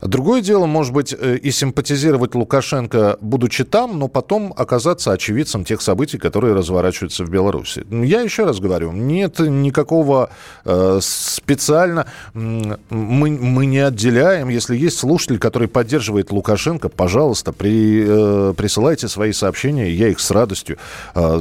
Другое 0.00 0.40
дело, 0.40 0.64
может 0.66 0.94
быть, 0.94 1.14
э, 1.18 1.36
и 1.36 1.50
симпатизировать 1.50 2.34
Лукашенко, 2.34 3.18
будучи 3.20 3.64
там, 3.64 3.98
но 3.98 4.08
потом 4.08 4.54
оказаться 4.56 5.12
очевидцем 5.12 5.64
тех 5.64 5.82
событий, 5.82 6.16
которые 6.16 6.54
разворачиваются 6.54 7.24
в 7.24 7.30
Беларуси. 7.30 7.84
Я 7.90 8.22
еще 8.22 8.44
раз 8.44 8.60
говорю, 8.60 8.92
нет 8.92 9.38
никакого 9.40 10.30
э, 10.64 10.98
специально... 11.02 12.06
Мы, 12.32 13.30
мы 13.30 13.66
не 13.66 13.78
отделяем. 13.78 14.48
Если 14.48 14.76
есть 14.76 14.98
слушатель, 14.98 15.38
который 15.38 15.68
поддерживает 15.68 16.30
Лукашенко, 16.30 16.88
пожалуйста, 16.88 17.52
при, 17.52 18.04
э, 18.06 18.54
присылайте 18.56 19.08
свои 19.08 19.32
сообщения, 19.32 19.90
я 19.90 20.08
их 20.08 20.20
с 20.20 20.30
радостью 20.30 20.78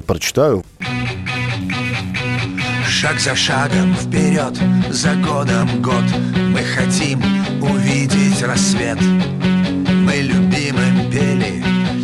прочитаю. 0.06 0.66
Шаг 3.02 3.18
за 3.18 3.34
шагом 3.34 3.96
вперед, 3.96 4.60
за 4.90 5.16
годом 5.16 5.82
год. 5.82 6.04
Мы 6.36 6.60
хотим 6.64 7.22
увидеть 7.62 8.44
рассвет. 8.44 9.00
Мы 9.02 10.16
любимым 10.16 11.10
пели 11.10 11.64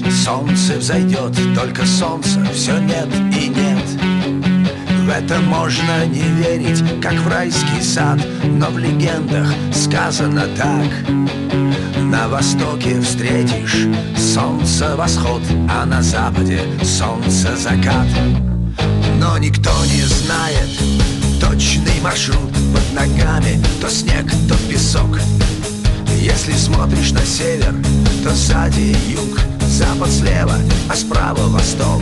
Солнце 0.09 0.77
взойдет, 0.77 1.37
только 1.53 1.85
солнца 1.85 2.39
все 2.53 2.79
нет 2.79 3.09
и 3.33 3.49
нет. 3.49 3.83
В 5.03 5.09
это 5.09 5.41
можно 5.41 6.05
не 6.05 6.21
верить, 6.21 6.81
как 7.01 7.15
в 7.15 7.27
райский 7.27 7.81
сад 7.81 8.25
Но 8.45 8.67
в 8.67 8.77
легендах 8.77 9.53
сказано 9.73 10.47
так. 10.55 10.89
На 11.99 12.29
востоке 12.29 13.01
встретишь 13.01 13.85
солнце 14.17 14.95
восход, 14.95 15.41
а 15.69 15.85
на 15.85 16.01
западе 16.01 16.61
солнце 16.85 17.53
закат. 17.57 18.07
Но 19.19 19.37
никто 19.37 19.71
не 19.85 20.01
знает 20.03 20.69
точный 21.39 21.99
маршрут 22.01 22.51
Под 22.73 22.93
ногами. 22.93 23.61
То 23.81 23.89
снег, 23.89 24.31
то 24.47 24.55
песок. 24.69 25.19
Если 26.19 26.53
смотришь 26.53 27.11
на 27.11 27.25
север, 27.25 27.73
то 28.23 28.31
сзади 28.33 28.95
юг 29.07 29.39
Запад 29.67 30.09
слева, 30.09 30.55
а 30.89 30.95
справа 30.95 31.47
восток. 31.49 32.01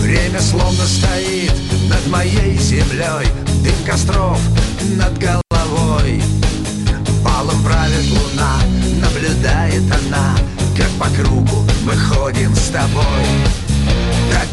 Время 0.00 0.40
словно 0.40 0.84
стоит 0.86 1.52
над 1.88 2.06
моей 2.08 2.56
землей. 2.58 3.26
Дым 3.62 3.74
костров 3.84 4.40
над 4.96 5.18
головой. 5.18 6.22
Балом 7.22 7.62
правит 7.64 8.08
луна, 8.10 8.58
наблюдает 9.00 9.82
она 9.92 10.36
Как 10.76 10.88
по 10.98 11.14
кругу 11.16 11.64
мы 11.84 11.96
ходим 11.96 12.54
с 12.54 12.68
тобой 12.68 13.65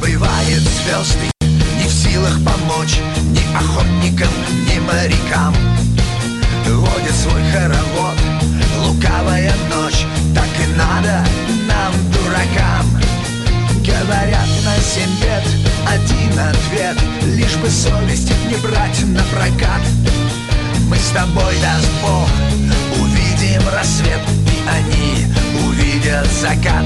Убывает 0.03 0.59
звезды, 0.59 1.31
не 1.79 1.87
в 1.87 1.91
силах 1.91 2.37
помочь 2.43 2.97
Ни 3.31 3.55
охотникам, 3.55 4.27
ни 4.67 4.77
морякам. 4.79 5.55
Водит 6.67 7.15
свой 7.15 7.41
хоровод, 7.51 8.17
лукавая 8.85 9.53
ночь 9.73 10.05
Так 10.35 10.49
и 10.59 10.77
надо 10.77 11.25
нам, 11.67 11.93
дуракам. 12.11 12.85
Говорят 13.77 14.49
на 14.65 14.75
семь 14.81 15.15
бед, 15.21 15.45
один 15.87 16.37
ответ 16.37 16.97
Лишь 17.37 17.55
бы 17.55 17.69
совесть 17.69 18.31
не 18.49 18.55
брать 18.57 19.03
на 19.05 19.23
прокат. 19.33 19.81
Мы 20.89 20.97
с 20.97 21.09
тобой, 21.09 21.55
даст 21.61 21.89
Бог, 22.01 22.29
увидим 22.99 23.67
рассвет 23.69 24.19
И 24.51 24.69
они 24.69 25.33
увидят 25.65 26.27
закат 26.41 26.85